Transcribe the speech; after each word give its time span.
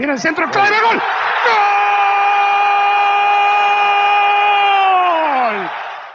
Tiene 0.00 0.14
el 0.14 0.18
centro 0.18 0.50
clave, 0.50 0.76
gol. 0.82 0.98
¡Gol! 5.36 5.68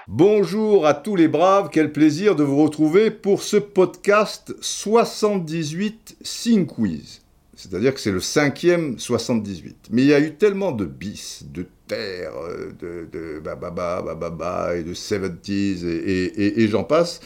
Bonjour 0.08 0.88
à 0.88 0.96
tous 0.96 1.16
les 1.16 1.28
braves, 1.28 1.70
quel 1.72 1.92
plaisir 1.92 2.36
de 2.36 2.44
vous 2.44 2.64
retrouver 2.64 3.12
pour 3.12 3.44
ce 3.44 3.58
podcast 3.58 4.56
78 4.60 6.18
Sing 6.24 6.66
Quiz. 6.66 7.22
C'est-à-dire 7.54 7.94
que 7.94 8.00
c'est 8.00 8.10
le 8.12 8.22
cinquième 8.22 8.98
78. 8.98 9.90
Mais 9.92 10.02
il 10.02 10.08
y 10.08 10.16
a 10.16 10.20
eu 10.20 10.34
tellement 10.34 10.72
de 10.72 10.86
bis, 10.86 11.44
de 11.46 11.68
terre, 11.88 12.32
de, 12.80 13.08
de 13.12 13.40
bababa, 13.40 14.02
bababa 14.02 14.78
et 14.78 14.82
de 14.82 14.96
70s 14.96 15.86
et, 15.86 16.24
et, 16.26 16.64
et 16.64 16.68
j'en 16.70 16.86
passe, 16.86 17.20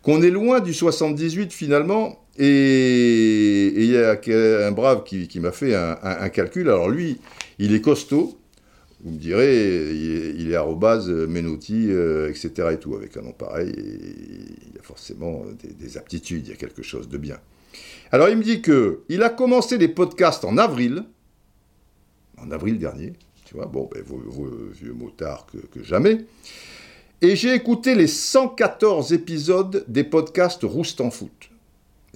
qu'on 0.00 0.22
est 0.22 0.30
loin 0.30 0.60
du 0.60 0.72
78 0.72 1.52
finalement. 1.52 2.18
Et 2.38 3.72
il 3.76 3.90
y 3.90 3.96
a 3.96 4.16
un 4.66 4.70
brave 4.70 5.02
qui, 5.04 5.40
m'a 5.40 5.52
fait 5.52 5.74
un, 5.74 6.28
calcul. 6.28 6.68
Alors 6.68 6.88
lui, 6.88 7.18
il 7.58 7.74
est 7.74 7.80
costaud, 7.80 8.38
vous 9.02 9.10
me 9.10 9.18
direz, 9.18 9.92
il 9.92 10.50
est, 10.50 10.54
arrobase, 10.54 11.08
Menotti, 11.08 11.86
euh, 11.90 12.30
etc. 12.30 12.68
et 12.72 12.78
tout, 12.78 12.94
avec 12.94 13.16
un 13.16 13.22
nom 13.22 13.32
pareil, 13.32 13.72
il 13.76 14.74
y 14.74 14.78
a 14.78 14.82
forcément 14.82 15.44
des, 15.62 15.72
des, 15.72 15.98
aptitudes, 15.98 16.46
il 16.46 16.50
y 16.50 16.52
a 16.52 16.56
quelque 16.56 16.82
chose 16.82 17.08
de 17.08 17.18
bien. 17.18 17.38
Alors 18.12 18.28
il 18.28 18.36
me 18.36 18.42
dit 18.42 18.62
que 18.62 19.00
il 19.08 19.22
a 19.22 19.30
commencé 19.30 19.76
les 19.76 19.88
podcasts 19.88 20.44
en 20.44 20.58
avril, 20.58 21.04
en 22.38 22.50
avril 22.50 22.78
dernier, 22.78 23.12
tu 23.44 23.54
vois, 23.54 23.66
bon, 23.66 23.88
ben, 23.92 24.02
vieux 24.72 24.92
motard 24.92 25.46
que, 25.46 25.58
que 25.58 25.82
jamais, 25.82 26.18
et 27.20 27.34
j'ai 27.34 27.52
écouté 27.52 27.94
les 27.94 28.06
114 28.06 29.12
épisodes 29.12 29.84
des 29.88 30.04
podcasts 30.04 30.62
Roust 30.62 31.00
en 31.00 31.10
foot. 31.10 31.47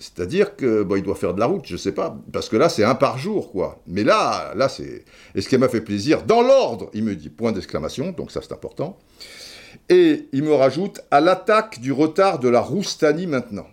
C'est-à-dire 0.03 0.57
que 0.57 0.83
bon, 0.83 0.97
il 0.97 1.03
doit 1.05 1.15
faire 1.15 1.33
de 1.33 1.39
la 1.39 1.47
route, 1.47 1.65
je 1.65 1.77
sais 1.77 1.93
pas, 1.93 2.19
parce 2.33 2.49
que 2.49 2.57
là 2.57 2.69
c'est 2.69 2.83
un 2.83 2.97
par 2.97 3.19
jour, 3.19 3.53
quoi. 3.53 3.81
Mais 3.87 4.03
là, 4.03 4.53
là 4.57 4.69
c'est. 4.69 5.05
Et 5.37 5.41
ce 5.41 5.49
qui 5.49 5.57
m'a 5.57 5.69
fait 5.69 5.81
plaisir, 5.81 6.25
dans 6.25 6.43
l'ordre, 6.43 6.91
il 6.93 7.05
me 7.05 7.15
dit 7.15 7.29
point 7.29 7.53
d'exclamation, 7.53 8.11
donc 8.11 8.33
ça 8.33 8.41
c'est 8.43 8.53
important. 8.53 8.99
Et 9.89 10.27
il 10.33 10.43
me 10.43 10.55
rajoute 10.55 11.01
à 11.13 11.21
l'attaque 11.21 11.79
du 11.79 11.93
retard 11.93 12.41
de 12.41 12.49
la 12.49 12.61
Roustanie 12.61 13.29
maintenant. 13.29 13.69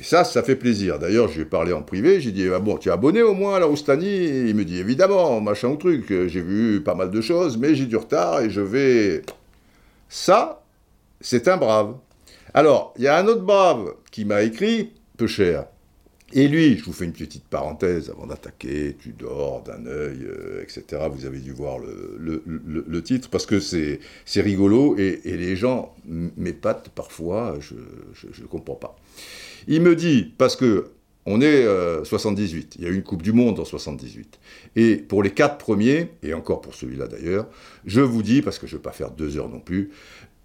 Et 0.00 0.04
ça, 0.04 0.24
ça 0.24 0.42
fait 0.42 0.56
plaisir. 0.56 0.98
D'ailleurs, 0.98 1.28
je 1.28 1.34
lui 1.34 1.42
ai 1.42 1.44
parlé 1.44 1.74
en 1.74 1.82
privé, 1.82 2.22
j'ai 2.22 2.32
dit 2.32 2.48
ah 2.48 2.58
bon, 2.58 2.78
tu 2.78 2.88
es 2.88 2.92
abonné 2.92 3.20
au 3.20 3.34
moins 3.34 3.56
à 3.56 3.58
la 3.60 3.66
Roustanie? 3.66 4.48
Il 4.48 4.54
me 4.54 4.64
dit 4.64 4.78
évidemment, 4.78 5.38
machin 5.42 5.68
ou 5.68 5.76
truc. 5.76 6.06
J'ai 6.08 6.40
vu 6.40 6.82
pas 6.82 6.94
mal 6.94 7.10
de 7.10 7.20
choses, 7.20 7.58
mais 7.58 7.74
j'ai 7.74 7.84
du 7.84 7.96
retard 7.98 8.40
et 8.40 8.48
je 8.48 8.62
vais. 8.62 9.20
Ça, 10.08 10.62
c'est 11.20 11.46
un 11.46 11.58
brave. 11.58 11.94
Alors, 12.54 12.94
il 12.96 13.04
y 13.04 13.08
a 13.08 13.18
un 13.18 13.26
autre 13.26 13.42
brave 13.42 13.92
qui 14.10 14.24
m'a 14.24 14.40
écrit 14.42 14.94
peu 15.20 15.26
cher. 15.26 15.66
Et 16.32 16.48
lui, 16.48 16.78
je 16.78 16.84
vous 16.84 16.92
fais 16.92 17.04
une 17.04 17.12
petite 17.12 17.44
parenthèse 17.44 18.08
avant 18.08 18.26
d'attaquer, 18.26 18.96
tu 18.98 19.10
dors 19.12 19.62
d'un 19.62 19.84
œil, 19.86 20.20
euh, 20.24 20.62
etc. 20.62 21.02
Vous 21.12 21.26
avez 21.26 21.40
dû 21.40 21.52
voir 21.52 21.78
le, 21.78 22.16
le, 22.18 22.42
le, 22.86 23.02
titre, 23.02 23.28
parce 23.28 23.46
que 23.46 23.58
c'est 23.60 24.00
rigolo, 24.36 24.96
et, 24.96 25.20
et, 25.24 25.36
les 25.36 25.56
gens 25.56 25.94
m'épatent 26.06 26.88
parfois, 26.90 27.58
je 27.60 27.74
ne 27.74 28.46
comprends 28.46 28.76
pas. 28.76 28.96
Il 29.66 29.82
me 29.82 29.94
dit, 29.94 30.32
parce 30.38 30.56
que 30.56 30.92
on 31.26 31.42
est 31.42 31.64
euh, 31.64 32.02
78, 32.04 32.76
il 32.78 32.84
y 32.84 32.86
a 32.86 32.90
eu 32.90 32.94
une 32.94 33.02
Coupe 33.02 33.22
du 33.22 33.32
Monde 33.32 33.60
en 33.60 33.64
78. 33.64 34.38
Et 34.76 34.96
pour 34.96 35.22
les 35.22 35.30
quatre 35.30 35.58
premiers, 35.58 36.12
et 36.22 36.32
encore 36.32 36.62
pour 36.62 36.74
celui-là 36.74 37.08
d'ailleurs, 37.08 37.46
je 37.84 38.00
vous 38.00 38.22
dis, 38.22 38.40
parce 38.40 38.58
que 38.58 38.66
je 38.66 38.74
ne 38.74 38.78
veux 38.78 38.82
pas 38.82 38.92
faire 38.92 39.10
deux 39.10 39.36
heures 39.36 39.50
non 39.50 39.60
plus, 39.60 39.90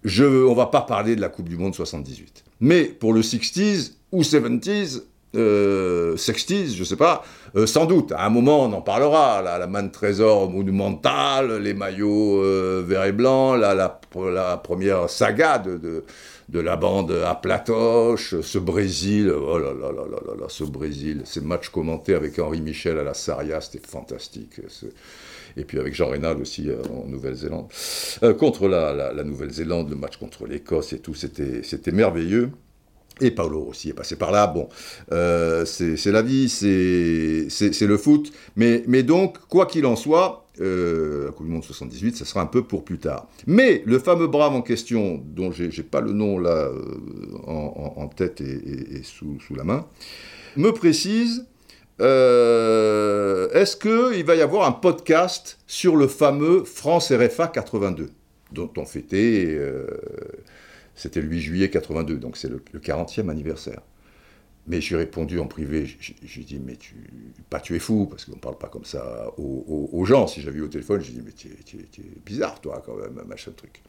je, 0.04 0.24
on 0.24 0.50
ne 0.50 0.56
va 0.56 0.66
pas 0.66 0.82
parler 0.82 1.16
de 1.16 1.20
la 1.20 1.28
Coupe 1.28 1.48
du 1.48 1.56
Monde 1.56 1.74
78. 1.74 2.44
Mais 2.60 2.84
pour 2.84 3.12
le 3.12 3.22
60s 3.22 3.92
ou 4.16 4.22
70s, 4.22 5.02
euh, 5.34 6.16
60s, 6.16 6.74
je 6.74 6.84
sais 6.84 6.96
pas, 6.96 7.22
euh, 7.54 7.66
sans 7.66 7.84
doute, 7.84 8.12
à 8.12 8.24
un 8.24 8.30
moment 8.30 8.64
on 8.64 8.72
en 8.72 8.80
parlera, 8.80 9.42
la, 9.42 9.58
la 9.58 9.66
main 9.66 9.82
de 9.82 9.90
trésor 9.90 10.50
monumentale, 10.50 11.58
les 11.58 11.74
maillots 11.74 12.42
euh, 12.42 13.04
et 13.06 13.12
blancs, 13.12 13.60
la, 13.60 13.74
la, 13.74 14.56
première 14.56 15.10
saga 15.10 15.58
de, 15.58 16.04
de, 16.48 16.60
la 16.60 16.76
bande 16.76 17.12
à 17.26 17.34
Platoche, 17.34 18.40
ce 18.40 18.58
Brésil, 18.58 19.30
oh 19.30 19.58
là 19.58 19.74
là 19.74 19.92
là 19.92 20.04
là 20.10 20.18
là, 20.26 20.32
là 20.40 20.46
ce 20.48 20.64
Brésil, 20.64 21.22
ces 21.26 21.42
matchs 21.42 21.68
commentés 21.68 22.14
avec 22.14 22.38
Henri 22.38 22.62
Michel 22.62 22.98
à 22.98 23.04
la 23.04 23.12
Saria, 23.12 23.60
c'était 23.60 23.86
fantastique. 23.86 24.60
Et 25.58 25.64
puis 25.64 25.78
avec 25.78 25.94
Jean 25.94 26.08
Rénal 26.08 26.40
aussi 26.40 26.68
euh, 26.68 26.82
en 26.90 27.06
Nouvelle-Zélande. 27.08 27.66
Euh, 28.22 28.34
contre 28.34 28.68
la 28.68 29.24
Nouvelle-Zélande, 29.24 29.88
le 29.90 29.96
match 29.96 30.18
contre 30.18 30.46
l'Écosse 30.46 30.92
et 30.92 30.98
tout, 30.98 31.14
c'était 31.14 31.92
merveilleux. 31.92 32.50
Et 33.20 33.30
Paolo 33.30 33.66
aussi 33.70 33.88
est 33.88 33.94
passé 33.94 34.16
par 34.16 34.30
là. 34.30 34.46
Bon, 34.46 34.68
euh, 35.12 35.64
c'est 35.64 36.12
la 36.12 36.20
vie, 36.22 36.48
c'est 36.50 37.86
le 37.86 37.96
foot. 37.96 38.30
Mais, 38.56 39.02
donc, 39.02 39.38
quoi 39.48 39.66
qu'il 39.66 39.86
en 39.86 39.96
soit, 39.96 40.46
euh, 40.60 41.26
la 41.26 41.32
Coupe 41.32 41.46
du 41.46 41.52
Monde 41.52 41.64
78, 41.64 42.16
ça 42.16 42.24
sera 42.26 42.42
un 42.42 42.46
peu 42.46 42.62
pour 42.62 42.84
plus 42.84 42.98
tard. 42.98 43.26
Mais 43.46 43.82
le 43.86 43.98
fameux 43.98 44.26
brave 44.26 44.54
en 44.54 44.62
question, 44.62 45.22
dont 45.24 45.50
j'ai 45.50 45.82
pas 45.82 46.02
le 46.02 46.12
nom 46.12 46.38
là 46.38 46.68
euh, 46.68 46.82
en, 47.46 48.08
tête 48.08 48.42
et, 48.42 49.02
sous, 49.02 49.38
la 49.54 49.64
main, 49.64 49.86
me 50.56 50.70
précise 50.72 51.46
euh, 52.02 53.48
est-ce 53.52 53.76
qu'il 53.76 54.24
va 54.24 54.34
y 54.34 54.42
avoir 54.42 54.66
un 54.66 54.72
podcast 54.72 55.58
sur 55.66 55.96
le 55.96 56.06
fameux 56.06 56.64
France 56.64 57.10
RFA 57.10 57.48
82, 57.48 58.10
dont 58.52 58.70
on 58.76 58.84
fêtait. 58.84 59.58
C'était 60.96 61.20
le 61.20 61.28
8 61.28 61.40
juillet 61.40 61.70
82, 61.70 62.16
donc 62.16 62.36
c'est 62.36 62.48
le, 62.48 62.62
le, 62.72 62.80
40e 62.80 63.28
anniversaire. 63.28 63.82
Mais 64.66 64.80
j'ai 64.80 64.96
répondu 64.96 65.38
en 65.38 65.46
privé, 65.46 65.86
j'ai 66.24 66.42
dit, 66.42 66.58
mais 66.58 66.74
tu, 66.74 66.96
pas 67.48 67.60
tu 67.60 67.76
es 67.76 67.78
fou, 67.78 68.06
parce 68.06 68.24
qu'on 68.24 68.34
ne 68.34 68.40
parle 68.40 68.58
pas 68.58 68.66
comme 68.66 68.84
ça 68.84 69.30
aux, 69.38 70.04
gens. 70.04 70.26
Si 70.26 70.40
j'avais 70.40 70.58
eu 70.58 70.62
au 70.62 70.68
téléphone, 70.68 71.00
j'ai 71.00 71.12
dit, 71.12 71.22
mais 71.24 71.30
tu 71.30 71.48
es, 71.48 72.20
bizarre, 72.24 72.60
toi, 72.60 72.82
quand 72.84 72.96
même, 72.96 73.22
machin 73.28 73.52
truc. 73.54 73.82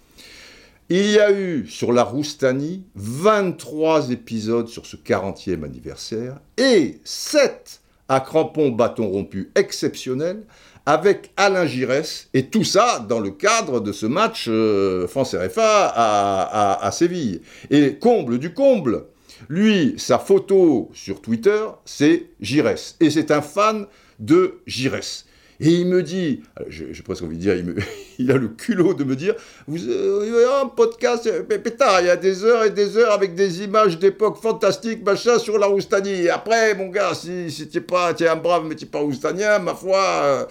Il 0.90 1.09
y 1.09 1.19
a 1.19 1.31
eu 1.31 1.66
sur 1.67 1.91
la 1.91 2.03
Roustanie 2.03 2.85
23 2.96 4.12
épisodes 4.12 4.67
sur 4.67 4.85
ce 4.85 4.97
40e 4.97 5.63
anniversaire 5.63 6.40
et 6.57 7.00
7 7.03 7.81
à 8.07 8.19
crampon 8.19 8.69
bâton 8.69 9.09
rompu 9.09 9.51
exceptionnel 9.56 10.44
avec 10.87 11.31
Alain 11.35 11.65
Giresse, 11.65 12.29
et 12.33 12.45
tout 12.45 12.63
ça 12.63 13.05
dans 13.07 13.19
le 13.19 13.31
cadre 13.31 13.81
de 13.81 13.91
ce 13.91 14.05
match 14.05 14.45
euh, 14.47 15.05
France-RFA 15.05 15.85
à, 15.85 16.43
à, 16.43 16.87
à, 16.87 16.91
Séville. 16.91 17.41
Et 17.69 17.95
comble 17.95 18.39
du 18.39 18.53
comble, 18.53 19.03
lui, 19.49 19.95
sa 19.97 20.17
photo 20.17 20.89
sur 20.93 21.21
Twitter, 21.21 21.61
c'est 21.83 22.27
Giresse. 22.39 22.95
Et 23.01 23.09
c'est 23.09 23.31
un 23.31 23.41
fan 23.41 23.85
de 24.19 24.61
Giresse. 24.65 25.25
Et 25.59 25.69
il 25.69 25.88
me 25.88 26.03
dit, 26.03 26.44
j'ai 26.69 27.01
presque 27.03 27.23
envie 27.23 27.38
de 27.38 27.41
dire, 27.41 27.56
il, 27.56 27.66
me, 27.66 27.75
il, 28.19 28.31
a 28.31 28.38
le 28.38 28.47
culot 28.47 28.94
de 28.94 29.03
me 29.03 29.16
dire, 29.16 29.34
vous, 29.68 29.90
euh, 29.90 30.62
un 30.62 30.68
podcast, 30.68 31.29
pétard, 31.47 32.01
il 32.01 32.07
y 32.07 32.09
a 32.09 32.16
des 32.16 32.44
heures 32.44 32.63
et 32.63 32.69
des 32.69 32.95
heures 32.97 33.12
avec 33.12 33.34
des 33.34 33.63
images 33.63 33.97
d'époque 33.97 34.38
fantastiques, 34.41 35.03
machin, 35.03 35.40
sur 35.40 35.57
la 35.57 35.66
Roustanie. 35.66 36.23
Et 36.23 36.29
après, 36.29 36.75
mon 36.75 36.90
gars, 36.90 37.13
si, 37.16 37.50
si 37.50 37.67
tu 37.67 37.81
pas, 37.81 38.13
es 38.19 38.28
un 38.28 38.35
brave, 38.35 38.66
mais 38.67 38.75
tu 38.75 38.85
n'es 38.85 38.91
pas 38.91 39.00
roustanien, 39.00 39.57
ma 39.57 39.73
foi, 39.73 39.97
euh, 39.97 40.46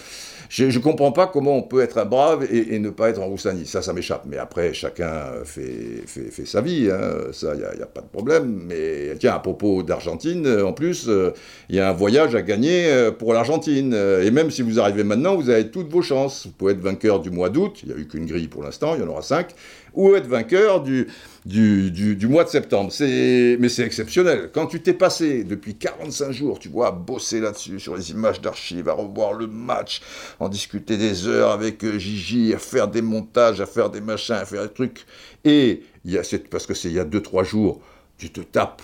je 0.48 0.64
ne 0.64 0.78
comprends 0.82 1.12
pas 1.12 1.26
comment 1.26 1.56
on 1.56 1.62
peut 1.62 1.80
être 1.80 1.98
un 1.98 2.04
brave 2.04 2.46
et, 2.50 2.78
ne 2.78 2.90
pas 2.90 3.08
être 3.08 3.20
en 3.20 3.26
Roustanie. 3.26 3.66
Ça, 3.66 3.82
ça 3.82 3.92
m'échappe. 3.92 4.24
Mais 4.26 4.38
après, 4.38 4.74
chacun 4.74 5.26
fait 5.44 6.04
sa 6.44 6.60
vie. 6.60 6.90
Hein. 6.90 7.32
Ça, 7.32 7.54
il 7.54 7.60
n'y 7.60 7.64
a, 7.64 7.70
a, 7.70 7.86
pas 7.86 8.00
de 8.00 8.08
problème. 8.08 8.62
Mais 8.66 9.14
tiens, 9.18 9.34
à 9.34 9.38
propos 9.38 9.82
d'Argentine, 9.82 10.46
en 10.64 10.72
plus, 10.72 11.04
il 11.06 11.10
euh, 11.10 11.30
y 11.70 11.80
a 11.80 11.88
un 11.88 11.92
voyage 11.92 12.34
à 12.34 12.42
gagner 12.42 12.86
euh, 12.86 13.10
pour 13.10 13.32
l'Argentine. 13.32 13.94
Et 13.94 14.30
même 14.30 14.50
si 14.50 14.62
vous 14.62 14.78
arrivez 14.80 15.04
maintenant, 15.04 15.36
vous 15.36 15.50
avez 15.50 15.70
toutes 15.70 15.90
vos 15.90 16.02
chances. 16.02 16.46
Vous 16.46 16.52
pouvez 16.52 16.72
être 16.72 16.80
vainqueur 16.80 17.20
du 17.20 17.30
mois 17.30 17.48
d'août. 17.48 17.80
Il 17.82 17.88
n'y 17.88 17.94
a 17.94 17.98
eu 17.98 18.06
qu'une 18.06 18.26
grille 18.26 18.48
pour 18.48 18.62
l'instant, 18.62 18.94
il 18.94 19.00
y 19.00 19.04
en 19.04 19.08
aura 19.08 19.22
cinq. 19.22 19.54
Ou 19.96 20.14
être 20.14 20.28
vainqueur 20.28 20.82
du, 20.82 21.08
du, 21.44 21.90
du, 21.90 22.28
mois 22.28 22.44
de 22.44 22.48
septembre. 22.50 22.92
Mais 23.00 23.68
c'est 23.68 23.82
exceptionnel. 23.82 24.50
Quand 24.52 24.66
tu 24.66 24.80
t'es 24.80 24.92
passé 24.92 25.42
depuis 25.42 25.74
45 25.74 26.32
jours, 26.32 26.58
tu 26.58 26.68
vois, 26.68 26.88
à 26.88 26.90
bosser 26.92 27.40
là-dessus, 27.40 27.80
sur 27.80 27.96
les 27.96 28.10
images 28.10 28.40
d'archives, 28.40 28.88
à 28.88 28.92
revoir 28.92 29.32
le 29.32 29.46
match, 29.46 30.02
en 30.38 30.48
discuter 30.48 30.96
des 30.96 31.26
heures 31.26 31.50
avec 31.50 31.82
euh, 31.82 31.98
Gigi, 31.98 32.52
à 32.54 32.58
faire 32.58 32.88
des 32.88 33.02
montages, 33.02 33.60
à 33.60 33.66
faire 33.66 33.90
des 33.90 34.00
machins, 34.00 34.34
à 34.34 34.44
faire 34.44 34.62
des 34.62 34.72
trucs. 34.72 35.06
Et 35.44 35.82
y 36.04 36.18
a, 36.18 36.22
parce 36.50 36.66
que 36.66 36.74
c'est 36.74 36.88
il 36.88 36.94
y 36.94 37.00
a 37.00 37.04
2-3 37.04 37.44
jours, 37.44 37.80
tu 38.18 38.30
te 38.30 38.40
tapes 38.40 38.82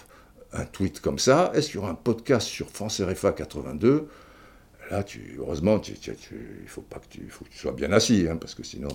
un 0.53 0.65
tweet 0.65 1.01
comme 1.01 1.19
ça. 1.19 1.53
Est-ce 1.55 1.67
qu'il 1.69 1.77
y 1.77 1.79
aura 1.79 1.91
un 1.91 1.95
podcast 1.95 2.47
sur 2.47 2.69
France 2.69 3.01
RFA 3.01 3.33
82 3.33 4.09
Là, 4.93 5.03
heureusement, 5.39 5.79
tu, 5.79 5.95
tu, 5.95 6.13
il 6.63 6.69
faut 6.69 6.83
pas 6.83 6.99
que 6.99 7.07
tu, 7.09 7.23
sois 7.57 7.73
bien 7.73 7.91
assis, 7.93 8.27
hein, 8.29 8.37
parce 8.37 8.55
que 8.55 8.63
sinon 8.63 8.89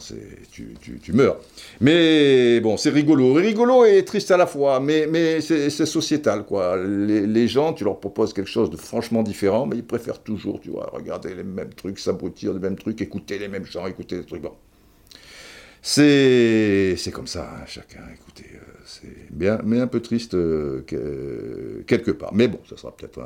tu, 0.51 1.11
meurs. 1.11 1.39
Mais 1.81 2.59
bon, 2.59 2.77
c'est 2.77 2.91
rigolo. 2.91 3.33
Rigolo 3.33 3.83
et 3.83 4.05
triste 4.05 4.29
à 4.29 4.37
la 4.37 4.45
fois, 4.45 4.79
mais, 4.79 5.41
c'est 5.41 5.71
sociétal, 5.87 6.45
quoi. 6.45 6.77
Les, 6.77 7.47
gens, 7.47 7.73
tu 7.73 7.83
leur 7.83 7.99
proposes 7.99 8.31
quelque 8.31 8.47
chose 8.47 8.69
de 8.69 8.77
franchement 8.77 9.23
différent, 9.23 9.65
mais 9.65 9.77
ils 9.77 9.83
préfèrent 9.83 10.21
toujours, 10.21 10.61
tu 10.61 10.69
vois, 10.69 10.87
regarder 10.93 11.33
les 11.33 11.43
mêmes 11.43 11.73
trucs, 11.73 11.97
s'abrutir 11.97 12.53
les 12.53 12.59
mêmes 12.59 12.77
trucs, 12.77 13.01
écouter 13.01 13.39
les 13.39 13.47
mêmes 13.47 13.65
chants, 13.65 13.87
écouter 13.87 14.17
les 14.17 14.25
trucs. 14.25 14.43
Bon. 14.43 14.53
C'est 15.81 17.11
comme 17.11 17.25
ça, 17.25 17.49
hein, 17.55 17.65
chacun, 17.65 18.03
écoutez, 18.13 18.51
euh, 18.53 18.59
c'est 18.85 19.31
bien, 19.31 19.59
mais 19.63 19.79
un 19.79 19.87
peu 19.87 20.01
triste 20.01 20.35
euh, 20.35 20.83
quelque 21.87 22.11
part. 22.11 22.35
Mais 22.35 22.47
bon, 22.47 22.59
ça 22.69 22.77
sera 22.77 22.95
peut-être 22.95 23.19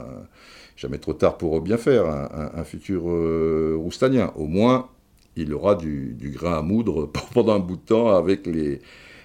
jamais 0.81 0.97
trop 0.97 1.13
tard 1.13 1.37
pour 1.37 1.61
bien 1.61 1.77
faire, 1.77 2.07
un, 2.07 2.63
futur 2.63 3.03
euh, 3.07 3.75
roustanien. 3.77 4.33
Au 4.35 4.47
moins, 4.47 4.89
il 5.35 5.53
aura 5.53 5.75
du, 5.75 6.17
grain 6.19 6.57
à 6.57 6.61
moudre 6.63 7.05
pendant 7.33 7.53
un 7.53 7.59
bout 7.59 7.75
de 7.75 7.81
temps 7.81 8.09
avec 8.15 8.47
les, 8.47 8.81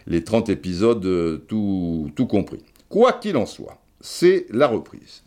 les 0.07 0.23
30 0.23 0.51
épisodes 0.51 1.47
tout, 1.49 2.11
tout 2.15 2.27
compris. 2.27 2.63
Quoi 2.91 3.15
qu'il 3.15 3.37
en 3.39 3.47
soit, 3.47 3.79
c'est 4.01 4.47
la 4.51 4.69
reprise. 4.69 5.23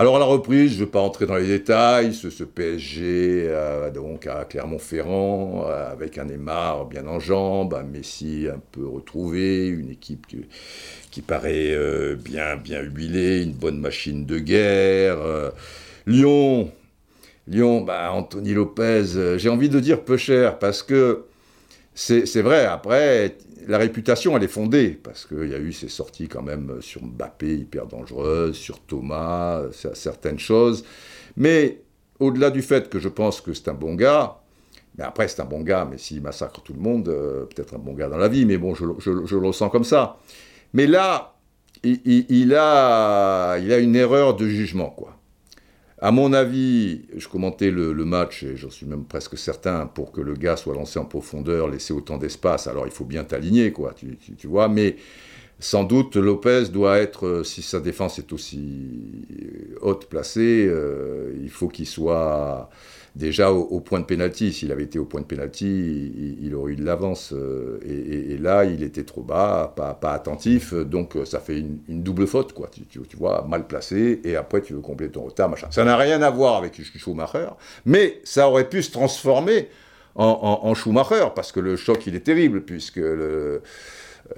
Alors 0.00 0.16
à 0.16 0.18
la 0.18 0.24
reprise, 0.24 0.72
je 0.72 0.80
ne 0.80 0.84
vais 0.86 0.90
pas 0.90 1.00
entrer 1.00 1.26
dans 1.26 1.36
les 1.36 1.46
détails, 1.46 2.14
ce, 2.14 2.42
PSG 2.42 3.48
euh, 3.50 3.90
donc 3.90 4.26
à 4.26 4.46
Clermont-Ferrand, 4.46 5.66
euh, 5.66 5.92
avec 5.92 6.16
un 6.16 6.24
Neymar 6.24 6.86
bien 6.86 7.06
en 7.06 7.20
jambes, 7.20 7.74
un 7.74 7.82
Messi 7.82 8.46
un 8.50 8.62
peu 8.72 8.86
retrouvé, 8.86 9.66
une 9.66 9.90
équipe 9.90 10.26
qui, 11.10 11.20
paraît 11.20 11.74
euh, 11.74 12.16
bien, 12.16 12.56
bien 12.56 12.80
huilée, 12.80 13.42
une 13.42 13.52
bonne 13.52 13.78
machine 13.78 14.24
de 14.24 14.38
guerre. 14.38 15.18
Lyon, 16.06 16.72
Lyon, 17.46 17.82
bah, 17.82 18.10
Anthony 18.10 18.54
Lopez, 18.54 19.36
j'ai 19.36 19.50
envie 19.50 19.68
de 19.68 19.80
dire 19.80 20.02
peu 20.02 20.16
cher, 20.16 20.58
parce 20.58 20.82
que 20.82 21.24
c'est 22.00 22.42
vrai, 22.42 22.64
après, 22.64 23.36
la 23.68 23.76
réputation, 23.76 24.36
elle 24.36 24.42
est 24.42 24.48
fondée, 24.48 24.98
parce 25.02 25.26
qu'il 25.26 25.48
y 25.48 25.54
a 25.54 25.58
eu 25.58 25.72
ces 25.72 25.88
sorties 25.88 26.28
quand 26.28 26.42
même 26.42 26.78
sur 26.80 27.04
Mbappé 27.04 27.58
hyper 27.58 27.86
dangereuses, 27.86 28.56
sur 28.56 28.80
Thomas, 28.80 29.62
certaines 29.92 30.38
choses. 30.38 30.84
Mais 31.36 31.82
au-delà 32.18 32.50
du 32.50 32.62
fait 32.62 32.88
que 32.88 32.98
je 32.98 33.08
pense 33.08 33.40
que 33.42 33.52
c'est 33.52 33.68
un 33.68 33.74
bon 33.74 33.94
gars, 33.94 34.38
mais 34.96 35.04
après 35.04 35.28
c'est 35.28 35.42
un 35.42 35.44
bon 35.44 35.60
gars, 35.60 35.86
mais 35.90 35.98
s'il 35.98 36.22
massacre 36.22 36.62
tout 36.62 36.72
le 36.72 36.80
monde, 36.80 37.08
euh, 37.08 37.44
peut-être 37.44 37.74
un 37.74 37.78
bon 37.78 37.92
gars 37.92 38.08
dans 38.08 38.16
la 38.18 38.28
vie, 38.28 38.46
mais 38.46 38.56
bon, 38.56 38.74
je, 38.74 38.84
le 38.84 39.46
ressens 39.46 39.68
comme 39.68 39.84
ça. 39.84 40.18
Mais 40.72 40.86
là, 40.86 41.34
il, 41.82 42.54
a, 42.54 43.58
il 43.58 43.72
a 43.72 43.78
une 43.78 43.96
erreur 43.96 44.36
de 44.36 44.48
jugement, 44.48 44.90
quoi. 44.90 45.19
À 46.02 46.12
mon 46.12 46.32
avis, 46.32 47.02
je 47.14 47.28
commentais 47.28 47.70
le, 47.70 47.92
match, 48.06 48.42
et 48.42 48.56
j'en 48.56 48.70
suis 48.70 48.86
même 48.86 49.04
presque 49.04 49.36
certain, 49.36 49.86
pour 49.86 50.12
que 50.12 50.22
le 50.22 50.32
gars 50.32 50.56
soit 50.56 50.74
lancé 50.74 50.98
en 50.98 51.04
profondeur, 51.04 51.68
laisser 51.68 51.92
autant 51.92 52.16
d'espace, 52.16 52.66
alors 52.66 52.86
il 52.86 52.92
faut 52.92 53.04
bien 53.04 53.22
t'aligner, 53.24 53.70
quoi, 53.70 53.94
tu, 53.94 54.46
vois, 54.46 54.68
mais 54.68 54.96
sans 55.58 55.84
doute 55.84 56.16
Lopez 56.16 56.68
doit 56.72 56.98
être, 56.98 57.26
euh, 57.26 57.44
si 57.44 57.60
sa 57.60 57.80
défense 57.80 58.18
est 58.18 58.32
aussi 58.32 59.26
haute 59.82 60.06
placée, 60.06 60.66
euh, 60.66 61.34
il 61.42 61.50
faut 61.50 61.68
qu'il 61.68 61.86
soit 61.86 62.70
déjà 63.16 63.52
au, 63.52 63.80
point 63.80 64.00
de 64.00 64.04
pénalty. 64.04 64.52
S'il 64.52 64.72
avait 64.72 64.84
été 64.84 64.98
au 64.98 65.04
point 65.04 65.20
de 65.20 65.26
pénalty, 65.26 66.38
il, 66.40 66.54
aurait 66.54 66.72
eu 66.72 66.76
de 66.76 66.84
l'avance. 66.84 67.32
Euh, 67.32 67.78
et, 67.84 68.38
là, 68.38 68.64
il 68.64 68.82
était 68.82 69.04
trop 69.04 69.22
bas, 69.22 69.74
pas, 69.76 70.12
attentif. 70.12 70.74
Donc, 70.74 71.16
euh, 71.16 71.24
ça 71.24 71.40
fait 71.40 71.58
une, 71.58 72.02
double 72.02 72.26
faute, 72.26 72.52
quoi. 72.52 72.68
Tu, 72.88 73.00
vois, 73.16 73.44
mal 73.48 73.66
placé. 73.66 74.20
Et 74.24 74.36
après, 74.36 74.62
tu 74.62 74.74
veux 74.74 74.80
compléter 74.80 75.12
ton 75.12 75.22
retard, 75.22 75.48
machin. 75.48 75.68
Ça 75.70 75.84
n'a 75.84 75.96
rien 75.96 76.22
à 76.22 76.30
voir 76.30 76.56
avec 76.56 76.80
Schumacher, 76.80 77.48
mais 77.86 78.20
ça 78.24 78.48
aurait 78.48 78.68
pu 78.68 78.82
se 78.82 78.90
transformer 78.90 79.68
en, 80.16 80.74
Schumacher, 80.74 81.28
parce 81.34 81.52
que 81.52 81.60
le 81.60 81.76
choc, 81.76 82.06
il 82.06 82.14
est 82.14 82.20
terrible, 82.20 82.62
puisque 82.62 83.00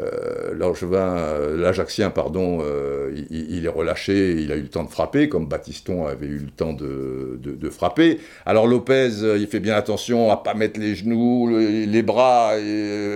euh, 0.00 0.54
euh, 0.54 1.56
l'Ajaxien, 1.56 2.10
pardon, 2.10 2.58
euh, 2.62 3.14
il, 3.30 3.64
est 3.64 3.68
relâché, 3.68 4.32
il 4.32 4.52
a 4.52 4.56
eu 4.56 4.62
le 4.62 4.68
temps 4.68 4.84
de 4.84 4.90
frapper, 4.90 5.28
comme 5.28 5.46
Batiston 5.46 6.06
avait 6.06 6.26
eu 6.26 6.38
le 6.38 6.50
temps 6.50 6.72
de, 6.72 7.70
frapper. 7.70 8.20
Alors 8.46 8.66
Lopez, 8.66 9.10
il 9.38 9.46
fait 9.46 9.60
bien 9.60 9.74
attention 9.74 10.30
à 10.30 10.36
pas 10.36 10.54
mettre 10.54 10.80
les 10.80 10.94
genoux, 10.94 11.48
les, 11.58 12.02
bras, 12.02 12.52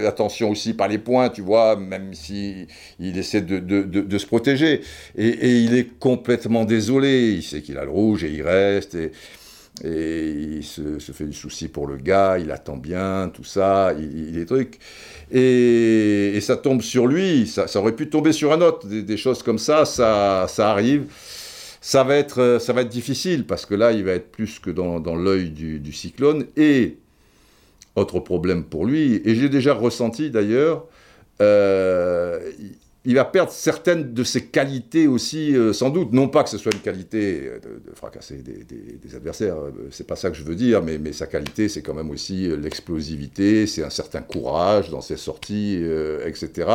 attention 0.06 0.50
aussi 0.50 0.74
par 0.74 0.88
les 0.88 0.98
poings, 0.98 1.28
tu 1.28 1.42
vois, 1.42 1.76
même 1.76 2.14
si 2.14 2.66
il 2.98 3.18
essaie 3.18 3.42
de, 3.42 4.18
se 4.18 4.26
protéger. 4.26 4.80
Et, 5.16 5.56
il 5.60 5.76
est 5.76 5.98
complètement 5.98 6.64
désolé, 6.64 7.32
il 7.32 7.42
sait 7.42 7.62
qu'il 7.62 7.78
a 7.78 7.84
le 7.84 7.90
rouge 7.90 8.24
et 8.24 8.30
il 8.30 8.42
reste. 8.42 8.94
Et, 8.94 9.10
il 9.84 10.64
se, 10.64 10.98
fait 10.98 11.24
du 11.24 11.34
souci 11.34 11.68
pour 11.68 11.86
le 11.86 11.96
gars, 11.96 12.38
il 12.38 12.50
attend 12.50 12.76
bien, 12.76 13.30
tout 13.32 13.44
ça, 13.44 13.94
il, 13.98 14.30
il 14.30 14.38
est 14.38 14.46
truc 14.46 14.78
et, 15.30 16.38
ça 16.40 16.56
tombe 16.56 16.82
sur 16.82 17.06
lui, 17.06 17.46
ça, 17.46 17.66
aurait 17.78 17.96
pu 17.96 18.08
tomber 18.08 18.32
sur 18.32 18.52
un 18.52 18.60
autre, 18.60 18.86
des, 18.86 19.16
choses 19.16 19.42
comme 19.42 19.58
ça, 19.58 19.84
ça, 19.84 20.46
arrive. 20.58 21.06
Ça 21.80 22.02
va, 22.02 22.16
être, 22.16 22.58
ça 22.60 22.72
va 22.72 22.82
être 22.82 22.88
difficile 22.88 23.46
parce 23.46 23.64
que 23.64 23.74
là, 23.74 23.92
il 23.92 24.02
va 24.02 24.12
être 24.12 24.32
plus 24.32 24.58
que 24.58 24.70
dans, 24.70 25.16
l'œil 25.16 25.50
du, 25.50 25.78
du, 25.78 25.92
cyclone. 25.92 26.46
Et, 26.56 26.96
autre 27.96 28.20
problème 28.20 28.64
pour 28.64 28.84
lui, 28.84 29.22
et 29.24 29.34
j'ai 29.34 29.48
déjà 29.48 29.72
ressenti 29.72 30.30
d'ailleurs, 30.30 30.84
euh, 31.40 32.38
il 33.06 33.14
va 33.14 33.24
perdre 33.24 33.52
certaines 33.52 34.12
de 34.12 34.24
ses 34.24 34.46
qualités 34.46 35.06
aussi, 35.06 35.56
euh, 35.56 35.72
sans 35.72 35.90
doute. 35.90 36.12
Non 36.12 36.26
pas 36.28 36.42
que 36.42 36.50
ce 36.50 36.58
soit 36.58 36.74
une 36.74 36.80
qualité 36.80 37.42
euh, 37.44 37.60
de, 37.60 37.94
fracasser 37.94 38.42
des, 38.42 39.14
adversaires, 39.14 39.56
euh, 39.58 39.70
c'est 39.92 40.06
pas 40.06 40.16
ça 40.16 40.28
que 40.28 40.36
je 40.36 40.42
veux 40.42 40.56
dire, 40.56 40.82
mais, 40.82 41.12
sa 41.12 41.28
qualité, 41.28 41.68
c'est 41.68 41.82
quand 41.82 41.94
même 41.94 42.10
aussi 42.10 42.48
l'explosivité, 42.48 43.68
c'est 43.68 43.84
un 43.84 43.90
certain 43.90 44.22
courage 44.22 44.90
dans 44.90 45.00
ses 45.00 45.16
sorties, 45.16 45.80
etc. 46.24 46.68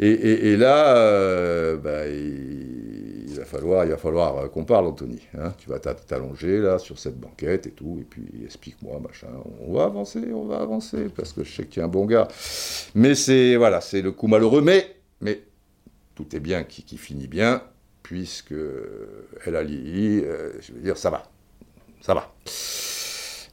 Et, 0.00 0.56
là, 0.56 1.76
bah, 1.76 2.08
il, 2.08 3.32
va 3.36 3.44
falloir, 3.44 3.86
falloir 3.98 4.50
qu'on 4.50 4.64
parle, 4.64 4.86
Anthony. 4.86 5.20
Hein. 5.38 5.52
Tu 5.58 5.70
vas 5.70 5.78
t'allonger 5.78 6.58
là 6.58 6.78
sur 6.78 6.98
cette 6.98 7.18
banquette 7.18 7.68
et 7.68 7.70
tout, 7.70 7.98
et 8.00 8.04
puis 8.04 8.26
explique-moi, 8.44 9.00
machin. 9.00 9.28
On 9.66 9.72
va 9.72 9.84
avancer, 9.84 10.20
on 10.34 10.44
va 10.44 10.58
avancer, 10.58 11.06
parce 11.14 11.32
que 11.32 11.44
je 11.44 11.54
sais 11.54 11.62
que 11.62 11.70
tu 11.70 11.80
es 11.80 11.82
un 11.82 11.88
bon 11.88 12.04
gars. 12.04 12.28
Mais 12.94 13.14
c'est 13.14 13.56
voilà, 13.56 13.80
c'est 13.80 14.02
le 14.02 14.12
coup 14.12 14.26
malheureux. 14.26 14.60
Mais 14.60 14.96
mais 15.20 15.42
tout 16.14 16.34
est 16.34 16.40
bien 16.40 16.64
qui, 16.64 16.96
finit 16.96 17.28
bien, 17.28 17.62
puisque 18.02 18.54
elle 19.44 19.56
a 19.56 19.60
euh, 19.60 20.52
je 20.60 20.72
veux 20.72 20.80
dire, 20.80 20.96
ça 20.96 21.10
va. 21.10 21.24
Ça 22.00 22.14
va. 22.14 22.32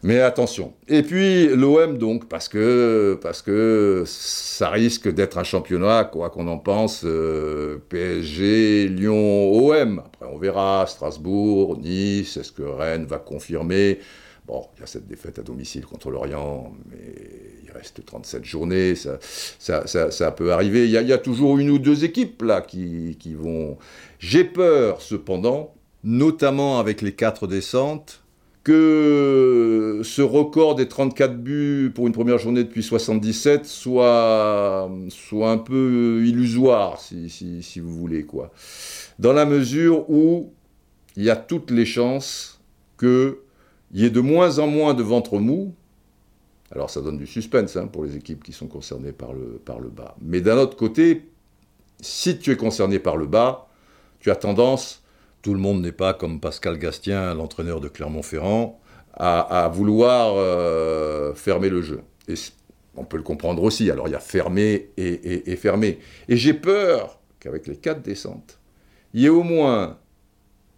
Mais 0.04 0.20
attention. 0.20 0.74
Et 0.90 1.02
puis 1.02 1.48
l'OM 1.48 1.98
donc, 1.98 2.28
parce 2.28 2.50
que, 2.50 3.18
parce 3.22 3.42
que 3.42 4.04
ça 4.06 4.70
risque 4.70 5.08
d'être 5.08 5.38
un 5.38 5.46
championnat, 5.46 6.04
quoi 6.04 6.30
qu'on 6.30 6.48
en 6.50 6.58
pense, 6.58 7.04
euh, 7.06 7.82
PSG, 7.88 8.90
Lyon, 8.90 9.54
OM. 9.54 10.00
Après 10.00 10.26
on 10.26 10.38
verra, 10.38 10.86
Strasbourg, 10.88 11.78
Nice, 11.78 12.36
est-ce 12.36 12.52
que 12.52 12.64
Rennes 12.64 13.06
va 13.06 13.18
confirmer? 13.18 14.00
Bon, 14.46 14.68
il 14.76 14.82
y 14.82 14.84
a 14.84 14.88
cette 14.88 15.08
défaite 15.08 15.40
à 15.40 15.42
domicile 15.42 15.86
contre 15.86 16.12
l'Orient, 16.12 16.74
mais 16.92 17.43
reste 17.84 18.06
37 18.06 18.46
journées, 18.46 18.96
ça, 18.96 19.20
ça, 19.60 20.12
ça, 20.12 20.32
peut 20.32 20.54
arriver. 20.54 20.86
Il 20.86 20.92
y, 20.92 21.14
a, 21.14 21.18
toujours 21.18 21.58
une 21.58 21.70
ou 21.70 21.80
deux 21.80 22.06
équipes 22.06 22.42
là 22.42 22.62
qui, 22.62 23.18
qui 23.20 23.34
vont. 23.34 23.78
J'ai 24.20 24.46
peur, 24.46 25.02
cependant, 25.02 25.74
notamment 26.04 26.80
avec 26.80 27.02
les 27.02 27.12
quatre 27.12 27.46
descentes, 27.46 28.22
que 28.64 30.00
ce 30.04 30.22
record 30.22 30.76
des 30.76 30.88
34 30.88 31.38
buts 31.38 31.92
pour 31.94 32.08
une 32.08 32.14
première 32.14 32.38
journée 32.38 32.64
depuis 32.64 32.84
77 32.84 33.66
soit, 33.66 34.90
soit 35.10 35.52
un 35.52 35.58
peu 35.58 36.24
illusoire, 36.26 37.02
si, 37.02 37.30
si, 37.30 37.62
si 37.62 37.82
vous 37.82 37.94
voulez, 37.94 38.24
quoi. 38.24 38.52
Dans 39.20 39.34
la 39.34 39.46
mesure 39.46 40.10
où 40.10 40.54
il 41.18 41.26
y 41.26 41.30
a 41.30 41.36
toutes 41.36 41.70
les 41.70 41.86
chances 41.86 42.62
que 42.96 43.40
il 43.92 44.02
y 44.02 44.06
ait 44.06 44.10
de 44.10 44.22
moins 44.22 44.58
en 44.58 44.68
moins 44.68 44.96
de 44.96 45.04
ventre 45.04 45.38
mou, 45.38 45.76
alors 46.74 46.90
ça 46.90 47.02
donne 47.02 47.18
du 47.18 47.28
suspense 47.28 47.76
hein, 47.76 47.88
pour 47.88 48.04
les 48.04 48.16
équipes 48.16 48.44
qui 48.44 48.52
sont 48.52 48.68
concernées 48.68 49.12
par 49.12 49.34
le, 49.34 49.62
par 49.64 49.80
le 49.80 49.90
bas. 49.90 50.16
Mais 50.22 50.42
d'un 50.42 50.58
autre 50.58 50.76
côté, 50.76 51.30
si 52.00 52.40
tu 52.40 52.52
es 52.52 52.58
concerné 52.58 52.98
par 52.98 53.16
le 53.16 53.28
bas, 53.28 53.68
tu 54.20 54.32
as 54.32 54.36
tendance, 54.36 55.04
tout 55.44 55.54
le 55.54 55.60
monde 55.60 55.82
n'est 55.82 55.92
pas 55.92 56.14
comme 56.14 56.40
Pascal 56.40 56.80
Gastien, 56.80 57.36
l'entraîneur 57.36 57.80
de 57.80 57.90
Clermont-Ferrand, 57.90 58.80
à, 59.16 59.70
vouloir 59.72 60.34
euh, 60.36 61.36
fermer 61.36 61.70
le 61.70 61.84
jeu. 61.84 62.02
Et 62.28 62.34
on 62.96 63.06
peut 63.06 63.18
le 63.18 63.24
comprendre 63.24 63.62
aussi. 63.62 63.92
Alors 63.92 64.08
il 64.08 64.12
y 64.12 64.16
a 64.16 64.20
fermé 64.20 64.90
et, 64.98 65.04
et, 65.04 65.52
et 65.52 65.56
fermé. 65.56 66.00
Et 66.28 66.38
j'ai 66.38 66.56
peur 66.56 67.20
qu'avec 67.40 67.68
les 67.68 67.76
quatre 67.76 68.02
descentes, 68.02 68.60
il 69.14 69.22
y 69.22 69.26
ait 69.28 69.30
au 69.30 69.44
moins 69.44 70.00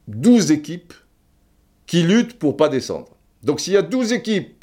12 0.10 0.52
équipes 0.52 0.94
qui 1.86 2.04
luttent 2.04 2.38
pour 2.38 2.58
pas 2.58 2.68
descendre. 2.68 3.16
Donc 3.44 3.62
s'il 3.62 3.74
y 3.74 3.78
a 3.78 3.82
12 3.82 4.12
équipes 4.12 4.55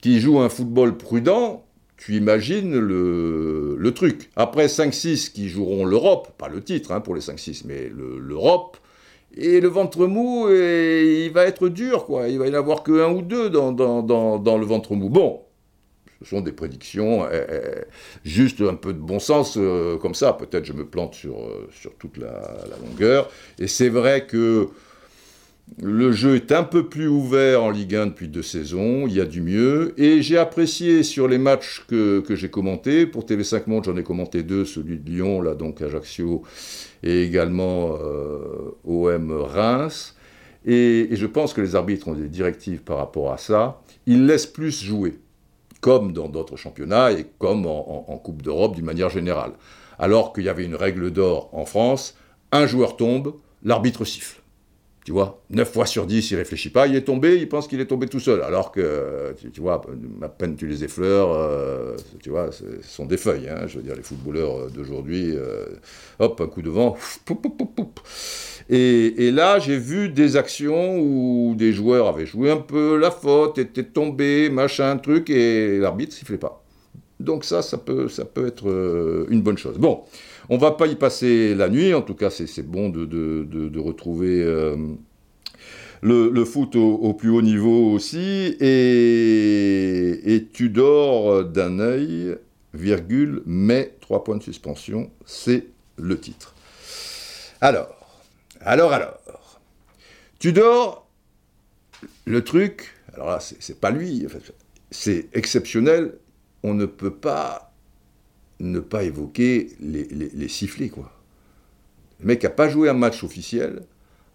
qui 0.00 0.20
jouent 0.20 0.40
un 0.40 0.48
football 0.48 0.96
prudent, 0.96 1.64
tu 1.96 2.14
imagines 2.14 2.78
le, 2.78 3.92
truc. 3.94 4.30
Après 4.36 4.66
5-6 4.66 5.32
qui 5.32 5.48
joueront 5.48 5.84
l'Europe, 5.84 6.28
pas 6.38 6.48
le 6.48 6.62
titre 6.62 6.92
hein, 6.92 7.00
pour 7.00 7.14
les 7.14 7.20
5-6, 7.20 7.62
mais 7.66 7.90
l'Europe, 7.90 8.76
et 9.36 9.60
le 9.60 9.68
ventre 9.68 10.06
mou, 10.06 10.48
et 10.48 11.26
il 11.26 11.32
va 11.32 11.44
être 11.44 11.68
dur, 11.68 12.06
quoi. 12.06 12.28
Il 12.28 12.38
va 12.38 12.46
y 12.46 12.50
en 12.50 12.54
avoir 12.54 12.82
que 12.82 13.04
un 13.04 13.12
ou 13.12 13.22
deux 13.22 13.50
dans, 13.50 13.70
le 13.72 14.64
ventre 14.64 14.94
mou. 14.94 15.08
Bon, 15.08 15.42
ce 16.22 16.30
sont 16.30 16.40
des 16.40 16.52
prédictions, 16.52 17.26
eh, 17.30 17.44
eh, 17.50 17.84
juste 18.24 18.60
un 18.60 18.74
peu 18.74 18.92
de 18.92 18.98
bon 18.98 19.18
sens, 19.18 19.56
euh, 19.56 19.96
comme 19.96 20.14
ça. 20.14 20.32
Peut-être 20.32 20.64
je 20.64 20.72
me 20.72 20.86
plante 20.86 21.14
sur, 21.14 21.36
euh, 21.36 21.68
sur 21.70 21.94
toute 21.96 22.16
la, 22.16 22.30
la 22.70 22.88
longueur. 22.88 23.30
Et 23.58 23.68
c'est 23.68 23.88
vrai 23.88 24.26
que 24.26 24.68
Le 25.76 26.12
jeu 26.12 26.34
est 26.36 26.50
un 26.50 26.64
peu 26.64 26.88
plus 26.88 27.08
ouvert 27.08 27.62
en 27.62 27.70
Ligue 27.70 27.94
1 27.94 28.06
depuis 28.06 28.28
deux 28.28 28.42
saisons, 28.42 29.06
il 29.06 29.12
y 29.12 29.20
a 29.20 29.24
du 29.24 29.40
mieux. 29.40 29.94
Et 30.00 30.22
j'ai 30.22 30.38
apprécié 30.38 31.02
sur 31.02 31.28
les 31.28 31.38
matchs 31.38 31.84
que, 31.86 32.24
j'ai 32.30 32.50
commentés, 32.50 33.06
pour 33.06 33.24
TV5 33.24 33.64
Monde 33.66 33.84
j'en 33.84 33.96
ai 33.96 34.02
commenté 34.02 34.42
deux, 34.42 34.64
celui 34.64 34.98
de 34.98 35.08
Lyon, 35.08 35.40
là 35.40 35.54
donc 35.54 35.80
Ajaccio, 35.82 36.42
et 37.02 37.22
également 37.22 37.96
euh, 38.02 38.76
OM 38.84 39.30
Reims. 39.30 40.16
Et, 40.64 41.08
je 41.12 41.26
pense 41.26 41.52
que 41.52 41.60
les 41.60 41.76
arbitres 41.76 42.08
ont 42.08 42.14
des 42.14 42.28
directives 42.28 42.82
par 42.82 42.96
rapport 42.96 43.32
à 43.32 43.38
ça. 43.38 43.80
Ils 44.06 44.26
laissent 44.26 44.46
plus 44.46 44.82
jouer, 44.82 45.18
comme 45.80 46.12
dans 46.12 46.28
d'autres 46.28 46.56
championnats 46.56 47.12
et 47.12 47.26
comme 47.38 47.66
en 47.66 48.20
Coupe 48.24 48.42
d'Europe 48.42 48.74
d'une 48.74 48.84
manière 48.84 49.10
générale. 49.10 49.52
Alors 49.98 50.32
qu'il 50.32 50.44
y 50.44 50.48
avait 50.48 50.64
une 50.64 50.76
règle 50.76 51.10
d'or 51.10 51.50
en 51.52 51.64
France, 51.64 52.16
un 52.50 52.66
joueur 52.66 52.96
tombe, 52.96 53.34
l'arbitre 53.62 54.04
siffle. 54.04 54.37
Tu 55.08 55.12
vois, 55.12 55.42
9 55.48 55.72
fois 55.72 55.86
sur 55.86 56.04
10, 56.04 56.32
il 56.32 56.36
réfléchit 56.36 56.68
pas, 56.68 56.86
il 56.86 56.94
est 56.94 57.04
tombé, 57.04 57.36
il 57.36 57.48
pense 57.48 57.66
qu'il 57.66 57.80
est 57.80 57.86
tombé 57.86 58.08
tout 58.08 58.20
seul. 58.20 58.42
Alors 58.42 58.70
que, 58.70 59.34
tu, 59.54 59.58
vois, 59.58 59.80
à 60.20 60.28
peine 60.28 60.54
tu 60.54 60.66
les 60.66 60.84
effleures, 60.84 61.32
euh, 61.32 61.96
tu 62.22 62.28
vois, 62.28 62.52
ce 62.52 62.64
sont 62.82 63.06
des 63.06 63.16
feuilles. 63.16 63.48
Hein, 63.48 63.66
je 63.68 63.78
veux 63.78 63.82
dire, 63.82 63.96
les 63.96 64.02
footballeurs 64.02 64.70
d'aujourd'hui, 64.70 65.30
euh, 65.34 65.64
hop, 66.18 66.38
un 66.42 66.46
coup 66.46 66.60
de 66.60 66.68
vent, 66.68 66.98
et, 68.68 69.28
et, 69.28 69.30
là, 69.30 69.58
j'ai 69.58 69.78
vu 69.78 70.10
des 70.10 70.36
actions 70.36 70.98
où 70.98 71.54
des 71.56 71.72
joueurs 71.72 72.06
avaient 72.06 72.26
joué 72.26 72.50
un 72.50 72.58
peu 72.58 72.98
la 72.98 73.10
faute, 73.10 73.56
étaient 73.56 73.84
tombés, 73.84 74.50
machin, 74.50 74.98
truc, 74.98 75.30
et 75.30 75.78
l'arbitre 75.78 76.12
sifflait 76.12 76.36
pas. 76.36 76.62
Donc 77.18 77.44
ça, 77.44 77.62
ça 77.62 77.78
peut, 77.78 78.08
ça 78.08 78.24
peut 78.24 78.46
être 78.46 78.68
euh, 78.68 79.26
une 79.30 79.42
bonne 79.42 79.58
chose. 79.58 79.78
Bon, 79.78 80.04
on 80.48 80.56
va 80.56 80.72
pas 80.72 80.86
y 80.86 80.96
passer 80.96 81.54
la 81.54 81.68
nuit, 81.68 81.94
en 81.94 82.02
tout 82.02 82.14
cas 82.14 82.30
c'est 82.30 82.62
bon 82.62 82.88
de, 82.88 83.78
retrouver 83.78 84.42
euh, 84.42 84.76
le, 86.00 86.44
foot 86.44 86.76
au, 86.76 87.12
plus 87.14 87.30
haut 87.30 87.42
niveau 87.42 87.92
aussi, 87.92 88.56
et, 88.60 90.46
tu 90.52 90.70
dors 90.70 91.44
d'un 91.44 91.78
œil, 91.78 92.36
virgule, 92.74 93.42
mais 93.46 93.94
trois 94.00 94.24
points 94.24 94.36
de 94.36 94.42
suspension, 94.42 95.10
c'est 95.24 95.66
le 95.96 96.18
titre. 96.18 96.54
Alors, 97.60 97.94
alors, 98.60 98.92
alors, 98.92 99.60
tu 100.38 100.52
dors, 100.52 101.08
le 102.24 102.44
truc, 102.44 102.94
alors 103.14 103.28
là 103.28 103.40
c'est 103.40 103.80
pas 103.80 103.90
lui, 103.90 104.26
c'est 104.90 105.28
exceptionnel, 105.32 106.14
on 106.62 106.74
ne 106.74 106.86
peut 106.86 107.14
pas 107.14 107.67
ne 108.60 108.80
pas 108.80 109.04
évoquer 109.04 109.70
les, 109.80 110.48
sifflets, 110.48 110.88
quoi. 110.88 111.12
Le 112.20 112.26
mec 112.26 112.42
n'a 112.42 112.50
pas 112.50 112.68
joué 112.68 112.88
un 112.88 112.94
match 112.94 113.22
officiel. 113.22 113.82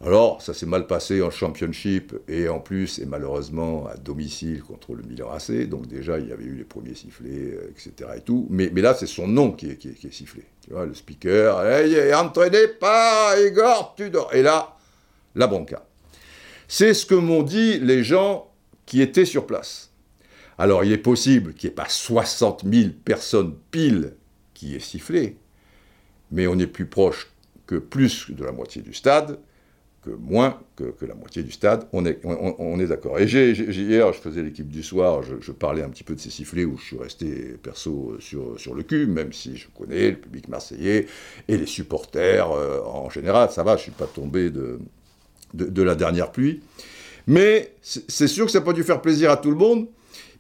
Alors, 0.06 0.42
ça 0.42 0.54
s'est 0.54 0.66
mal 0.66 0.88
passé 0.88 1.22
en 1.22 1.32
championship 1.32 2.14
et 2.28 2.50
en 2.50 2.60
plus, 2.60 3.00
et 3.00 3.06
malheureusement, 3.06 3.88
à 3.88 3.96
domicile 3.96 4.62
contre 4.62 4.96
le 4.96 5.04
Milan 5.04 5.30
AC. 5.32 5.68
Donc, 5.68 5.88
déjà, 5.88 6.20
il 6.20 6.28
y 6.28 6.34
avait 6.34 6.44
eu 6.44 6.56
les 6.56 6.64
premiers 6.66 6.94
sifflets, 6.94 7.30
euh, 7.30 7.72
etc. 7.72 8.10
Et 8.18 8.22
tout. 8.22 8.48
Mais, 8.50 8.70
mais 8.74 8.82
là, 8.82 8.94
c'est 8.94 9.08
son 9.08 9.28
nom 9.28 9.52
qui 9.52 9.70
est, 9.70 9.78
qui, 9.78 9.90
est, 9.90 10.14
sifflé. 10.14 10.44
Tu 10.62 10.72
vois, 10.72 10.86
le 10.86 10.94
speaker, 10.94 11.66
hey, 11.66 12.14
entraîné 12.14 12.68
par 12.68 13.40
Igor 13.40 13.96
Tudor. 13.96 14.34
Et 14.34 14.42
là, 14.42 14.76
la 15.36 15.48
bronca. 15.48 15.86
C'est 16.68 16.94
ce 16.94 17.06
que 17.06 17.16
m'ont 17.16 17.44
dit 17.44 17.80
les 17.80 18.04
gens 18.04 18.52
qui 18.86 19.02
étaient 19.02 19.26
sur 19.26 19.46
place. 19.46 19.93
Alors 20.58 20.84
il 20.84 20.92
est 20.92 20.98
possible 20.98 21.54
qu'il 21.54 21.70
n'y 21.70 21.74
ait 21.74 21.76
pas 21.76 21.90
60 21.90 22.64
000 22.72 22.90
personnes 23.04 23.56
pile 23.72 24.14
qui 24.54 24.76
aient 24.76 24.80
sifflé, 24.80 25.38
mais 26.32 26.48
on 26.48 26.58
est 26.60 26.68
plus 26.68 26.86
proche 26.86 27.32
que 27.66 27.76
plus 27.76 28.32
de 28.32 28.44
la 28.44 28.52
moitié 28.52 28.82
du 28.82 28.94
stade, 28.94 29.40
que 30.04 30.10
moins 30.10 30.60
que, 30.76 30.94
la 31.06 31.16
moitié 31.16 31.44
du 31.44 31.52
stade, 31.52 31.88
on 31.94 32.06
est, 32.06 32.20
on, 32.26 32.80
est 32.80 32.88
d'accord. 32.88 33.20
Et 33.20 33.26
hier, 33.26 34.12
je 34.12 34.20
faisais 34.20 34.44
l'équipe 34.44 34.68
du 34.68 34.84
soir, 34.84 35.22
je, 35.24 35.52
parlais 35.52 35.82
un 35.82 35.90
petit 35.90 36.04
peu 36.04 36.14
de 36.14 36.20
ces 36.20 36.30
sifflets 36.30 36.66
où 36.66 36.78
je 36.78 36.84
suis 36.84 36.98
resté 36.98 37.56
perso 37.62 38.18
sur, 38.20 38.60
sur 38.60 38.76
le 38.76 38.84
cul, 38.84 39.08
même 39.08 39.32
si 39.32 39.56
je 39.56 39.68
connais 39.70 40.12
le 40.12 40.18
public 40.18 40.50
marseillais 40.50 41.08
et 41.48 41.58
les 41.58 41.66
supporters 41.66 42.52
euh, 42.52 42.82
en 42.82 43.10
général, 43.10 43.50
ça 43.50 43.64
va, 43.64 43.78
je 43.78 43.82
ne 43.82 43.84
suis 43.84 43.92
pas 43.92 44.08
tombé 44.08 44.50
de, 44.50 44.80
de 45.54 45.82
la 45.82 45.96
dernière 45.96 46.32
pluie. 46.32 46.62
Mais 47.26 47.74
c'est 47.82 48.28
sûr 48.28 48.46
que 48.46 48.52
ça 48.52 48.60
n'a 48.60 48.66
pas 48.66 48.74
dû 48.74 48.84
faire 48.84 49.02
plaisir 49.02 49.32
à 49.32 49.38
tout 49.38 49.52
le 49.52 49.56
monde, 49.56 49.88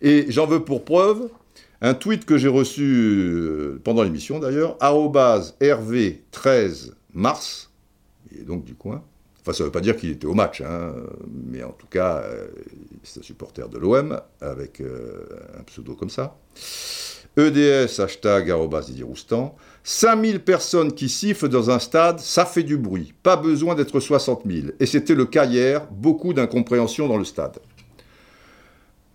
et 0.04 0.28
j'en 0.30 0.46
veux 0.46 0.64
pour 0.64 0.86
preuve 0.86 1.30
un 1.82 1.94
tweet 1.94 2.26
que 2.26 2.38
j'ai 2.38 2.48
reçu 2.48 2.84
euh, 2.84 3.82
pendant 3.84 4.04
l'émission 4.04 4.40
d'ailleurs, 4.40 4.78
RV13 4.80 6.92
mars, 7.14 7.72
et 8.38 8.44
donc 8.44 8.64
du 8.64 8.76
coin. 8.76 9.04
Enfin, 9.42 9.52
ça 9.52 9.64
ne 9.64 9.68
veut 9.68 9.72
pas 9.72 9.82
dire 9.82 9.98
qu'il 9.98 10.10
était 10.10 10.26
au 10.26 10.34
match, 10.34 10.62
hein, 10.62 10.94
mais 11.30 11.64
en 11.64 11.74
tout 11.74 11.88
cas, 11.88 12.22
euh, 12.24 12.48
c'est 13.04 13.20
un 13.20 13.24
supporter 13.24 13.68
de 13.68 13.78
l'OM 13.78 14.18
avec 14.40 14.80
euh, 14.80 15.26
un 15.60 15.64
pseudo 15.64 15.96
comme 15.96 16.10
ça. 16.10 16.38
EDS, 17.36 18.00
hashtag 18.00 18.52
arrobas 18.52 18.84
Didier 18.84 19.04
Roustan. 19.04 19.56
5000 19.84 20.40
personnes 20.40 20.94
qui 20.94 21.10
sifflent 21.10 21.50
dans 21.50 21.70
un 21.70 21.80
stade, 21.80 22.20
ça 22.20 22.46
fait 22.46 22.64
du 22.64 22.78
bruit. 22.78 23.14
Pas 23.24 23.36
besoin 23.36 23.76
d'être 23.76 24.00
60 24.00 24.44
000. 24.46 24.68
Et 24.80 24.86
c'était 24.86 25.16
le 25.16 25.26
cas 25.26 25.46
hier, 25.46 25.86
beaucoup 25.92 26.34
d'incompréhension 26.34 27.10
dans 27.10 27.18
le 27.18 27.26
stade 27.26 27.60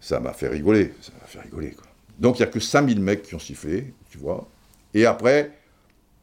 ça 0.00 0.20
m'a 0.20 0.32
fait 0.32 0.48
rigoler. 0.48 0.92
Ça 1.00 1.12
m'a 1.20 1.26
fait 1.26 1.40
rigoler, 1.40 1.70
quoi. 1.70 1.86
Donc 2.18 2.38
il 2.38 2.42
n'y 2.42 2.48
a 2.48 2.50
que 2.50 2.60
5000 2.60 3.00
mecs 3.00 3.22
qui 3.22 3.34
ont 3.34 3.38
sifflé, 3.38 3.92
tu 4.10 4.18
vois. 4.18 4.48
Et 4.94 5.06
après, 5.06 5.52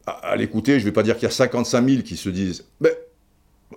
à, 0.05 0.35
l'écouter, 0.35 0.73
je 0.73 0.85
ne 0.85 0.89
vais 0.89 0.93
pas 0.93 1.03
dire 1.03 1.15
qu'il 1.15 1.23
y 1.23 1.27
a 1.27 1.31
55 1.31 1.87
000 1.87 2.01
qui 2.01 2.17
se 2.17 2.29
disent 2.29 2.65
Mais 2.81 2.91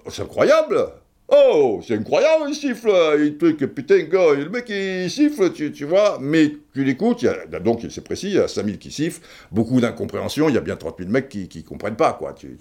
c'est 0.08 0.22
incroyable 0.22 0.92
Oh, 1.30 1.82
c'est 1.86 1.94
incroyable, 1.94 2.44
il 2.48 2.54
siffle, 2.54 2.90
il 3.20 3.36
truc, 3.36 3.58
putain, 3.58 3.96
le 3.96 4.48
mec 4.48 4.64
il 4.70 5.10
siffle, 5.10 5.52
tu, 5.52 5.84
vois, 5.84 6.16
mais 6.18 6.54
tu 6.72 6.84
l'écoutes, 6.84 7.26
donc 7.62 7.84
c'est 7.90 8.02
précis, 8.02 8.28
il 8.28 8.36
y 8.36 8.38
a 8.38 8.48
5000 8.48 8.78
qui 8.78 8.90
sifflent, 8.90 9.20
beaucoup 9.52 9.78
d'incompréhension, 9.78 10.48
il 10.48 10.54
y 10.54 10.58
a 10.58 10.62
bien 10.62 10.76
30 10.76 10.96
000 11.00 11.10
mecs 11.10 11.28
qui 11.28 11.50
ne 11.54 11.62
comprennent 11.68 11.96
pas, 11.96 12.14
quoi, 12.14 12.32
tu, 12.32 12.56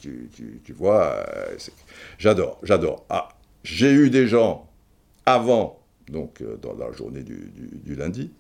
vois, 0.74 1.14
euh, 1.14 1.56
j'adore, 2.18 2.60
j'adore. 2.62 3.06
Ah, 3.10 3.30
j'ai 3.64 3.90
eu 3.90 4.10
des 4.10 4.28
gens 4.28 4.70
avant 5.26 5.80
donc 6.10 6.42
euh, 6.42 6.58
dans 6.58 6.74
la 6.74 6.92
journée 6.92 7.24
du, 7.24 7.96
lundi. 7.96 8.32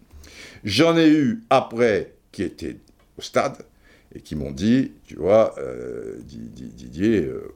J'en 0.63 0.97
ai 0.97 1.09
eu 1.09 1.43
après 1.49 2.13
qui 2.31 2.43
étaient 2.43 2.77
au 3.17 3.21
stade 3.21 3.57
et 4.13 4.21
qui 4.21 4.35
m'ont 4.35 4.51
dit, 4.51 4.91
tu 5.05 5.15
vois, 5.15 5.55
euh, 5.57 6.17
Didier, 6.23 7.21
euh, 7.21 7.53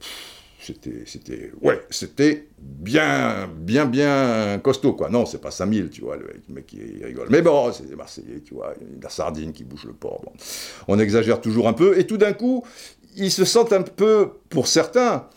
c'était, 0.60 1.52
ouais, 1.62 1.82
c'était 1.90 2.48
bien, 2.60 3.48
bien, 3.48 3.86
bien 3.86 4.60
costaud, 4.64 4.94
quoi. 4.94 5.10
Non, 5.10 5.26
c'est 5.26 5.42
pas 5.42 5.52
5000, 5.52 5.90
tu 5.90 6.02
vois, 6.02 6.18
le 6.18 6.28
mec 6.50 6.68
qui 6.68 6.80
rigole. 7.04 7.28
Mais 7.30 7.42
bon, 7.42 7.72
c'est 7.72 7.88
des 7.88 7.96
Marseillais, 7.96 8.42
tu 8.46 8.54
vois, 8.54 8.74
la 9.02 9.10
sardine 9.10 9.54
qui 9.54 9.64
bouge 9.64 9.86
le 9.86 9.94
port. 9.94 10.22
Bon. 10.24 10.32
On 10.88 11.00
exagère 11.00 11.42
toujours 11.42 11.68
un 11.68 11.74
peu, 11.74 11.98
et 11.98 12.06
tout 12.06 12.18
d'un 12.18 12.34
coup, 12.34 12.64
ils 13.16 13.32
se 13.32 13.44
sentent 13.44 13.74
un 13.74 13.82
peu, 13.82 14.30
pour 14.50 14.68
certains, 14.68 15.28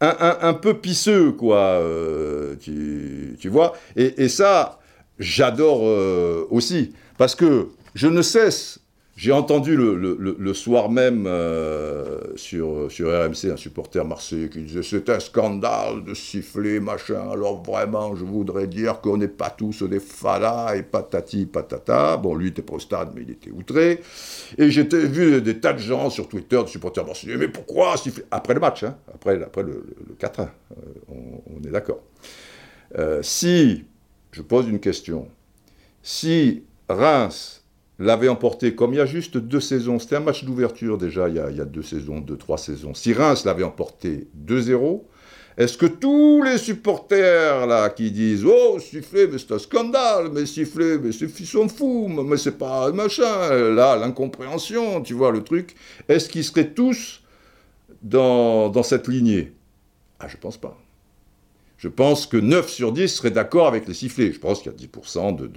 un, 0.00 0.54
peu 0.54 0.74
pisseux, 0.74 1.32
quoi, 1.32 1.58
euh, 1.80 2.56
tu, 2.60 3.48
vois. 3.48 3.74
Et, 3.96 4.28
ça, 4.28 4.78
j'adore 5.18 5.80
euh, 5.82 6.46
aussi, 6.50 6.92
parce 7.16 7.34
que 7.34 7.68
je 7.94 8.06
ne 8.08 8.22
cesse 8.22 8.80
j'ai 9.16 9.30
entendu 9.30 9.76
le, 9.76 10.54
soir 10.54 10.90
même 10.90 11.26
euh, 11.28 12.18
sur, 12.34 12.90
sur 12.90 13.08
RMC 13.10 13.52
un 13.52 13.56
supporter 13.56 14.04
marseillais 14.04 14.48
qui 14.48 14.62
disait 14.62 14.82
c'est 14.82 15.08
un 15.08 15.20
scandale 15.20 16.02
de 16.02 16.14
siffler, 16.14 16.80
machin. 16.80 17.30
Alors 17.30 17.62
vraiment, 17.62 18.16
je 18.16 18.24
voudrais 18.24 18.66
dire 18.66 19.00
qu'on 19.00 19.16
n'est 19.16 19.28
pas 19.28 19.50
tous 19.50 19.84
des 19.84 20.00
falas 20.00 20.74
et 20.74 20.82
patati 20.82 21.46
patata. 21.46 22.16
Bon, 22.16 22.34
lui 22.34 22.48
était 22.48 22.64
au 22.72 22.80
stade, 22.80 23.12
mais 23.14 23.22
il 23.22 23.30
était 23.30 23.52
outré. 23.52 24.00
Et 24.58 24.70
j'ai 24.70 24.82
vu 24.82 25.40
des 25.40 25.60
tas 25.60 25.74
de 25.74 25.78
gens 25.78 26.10
sur 26.10 26.28
Twitter, 26.28 26.60
de 26.60 26.68
supporters 26.68 27.06
marseillais, 27.06 27.36
mais 27.36 27.48
pourquoi 27.48 27.96
siffler? 27.96 28.24
Après 28.32 28.54
le 28.54 28.60
match, 28.60 28.82
hein, 28.82 28.96
après, 29.14 29.40
après 29.40 29.62
le, 29.62 29.84
4-1, 30.18 30.40
euh, 30.40 30.46
on, 31.08 31.62
est 31.64 31.70
d'accord. 31.70 32.00
Euh, 32.98 33.22
si, 33.22 33.84
je 34.32 34.42
pose 34.42 34.68
une 34.68 34.80
question, 34.80 35.28
si 36.02 36.64
Reims 36.88 37.63
l'avait 37.98 38.28
emporté 38.28 38.74
comme 38.74 38.92
il 38.92 38.96
y 38.96 39.00
a 39.00 39.06
juste 39.06 39.36
deux 39.36 39.60
saisons. 39.60 39.98
C'était 39.98 40.16
un 40.16 40.20
match 40.20 40.44
d'ouverture 40.44 40.98
déjà, 40.98 41.28
il 41.28 41.36
y, 41.36 41.38
a, 41.38 41.64
deux 41.64 41.82
saisons, 41.82 42.20
deux, 42.20 42.36
trois 42.36 42.58
saisons. 42.58 42.94
Si 42.94 43.12
Reims 43.12 43.44
l'avait 43.44 43.64
emporté 43.64 44.28
2-0, 44.46 45.02
est-ce 45.56 45.78
que 45.78 45.86
tous 45.86 46.42
les 46.42 46.58
supporters 46.58 47.66
là 47.66 47.88
qui 47.88 48.10
disent 48.10 48.44
Oh, 48.44 48.78
siffler, 48.80 49.28
mais 49.28 49.38
c'est 49.38 49.52
un 49.52 49.58
scandale, 49.58 50.30
mais 50.32 50.46
siffler, 50.46 50.98
mais 50.98 51.12
c'est 51.12 51.28
sont 51.44 51.68
fous, 51.68 52.08
mais 52.08 52.36
c'est 52.36 52.58
pas 52.58 52.90
machin, 52.90 53.70
là, 53.72 53.96
l'incompréhension, 53.96 55.00
tu 55.02 55.14
vois 55.14 55.30
le 55.30 55.44
truc, 55.44 55.76
est-ce 56.08 56.28
qu'ils 56.28 56.44
seraient 56.44 56.70
tous 56.70 57.22
dans, 58.02 58.68
dans 58.68 58.82
cette 58.82 59.06
lignée? 59.06 59.52
Ah, 60.18 60.26
je 60.26 60.36
pense 60.36 60.56
pas. 60.56 60.76
Je 61.84 61.90
pense 61.90 62.26
que 62.26 62.38
9 62.38 62.70
sur 62.70 62.92
10 62.92 63.08
seraient 63.08 63.30
d'accord 63.30 63.66
avec 63.66 63.86
les 63.86 63.92
sifflets. 63.92 64.32
Je 64.32 64.38
pense 64.38 64.62
qu'il 64.62 64.72
y 64.72 64.74
a 64.74 64.78
10% 64.78 65.36
de, 65.36 65.50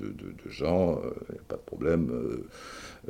gens, 0.50 1.00
il 1.30 1.36
n'y 1.36 1.40
a 1.40 1.44
pas 1.48 1.56
de 1.56 1.62
problème, 1.62 2.12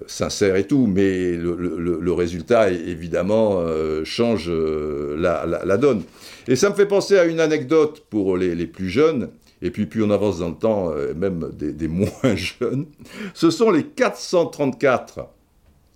sincère 0.06 0.56
et 0.56 0.68
tout, 0.68 0.86
mais 0.86 1.36
le, 1.36 2.14
résultat, 2.14 2.70
évidemment, 2.70 3.66
change 4.04 4.52
la, 4.52 5.78
donne. 5.78 6.04
Et 6.48 6.56
ça 6.56 6.70
me 6.70 6.76
fait 6.76 6.86
penser 6.86 7.18
à 7.18 7.26
une 7.26 7.40
anecdote 7.40 8.04
pour 8.08 8.38
les, 8.38 8.68
plus 8.68 8.88
jeunes. 8.88 9.30
Et 9.64 9.72
puis, 9.72 9.88
on 10.04 10.12
avance 10.12 10.38
dans 10.38 10.50
le 10.50 10.56
temps, 10.56 10.92
euh, 10.92 11.16
même 11.16 11.50
des, 11.58 11.88
moins 11.88 12.36
jeunes, 12.36 12.86
ce 13.34 13.50
sont 13.50 13.72
les 13.72 13.84
434 13.84 15.28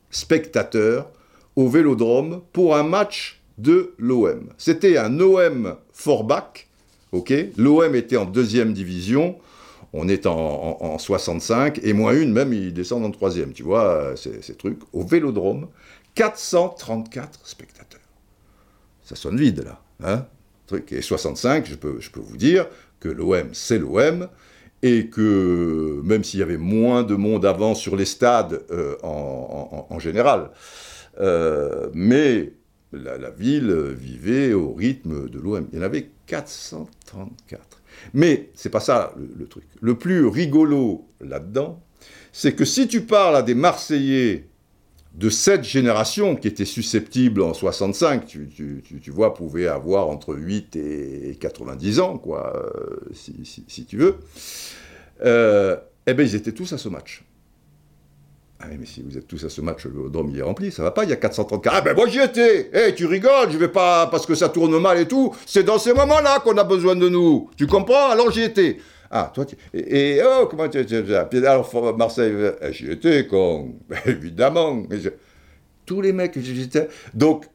spectateurs 0.10 1.12
au 1.56 1.68
Vélodrome 1.68 2.42
pour 2.52 2.76
un 2.76 2.82
match 2.82 3.44
de 3.60 3.94
l'OM. 4.00 4.50
C'était 4.58 4.98
un 4.98 5.20
OM 5.20 5.76
Forbach, 5.94 6.71
ok. 7.12 7.34
L'OM 7.58 7.96
était 7.96 8.18
en 8.18 8.26
deuxième 8.26 8.74
division, 8.74 9.38
on 9.94 10.08
est 10.08 10.26
en, 10.26 10.98
65, 10.98 11.80
et 11.84 11.94
moins 11.94 12.14
une, 12.14 12.32
même, 12.32 12.54
ils 12.54 12.74
descendent 12.74 13.06
en 13.06 13.12
troisième, 13.12 13.52
tu 13.52 13.64
vois, 13.64 13.86
euh, 13.86 14.16
ces, 14.16 14.56
trucs. 14.56 14.80
Au 14.94 15.04
Vélodrome, 15.04 15.68
434 16.16 17.48
spectateurs. 17.48 18.00
Ça 19.04 19.16
sonne 19.16 19.38
vide, 19.38 19.64
là, 19.66 19.82
hein. 20.04 20.26
Et 20.90 21.02
65, 21.02 21.66
je 21.66 21.76
peux, 21.76 22.00
je 22.00 22.10
peux 22.10 22.22
vous 22.22 22.38
dire, 22.38 22.66
que 23.02 23.10
l'OM, 23.10 23.50
c'est 23.52 23.78
l'OM, 23.78 24.30
et 24.84 25.08
que 25.08 26.02
même 26.04 26.24
s'il 26.24 26.40
y 26.40 26.44
avait 26.44 26.58
moins 26.58 27.04
de 27.04 27.16
monde 27.16 27.46
avant 27.46 27.76
sur 27.76 27.96
les 27.96 28.06
stades 28.06 28.62
euh, 28.72 28.96
en, 29.04 30.00
général, 30.00 30.50
euh, 31.20 31.90
mais 31.94 32.54
la, 32.94 33.30
ville 33.30 33.72
vivait 33.98 34.54
au 34.54 34.74
rythme 34.74 35.30
de 35.30 35.40
l'OM. 35.40 35.68
Il 35.72 35.80
y 35.80 35.82
en 35.82 35.86
avait 35.86 36.10
434. 36.28 37.82
Mais 38.14 38.50
c'est 38.54 38.70
pas 38.70 38.80
ça 38.80 39.14
le 39.38 39.46
truc. 39.48 39.66
Le 39.80 39.98
plus 39.98 40.26
rigolo 40.26 41.08
là-dedans, 41.20 41.82
c'est 42.32 42.54
que 42.54 42.66
si 42.66 42.88
tu 42.88 43.02
parles 43.02 43.36
à 43.36 43.42
des 43.42 43.56
Marseillais 43.56 44.48
de 45.14 45.30
cette 45.30 45.64
génération 45.64 46.36
qui 46.36 46.48
était 46.48 46.66
susceptible 46.66 47.42
en 47.42 47.54
65, 47.54 48.26
tu, 48.26 49.12
vois, 49.12 49.34
pouvait 49.34 49.68
avoir 49.68 50.08
entre 50.08 50.34
8 50.36 50.76
et 50.78 51.38
90 51.40 52.00
ans, 52.00 52.18
quoi, 52.18 52.54
euh, 52.56 52.98
si, 53.14 53.86
tu 53.86 53.98
veux, 53.98 54.16
euh, 55.24 55.76
eh 56.08 56.14
bien, 56.14 56.26
ils 56.26 56.36
étaient 56.36 56.54
tous 56.54 56.72
à 56.72 56.78
ce 56.78 56.88
match. 56.88 57.24
Ah 58.64 58.68
mais 58.80 58.86
si 58.86 59.02
vous 59.02 59.18
êtes 59.18 59.28
tous 59.28 59.44
à 59.44 59.50
ce 59.50 59.62
match, 59.62 59.86
le 59.86 60.10
drôme 60.10 60.30
il 60.30 60.38
est 60.40 60.44
rempli, 60.44 60.72
ça 60.72 60.84
va 60.84 60.92
pas, 60.92 61.04
il 61.04 61.10
y 61.10 61.14
a 61.14 61.16
434. 61.16 61.76
Ah 61.76 61.82
ben 61.82 61.96
moi 61.96 62.08
j'y 62.08 62.20
étais 62.20 62.70
Eh, 62.74 62.94
tu 62.94 63.06
rigoles, 63.06 63.52
je 63.52 63.58
vais 63.58 63.70
pas 63.70 64.08
parce 64.08 64.26
que 64.26 64.36
ça 64.36 64.50
tourne 64.50 64.78
mal 64.80 65.00
et 65.00 65.08
tout, 65.08 65.34
c'est 65.46 65.64
dans 65.64 65.80
ces 65.80 65.94
moments-là 65.94 66.40
qu'on 66.42 66.58
a 66.58 66.64
besoin 66.64 66.96
de 66.96 67.10
nous. 67.10 67.50
Tu 67.58 67.66
comprends? 67.66 68.10
Alors 68.10 68.32
j'y 68.32 68.44
étais. 68.44 68.78
Ah, 69.14 69.30
toi, 69.34 69.46
et, 69.74 70.22
oh, 70.26 70.48
comment 70.50 70.70
tu... 70.70 70.78
Alors, 71.46 71.98
Marseille, 71.98 72.34
eh, 72.62 72.72
j'y 72.72 72.92
étais, 72.92 73.28
con. 73.28 73.76
Évidemment. 74.06 74.84
Tous 75.86 76.00
les 76.00 76.14
mecs, 76.14 76.40
j'étais... 76.40 76.88
Donc, 77.14 77.46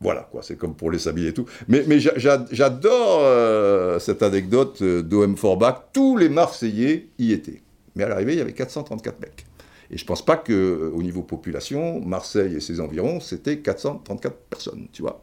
voilà, 0.00 0.26
quoi, 0.32 0.42
c'est 0.42 0.56
comme 0.56 0.74
pour 0.74 0.90
les 0.90 0.98
sabliers 0.98 1.28
et 1.28 1.34
tout. 1.34 1.44
Mais, 1.68 1.84
mais 1.86 1.98
j'adore 2.00 3.20
euh, 3.22 3.98
cette 3.98 4.22
anecdote 4.22 4.80
euh, 4.80 5.02
d'OM 5.02 5.36
Forbach. 5.36 5.92
Tous 5.92 6.16
les 6.16 6.30
Marseillais 6.30 7.08
y 7.18 7.32
étaient. 7.32 7.60
Mais 7.94 8.04
à 8.04 8.08
l'arrivée, 8.08 8.32
il 8.32 8.38
y 8.38 8.42
avait 8.42 8.54
434 8.54 9.20
mecs. 9.20 9.44
Et 9.92 9.98
je 9.98 10.04
ne 10.04 10.06
pense 10.06 10.24
pas 10.24 10.36
qu'au 10.38 10.52
euh, 10.52 11.02
niveau 11.02 11.22
population, 11.22 12.00
Marseille 12.00 12.56
et 12.56 12.60
ses 12.60 12.80
environs, 12.80 13.20
c'était 13.20 13.58
434 13.58 14.34
personnes, 14.48 14.86
tu 14.90 15.02
vois. 15.02 15.22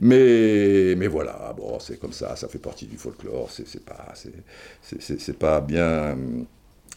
Mais, 0.00 0.94
mais 0.96 1.06
voilà, 1.06 1.54
bon, 1.56 1.78
c'est 1.78 2.00
comme 2.00 2.12
ça, 2.12 2.34
ça 2.34 2.48
fait 2.48 2.58
partie 2.58 2.86
du 2.86 2.96
folklore, 2.96 3.50
c'est 3.50 3.84
pas, 3.84 4.14
c'est 4.82 5.38
pas 5.38 5.60
bien, 5.60 6.16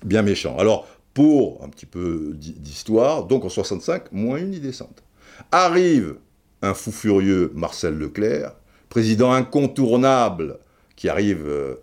bien 0.04 0.24
méchant. 0.24 0.58
Alors, 0.58 0.88
pour 1.14 1.64
un 1.64 1.70
petit 1.70 1.86
peu 1.86 2.34
d'histoire, 2.36 3.26
donc 3.26 3.46
en 3.46 3.50
65, 3.50 4.12
moins 4.12 4.38
une 4.38 4.52
descente. 4.52 5.04
Arrive 5.52 6.16
un 6.62 6.74
fou 6.74 6.92
furieux, 6.92 7.52
Marcel 7.54 7.98
Leclerc, 7.98 8.54
président 8.90 9.32
incontournable, 9.32 10.58
qui 10.96 11.10
arrive 11.10 11.46
euh, 11.46 11.76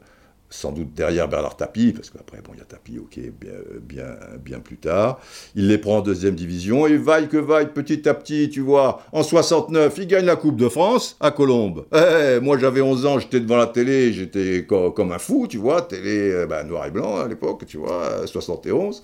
sans 0.54 0.70
doute 0.70 0.94
derrière 0.94 1.28
Bernard 1.28 1.56
Tapie, 1.56 1.92
parce 1.92 2.11
qu'après, 2.11 2.38
bon, 2.38 2.52
il 2.54 2.58
y 2.58 2.62
a 2.62 2.64
Tapie, 2.64 2.99
ok, 2.99 3.18
bien, 3.40 3.50
bien, 3.82 4.16
bien 4.42 4.61
plus 4.61 4.76
tard. 4.76 5.18
Il 5.56 5.68
les 5.68 5.78
prend 5.78 5.99
en 5.99 6.00
deuxième 6.00 6.37
division, 6.37 6.87
et 6.87 6.96
vaille 6.96 7.28
que 7.28 7.37
vaille, 7.37 7.73
petit 7.75 8.08
à 8.08 8.14
petit, 8.14 8.49
tu 8.50 8.61
vois, 8.61 9.02
en 9.12 9.23
69, 9.23 9.94
il 9.99 10.06
gagne 10.06 10.26
la 10.26 10.37
Coupe 10.37 10.56
de 10.56 10.68
France 10.68 11.16
à 11.20 11.32
Colombes. 11.32 11.87
Eh, 11.92 12.38
moi, 12.40 12.56
j'avais 12.56 12.80
11 12.80 13.06
ans, 13.06 13.18
j'étais 13.18 13.40
devant 13.40 13.56
la 13.56 13.66
télé, 13.66 14.12
j'étais 14.12 14.64
comme 14.66 15.12
un 15.12 15.18
fou, 15.18 15.46
tu 15.49 15.58
vois, 15.58 15.82
télé 15.82 16.30
euh, 16.30 16.46
bah, 16.46 16.62
noir 16.62 16.87
et 16.87 16.90
blanc 16.92 17.16
à 17.16 17.26
l'époque, 17.26 17.64
tu 17.66 17.78
vois, 17.78 18.26
71 18.26 19.02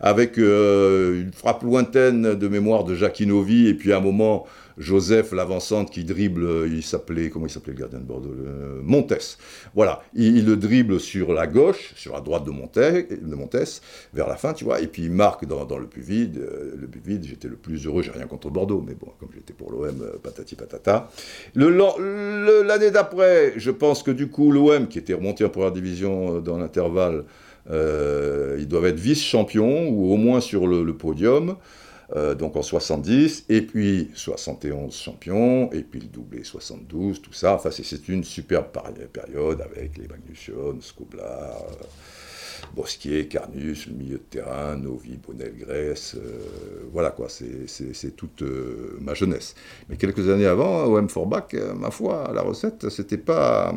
avec 0.00 0.38
euh, 0.38 1.22
une 1.22 1.32
frappe 1.32 1.62
lointaine 1.62 2.34
de 2.34 2.48
mémoire 2.48 2.84
de 2.84 2.94
Jacquinovi, 2.94 3.68
et 3.68 3.74
puis 3.74 3.92
à 3.92 3.98
un 3.98 4.00
moment, 4.00 4.44
Joseph, 4.78 5.32
l'avancante, 5.32 5.90
qui 5.90 6.04
dribble, 6.04 6.44
euh, 6.44 6.68
il 6.68 6.82
s'appelait, 6.82 7.30
comment 7.30 7.46
il 7.46 7.50
s'appelait 7.50 7.72
le 7.72 7.80
gardien 7.80 7.98
de 7.98 8.04
Bordeaux 8.04 8.34
Montes. 8.82 9.38
Voilà, 9.74 10.02
il, 10.14 10.44
le 10.44 10.56
dribble 10.56 11.00
sur 11.00 11.32
la 11.32 11.46
gauche, 11.46 11.92
sur 11.96 12.14
la 12.14 12.20
droite 12.20 12.44
de 12.44 12.50
Montes, 12.50 12.78
de 12.78 13.34
Montes, 13.34 13.82
vers 14.12 14.28
la 14.28 14.36
fin, 14.36 14.52
tu 14.52 14.64
vois, 14.64 14.80
et 14.80 14.86
puis 14.86 15.04
il 15.04 15.10
marque 15.10 15.46
dans, 15.46 15.78
le 15.78 15.86
plus 15.86 16.02
vide. 16.02 16.38
Euh, 16.38 16.74
le 16.76 16.86
plus 16.86 17.00
vide, 17.00 17.24
j'étais 17.24 17.48
le 17.48 17.56
plus 17.56 17.86
heureux, 17.86 18.02
j'ai 18.02 18.10
rien 18.10 18.26
contre 18.26 18.50
Bordeaux, 18.50 18.82
mais 18.86 18.94
bon, 18.94 19.08
comme 19.18 19.30
j'étais 19.34 19.52
pour 19.52 19.70
l'OM, 19.70 20.04
patati 20.22 20.54
patata. 20.54 21.10
L'année 21.54 22.90
d'après, 22.90 23.54
je 23.56 23.70
pense 23.70 24.02
que 24.02 24.10
du 24.10 24.28
coup, 24.28 24.50
l'OM, 24.50 24.88
qui 24.88 24.98
était 24.98 25.14
remonté 25.14 25.44
en 25.44 25.48
première 25.48 25.72
division 25.72 26.40
dans 26.40 26.58
l'intervalle, 26.58 27.24
euh, 27.70 28.56
ils 28.58 28.68
doivent 28.68 28.86
être 28.86 28.98
vice-champions 28.98 29.88
ou 29.88 30.12
au 30.12 30.16
moins 30.16 30.40
sur 30.40 30.66
le, 30.66 30.92
podium. 30.94 31.56
Euh, 32.14 32.34
donc 32.34 32.56
en 32.56 32.62
70, 32.62 33.46
et 33.48 33.62
puis 33.62 34.10
71 34.14 34.94
champions, 34.94 35.70
et 35.72 35.82
puis 35.82 36.00
le 36.00 36.06
doublé 36.06 36.44
72, 36.44 37.22
tout 37.22 37.32
ça. 37.32 37.54
Enfin, 37.54 37.70
c'est 37.70 38.08
une 38.08 38.24
superbe 38.24 38.66
période 39.12 39.60
avec 39.62 39.96
les 39.96 40.06
Magnuson, 40.06 40.78
Skoblar, 40.80 41.62
euh, 41.62 41.84
Bosquier, 42.74 43.26
Carnus, 43.26 43.86
le 43.86 43.94
milieu 43.94 44.18
de 44.18 44.22
terrain, 44.30 44.76
Novi, 44.76 45.16
Bonnel, 45.16 45.54
Grèce. 45.56 46.16
voilà 46.92 47.10
quoi, 47.10 47.28
c'est 47.28 48.16
toute 48.16 48.42
ma 49.00 49.14
jeunesse. 49.14 49.54
Mais 49.88 49.96
quelques 49.96 50.28
années 50.28 50.46
avant, 50.46 50.84
au 50.84 50.98
M. 50.98 51.08
Forbach, 51.08 51.54
ma 51.76 51.90
foi, 51.90 52.30
la 52.34 52.42
recette, 52.42 52.88
c'était 52.88 53.18
pas, 53.18 53.74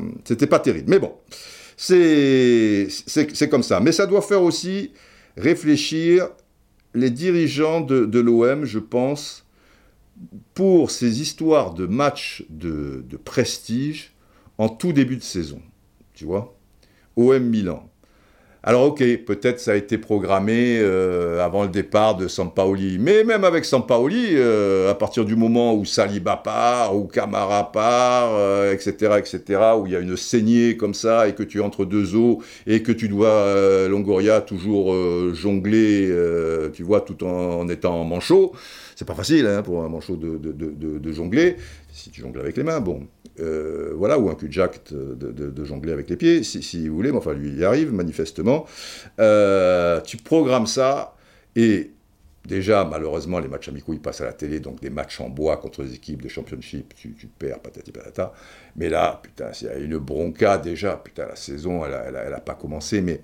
pas 0.49 0.59
terrible. 0.59 0.89
Mais 0.89 0.99
bon. 0.99 1.13
C'est 1.77 2.89
comme 3.49 3.63
ça. 3.63 3.79
Mais 3.79 3.91
ça 3.91 4.07
doit 4.07 4.21
faire 4.21 4.41
aussi 4.41 4.93
réfléchir 5.35 6.29
les 6.93 7.09
dirigeants 7.09 7.81
de, 7.81 8.19
l'OM, 8.19 8.65
je 8.65 8.79
pense, 8.79 9.45
pour 10.53 10.91
ces 10.91 11.21
histoires 11.21 11.73
de 11.73 11.85
matchs 11.85 12.45
de, 12.49 13.03
prestige 13.23 14.13
en 14.57 14.69
tout 14.69 14.93
début 14.93 15.17
de 15.17 15.23
saison. 15.23 15.61
Tu 16.13 16.25
vois 16.25 16.57
OM 17.15 17.43
Milan. 17.43 17.89
Alors 18.67 18.83
ok, 18.83 19.01
peut-être 19.25 19.61
ça 19.61 19.71
a 19.71 19.75
été 19.75 19.97
programmé 19.97 20.77
euh, 20.81 21.39
avant 21.41 21.63
le 21.63 21.69
départ 21.69 22.17
de 22.17 22.27
Sampaoli, 22.27 22.97
mais 22.99 23.23
même 23.23 23.45
avec 23.45 23.63
Sampaoli, 23.63 24.31
euh, 24.33 24.91
à 24.91 24.93
partir 24.93 25.23
du 25.23 25.37
moment 25.37 25.73
où 25.73 25.85
Saliba 25.85 26.35
part, 26.35 26.93
ou 26.93 27.05
Camara 27.05 27.71
part, 27.71 28.33
etc., 28.73 28.93
euh, 29.03 29.17
etc., 29.19 29.61
où 29.79 29.85
il 29.85 29.93
y 29.93 29.95
a 29.95 30.01
une 30.01 30.17
saignée 30.17 30.75
comme 30.75 30.93
ça, 30.93 31.29
et 31.29 31.33
que 31.33 31.43
tu 31.43 31.59
es 31.59 31.61
entre 31.61 31.85
deux 31.85 32.17
eaux, 32.17 32.43
et 32.65 32.83
que 32.83 32.91
tu 32.91 33.07
dois, 33.07 33.87
Longoria, 33.87 34.41
toujours 34.41 34.93
jongler, 35.33 36.13
tu 36.73 36.83
vois, 36.83 36.99
tout 36.99 37.23
en, 37.23 37.69
étant 37.69 38.03
manchot, 38.03 38.51
c'est 38.97 39.07
pas 39.07 39.15
facile 39.15 39.47
hein, 39.47 39.61
pour 39.61 39.81
un 39.85 39.87
manchot 39.87 40.17
de, 40.17 40.37
de, 40.37 41.11
jongler, 41.13 41.55
si 41.97 42.11
tu 42.11 42.21
jongles 42.21 42.39
avec 42.39 42.55
les 42.55 42.63
mains, 42.63 42.79
bon. 42.79 43.07
Euh, 43.39 43.93
voilà, 43.95 44.17
ou 44.17 44.29
un 44.29 44.35
cul 44.35 44.47
jack 44.49 44.91
de, 44.91 45.65
jongler 45.65 45.93
avec 45.93 46.09
les 46.09 46.15
pieds, 46.15 46.43
si, 46.43 46.87
vous 46.87 46.95
voulez, 46.95 47.11
mais 47.11 47.17
enfin 47.17 47.33
lui 47.33 47.49
il 47.49 47.59
y 47.59 47.65
arrive 47.65 47.93
manifestement. 47.93 48.65
Euh, 49.19 50.01
tu 50.01 50.17
programmes 50.17 50.67
ça, 50.67 51.15
et 51.55 51.91
déjà 52.45 52.85
malheureusement 52.85 53.39
les 53.39 53.47
matchs 53.47 53.67
amicaux 53.67 53.93
ils 53.93 53.99
passent 53.99 54.21
à 54.21 54.25
la 54.25 54.33
télé, 54.33 54.59
donc 54.59 54.79
des 54.79 54.89
matchs 54.89 55.19
en 55.21 55.29
bois 55.29 55.57
contre 55.57 55.83
les 55.83 55.93
équipes 55.93 56.21
de 56.21 56.29
championship, 56.29 56.95
tu, 56.95 57.13
perds, 57.37 57.59
patati 57.59 57.91
patata. 57.91 58.33
Mais 58.75 58.89
là, 58.89 59.19
putain, 59.21 59.51
il 59.61 59.67
y 59.67 59.69
a 59.69 59.77
une 59.77 59.97
bronca 59.97 60.57
déjà, 60.57 60.97
putain, 60.97 61.27
la 61.27 61.35
saison 61.35 61.85
elle 61.85 61.91
n'a 62.13 62.21
elle 62.21 62.41
pas 62.43 62.55
commencé, 62.55 63.01
mais 63.01 63.21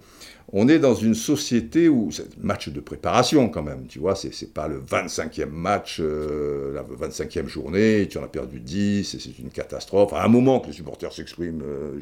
on 0.56 0.68
est 0.68 0.78
dans 0.78 0.94
une 0.94 1.16
société 1.16 1.90
où 1.90 2.12
c'est 2.12 2.38
match 2.38 2.70
de 2.70 2.80
préparation 2.80 3.50
quand 3.50 3.64
même, 3.64 3.88
tu 3.88 3.98
vois, 3.98 4.16
c'est 4.16 4.54
pas 4.54 4.68
le 4.68 4.80
25e 4.80 5.50
match, 5.50 5.98
euh, 6.00 6.76
la 6.76 6.84
25e 6.84 7.48
journée, 7.48 8.08
tu 8.08 8.20
en 8.20 8.24
as 8.24 8.28
perdu 8.28 8.60
10, 8.60 9.16
et 9.16 9.20
c'est 9.20 9.40
une 9.40 9.50
catastrophe. 9.50 10.14
À 10.14 10.24
un 10.24 10.28
moment 10.28 10.60
que 10.60 10.68
les 10.68 10.74
supporters 10.74 11.12
s'expriment, 11.12 11.64
euh, 11.64 12.00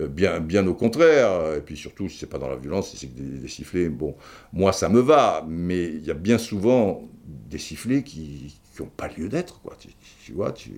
euh, 0.00 0.08
bien, 0.08 0.66
au 0.66 0.72
contraire, 0.72 1.54
et 1.54 1.60
puis 1.60 1.76
surtout 1.76 2.08
si 2.08 2.16
c'est 2.16 2.26
pas 2.26 2.38
dans 2.38 2.48
la 2.48 2.56
violence, 2.56 2.90
si 2.90 2.96
c'est 2.96 3.08
que 3.08 3.20
des, 3.20 3.48
sifflets, 3.48 3.90
bon, 3.90 4.16
moi 4.54 4.72
ça 4.72 4.88
me 4.88 5.00
va, 5.00 5.44
mais 5.46 5.84
il 5.84 6.06
y 6.06 6.10
a 6.10 6.14
bien 6.14 6.38
souvent 6.38 7.06
des 7.26 7.58
sifflets 7.58 8.02
qui 8.02 8.56
n'ont 8.80 8.86
pas 8.86 9.08
lieu 9.08 9.28
d'être, 9.28 9.60
quoi, 9.60 9.76
tu, 9.78 10.32
vois, 10.32 10.52
tu 10.52 10.70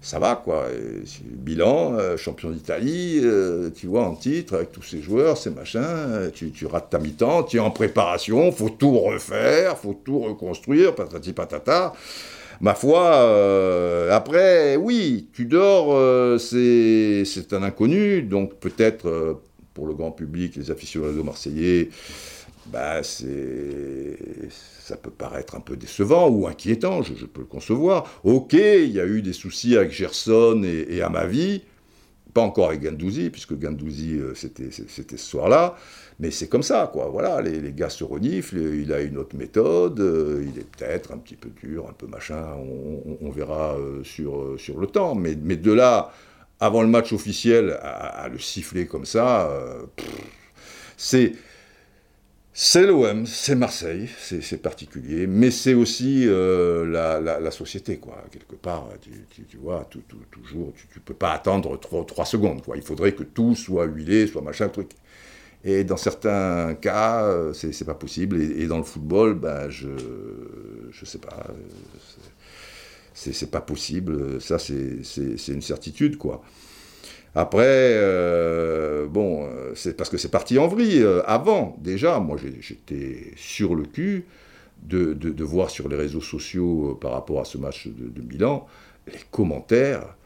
ça 0.00 0.18
va 0.18 0.36
quoi. 0.36 0.66
bilan, 1.24 1.94
euh, 1.94 2.16
champion 2.16 2.50
d'Italie, 2.50 3.20
euh, 3.22 3.70
tu 3.70 3.86
vois, 3.88 4.04
en 4.04 4.14
titre, 4.14 4.54
avec 4.54 4.72
tous 4.72 4.82
ces 4.82 5.02
joueurs, 5.02 5.36
ces 5.36 5.50
machins, 5.50 5.80
euh, 5.82 6.30
tu, 6.30 6.66
rates 6.66 6.90
ta 6.90 6.98
mi-temps, 6.98 7.42
tu 7.42 7.56
es 7.56 7.60
en 7.60 7.70
préparation, 7.70 8.52
faut 8.52 8.70
tout 8.70 8.98
refaire, 8.98 9.76
faut 9.76 10.00
tout 10.04 10.20
reconstruire, 10.20 10.94
patati 10.94 11.32
patata. 11.32 11.92
Ma 12.60 12.74
foi, 12.74 14.10
après, 14.10 14.74
oui, 14.74 15.28
tu 15.32 15.44
dors, 15.44 16.40
c'est 16.40 17.52
un 17.52 17.62
inconnu, 17.62 18.22
donc 18.22 18.54
peut-être 18.54 19.38
pour 19.74 19.86
le 19.86 19.94
grand 19.94 20.10
public, 20.10 20.56
les 20.56 20.72
aficionados 20.72 21.22
marseillais, 21.22 21.90
bah, 22.72 23.02
ça 23.02 24.96
peut 24.96 25.10
paraître 25.10 25.54
un 25.54 25.60
peu 25.60 25.76
décevant 25.76 26.28
ou 26.28 26.46
inquiétant, 26.46 27.02
je, 27.02 27.26
peux 27.26 27.40
le 27.40 27.46
concevoir. 27.46 28.20
Ok, 28.24 28.54
il 28.54 28.90
y 28.90 29.00
a 29.00 29.06
eu 29.06 29.22
des 29.22 29.32
soucis 29.32 29.76
avec 29.76 29.92
Gerson 29.92 30.62
et, 30.64 30.96
et 30.96 31.02
Amavi, 31.02 31.62
pas 32.38 32.42
encore 32.42 32.68
avec 32.68 32.82
Gandouzi, 32.82 33.30
puisque 33.30 33.58
Gandouzi, 33.58 34.18
euh, 34.18 34.34
c'était 34.34 34.70
ce 34.70 35.16
soir-là, 35.16 35.76
mais 36.20 36.30
c'est 36.30 36.48
comme 36.48 36.62
ça, 36.62 36.88
quoi. 36.92 37.08
Voilà, 37.08 37.40
les, 37.40 37.72
gars 37.72 37.90
se 37.90 38.04
reniflent, 38.04 38.58
il 38.58 38.92
a 38.92 39.00
une 39.00 39.16
autre 39.16 39.36
méthode, 39.36 40.00
euh, 40.00 40.44
il 40.46 40.58
est 40.60 40.64
peut-être 40.64 41.12
un 41.12 41.18
petit 41.18 41.36
peu 41.36 41.48
dur, 41.48 41.86
un 41.88 41.92
peu 41.92 42.06
machin, 42.06 42.44
on, 43.20 43.30
verra 43.30 43.76
euh, 43.76 44.04
sur, 44.04 44.54
sur 44.58 44.78
le 44.78 44.86
temps, 44.86 45.14
mais, 45.14 45.36
mais 45.40 45.56
de 45.56 45.72
là, 45.72 46.12
avant 46.60 46.82
le 46.82 46.88
match 46.88 47.12
officiel, 47.12 47.78
à, 47.82 48.28
le 48.28 48.38
siffler 48.38 48.86
comme 48.86 49.04
ça, 49.04 49.50
c'est 50.96 51.32
c'est 52.60 52.88
l'OM, 52.88 53.24
c'est 53.24 53.54
Marseille, 53.54 54.08
c'est 54.18 54.60
particulier, 54.60 55.28
mais 55.28 55.52
c'est 55.52 55.74
aussi 55.74 56.24
euh, 56.26 56.84
la, 56.90 57.50
société, 57.52 57.98
quoi. 57.98 58.24
Quelque 58.32 58.56
part, 58.56 58.88
tu, 59.00 59.56
vois, 59.58 59.88
toujours, 59.88 60.72
tu 60.74 60.98
ne 60.98 61.04
peux 61.04 61.14
pas 61.14 61.30
attendre 61.30 61.78
trois 61.78 62.26
secondes, 62.26 62.64
quoi. 62.64 62.76
Il 62.76 62.82
faudrait 62.82 63.12
que 63.12 63.22
tout 63.22 63.54
soit 63.54 63.84
huilé, 63.84 64.26
soit 64.26 64.42
machin, 64.42 64.68
truc. 64.70 64.90
Et 65.62 65.84
dans 65.84 65.96
certains 65.96 66.74
cas, 66.74 67.22
euh, 67.26 67.52
c'est 67.52 67.84
pas 67.84 67.94
possible. 67.94 68.42
Et, 68.42 68.66
dans 68.66 68.78
le 68.78 68.82
football, 68.82 69.34
ben, 69.34 69.70
je 69.70 69.90
je 70.90 71.04
sais 71.04 71.18
pas, 71.18 71.46
c'est 73.14 73.50
pas 73.52 73.60
possible. 73.60 74.40
Ça, 74.40 74.58
c'est 74.58 75.46
une 75.46 75.62
certitude, 75.62 76.18
quoi. 76.18 76.42
Après, 77.34 77.64
euh, 77.66 79.06
bon, 79.06 79.44
euh, 79.44 79.72
c'est 79.74 79.96
parce 79.96 80.10
que 80.10 80.16
c'est 80.16 80.30
parti 80.30 80.58
en 80.58 80.66
vrille. 80.66 81.02
Euh, 81.02 81.22
avant, 81.26 81.76
déjà, 81.80 82.18
moi 82.20 82.36
j'étais 82.60 83.32
sur 83.36 83.74
le 83.74 83.84
cul 83.84 84.24
de, 84.82 85.44
voir 85.44 85.70
sur 85.70 85.88
les 85.88 85.96
réseaux 85.96 86.20
sociaux 86.20 86.96
par 87.00 87.12
rapport 87.12 87.40
à 87.40 87.44
ce 87.44 87.58
match 87.58 87.88
de, 87.88 88.08
de 88.08 88.22
Milan 88.22 88.66
les 89.06 89.20
commentaires. 89.30 90.16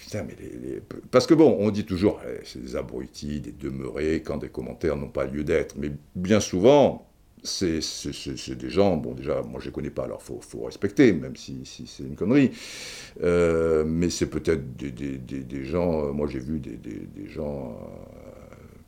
putain, 0.00 0.24
mais 0.24 0.82
Parce 1.10 1.26
que 1.26 1.34
bon, 1.34 1.56
on 1.60 1.70
dit 1.70 1.84
toujours, 1.84 2.20
eh, 2.26 2.40
c'est 2.44 2.62
des 2.62 2.76
abrutis, 2.76 3.40
des 3.40 3.52
demeurés, 3.52 4.22
quand 4.24 4.38
des 4.38 4.48
commentaires 4.48 4.96
n'ont 4.96 5.08
pas 5.08 5.24
lieu 5.24 5.44
d'être. 5.44 5.76
Mais 5.78 5.90
bien 6.14 6.40
souvent, 6.40 7.07
c'est 7.42 8.58
des 8.58 8.70
gens, 8.70 8.96
bon 8.96 9.14
déjà, 9.14 9.42
moi 9.42 9.60
je 9.60 9.66
les 9.66 9.72
connais 9.72 9.90
pas, 9.90 10.04
alors 10.04 10.22
faut, 10.22 10.40
faut 10.40 10.64
respecter, 10.64 11.12
même 11.12 11.36
si, 11.36 11.62
c'est 11.64 12.02
une 12.02 12.16
connerie, 12.16 12.50
euh, 13.22 13.84
mais 13.86 14.10
c'est 14.10 14.26
peut-être 14.26 14.76
des, 14.76 15.64
gens, 15.64 16.06
euh, 16.06 16.12
moi 16.12 16.26
j'ai 16.30 16.38
vu 16.38 16.60
des, 16.60 17.28
gens 17.28 17.76
euh, 17.80 18.28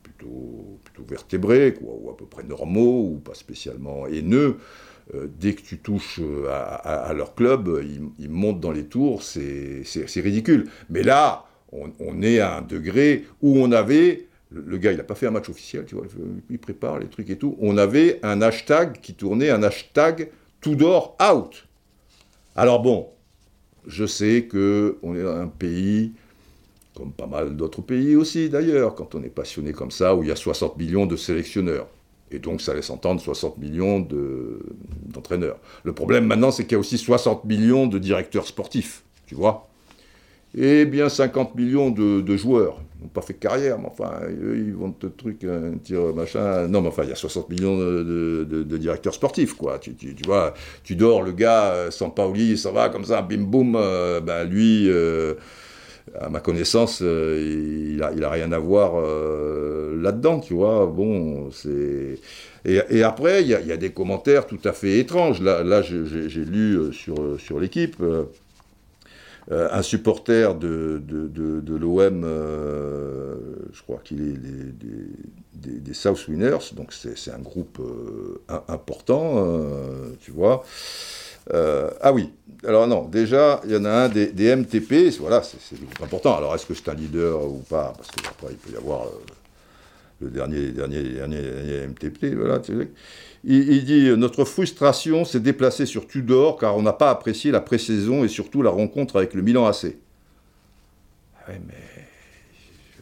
plutôt, 0.03 0.79
plutôt 0.83 1.03
vertébrés, 1.07 1.73
quoi, 1.73 1.93
ou 2.01 2.09
à 2.09 2.17
peu 2.17 2.25
près 2.25 2.43
normaux, 2.43 3.09
ou 3.13 3.19
pas 3.19 3.35
spécialement 3.35 4.07
haineux, 4.07 4.57
dès 5.39 5.53
que 5.55 5.61
tu 5.61 5.79
touches 5.79 6.21
à, 6.49 7.11
leur 7.13 7.35
club, 7.35 7.83
ils, 8.17 8.29
montent 8.29 8.61
dans 8.61 8.71
les 8.71 8.85
tours, 8.85 9.23
c'est 9.23 9.83
ridicule. 10.15 10.69
Mais 10.89 11.03
là, 11.03 11.45
on, 11.73 11.91
on 11.99 12.21
est 12.21 12.39
à 12.39 12.57
un 12.57 12.61
degré 12.61 13.25
où 13.41 13.57
on 13.57 13.73
avait 13.73 14.29
le, 14.51 14.77
gars, 14.77 14.91
il 14.91 14.97
n'a 14.97 15.03
pas 15.03 15.15
fait 15.15 15.27
un 15.27 15.31
match 15.31 15.49
officiel, 15.49 15.85
tu 15.85 15.95
vois, 15.95 16.05
il 16.49 16.59
prépare 16.59 16.99
les 16.99 17.07
trucs 17.07 17.29
et 17.29 17.37
tout. 17.37 17.55
On 17.59 17.77
avait 17.77 18.19
un 18.23 18.41
hashtag 18.41 18.99
qui 19.01 19.13
tournait, 19.13 19.49
un 19.49 19.63
hashtag 19.63 20.29
Tudor 20.59 21.15
out. 21.21 21.67
Alors 22.55 22.81
bon, 22.81 23.09
je 23.87 24.05
sais 24.05 24.43
que 24.43 24.97
on 25.01 25.15
est 25.15 25.23
dans 25.23 25.35
un 25.35 25.47
pays, 25.47 26.11
comme 26.95 27.11
pas 27.11 27.27
mal 27.27 27.55
d'autres 27.55 27.81
pays 27.81 28.15
aussi 28.15 28.49
d'ailleurs, 28.49 28.93
quand 28.93 29.15
on 29.15 29.23
est 29.23 29.29
passionné 29.29 29.71
comme 29.71 29.91
ça, 29.91 30.15
où 30.15 30.23
il 30.23 30.29
y 30.29 30.31
a 30.31 30.35
60 30.35 30.77
millions 30.77 31.05
de 31.05 31.15
sélectionneurs. 31.15 31.87
Et 32.29 32.39
donc 32.39 32.61
ça 32.61 32.73
laisse 32.73 32.89
entendre 32.89 33.19
60 33.21 33.57
millions 33.57 34.05
d'entraîneurs. 35.05 35.59
le 35.83 35.93
problème 35.93 36.25
maintenant, 36.25 36.51
c'est 36.51 36.63
qu'il 36.63 36.73
y 36.73 36.75
a 36.75 36.79
aussi 36.79 36.97
60 36.97 37.45
millions 37.45 37.87
de 37.87 37.97
directeurs 37.97 38.45
sportifs, 38.45 39.03
tu 39.25 39.35
vois 39.35 39.71
et 40.55 40.85
bien 40.85 41.09
50 41.09 41.55
millions 41.55 41.89
de, 41.89 42.37
joueurs. 42.37 42.79
N'ont 43.01 43.07
pas 43.07 43.21
fait 43.21 43.33
carrière, 43.33 43.79
mais 43.79 43.87
enfin, 43.87 44.11
ils 44.29 44.75
vont 44.75 44.91
te 44.91 45.07
truc, 45.07 45.43
un 45.43 45.75
tir, 45.79 46.13
machin. 46.13 46.67
Non, 46.67 46.81
mais 46.81 46.89
enfin, 46.89 47.01
il 47.03 47.09
y 47.09 47.11
a 47.11 47.15
60 47.15 47.49
millions 47.49 47.75
de, 47.75 48.77
directeurs 48.77 49.15
sportifs, 49.15 49.55
quoi. 49.55 49.79
Tu, 49.79 49.95
vois, 50.23 50.53
tu 50.83 50.95
dors, 50.95 51.23
le 51.23 51.31
gars, 51.31 51.71
euh, 51.71 51.91
sans 51.91 52.11
Paoli, 52.11 52.59
ça 52.59 52.71
va 52.71 52.89
comme 52.89 53.05
ça, 53.05 53.23
bim 53.23 53.41
boum, 53.41 53.75
euh, 53.75 54.21
ben 54.21 54.43
lui, 54.43 54.87
euh, 54.87 55.33
à 56.19 56.29
ma 56.29 56.41
connaissance, 56.41 56.99
il, 56.99 57.97
n'a 57.97 58.27
a, 58.27 58.29
rien 58.29 58.51
à 58.51 58.59
voir 58.59 59.01
là-dedans, 59.01 60.39
tu 60.39 60.53
vois. 60.53 60.85
Bon, 60.85 61.49
c'est. 61.49 62.19
Et, 62.65 63.01
après, 63.01 63.41
il 63.41 63.47
y, 63.47 63.71
a 63.71 63.77
des 63.77 63.89
commentaires 63.89 64.45
tout 64.45 64.59
à 64.63 64.73
fait 64.73 64.99
étranges. 64.99 65.41
Là, 65.41 65.63
là 65.63 65.81
j'ai 65.81 66.45
lu 66.45 66.93
sur, 66.93 67.39
sur 67.39 67.59
l'équipe. 67.59 67.95
Euh, 69.49 69.69
un 69.71 69.81
supporter 69.81 70.53
de, 70.53 71.01
de, 71.03 71.75
l'OM, 71.75 72.23
euh, 72.23 73.35
je 73.73 73.81
crois 73.81 73.99
qu'il 74.03 74.21
est 74.21 74.37
des, 74.37 75.79
des, 75.79 75.93
South 75.95 76.27
Winners, 76.27 76.73
donc 76.73 76.93
c'est 76.93 77.31
un 77.31 77.39
groupe 77.39 77.79
euh, 77.79 78.39
important, 78.67 79.43
tu 80.21 80.31
vois. 80.31 80.63
ah 81.51 82.13
oui, 82.13 82.29
alors 82.67 82.87
non, 82.87 83.07
déjà, 83.07 83.61
il 83.65 83.71
y 83.71 83.75
en 83.75 83.85
a 83.85 83.91
un 83.91 84.09
des, 84.09 84.55
MTP, 84.55 85.17
voilà, 85.19 85.41
c'est 85.41 85.79
des 85.79 85.85
groupes 85.85 86.03
importants. 86.03 86.37
Alors 86.37 86.53
est-ce 86.53 86.67
que 86.67 86.75
c'est 86.75 86.89
un 86.89 86.93
leader 86.93 87.43
ou 87.43 87.63
pas? 87.67 87.93
Parce 87.97 88.11
qu'après, 88.11 88.51
il 88.51 88.57
peut 88.57 88.71
y 88.73 88.77
avoir 88.77 89.07
le 90.19 90.29
dernier, 90.29 90.71
dernier, 90.71 91.01
dernier, 91.01 91.41
dernier 91.41 91.87
MTP, 91.87 92.35
voilà, 92.35 92.59
tu 92.59 92.77
sais. 92.77 92.89
Il, 93.43 93.85
dit 93.85 94.09
Notre 94.17 94.45
frustration 94.45 95.25
s'est 95.25 95.39
déplacée 95.39 95.85
sur 95.85 96.07
Tudor 96.07 96.57
car 96.57 96.77
on 96.77 96.83
n'a 96.83 96.93
pas 96.93 97.09
apprécié 97.09 97.51
la 97.51 97.61
pré-saison 97.61 98.23
et 98.23 98.27
surtout 98.27 98.61
la 98.61 98.69
rencontre 98.69 99.15
avec 99.15 99.33
le 99.33 99.41
Milan 99.41 99.65
AC. 99.65 99.95
Ah 101.35 101.45
oui, 101.49 101.55
mais. 101.67 101.73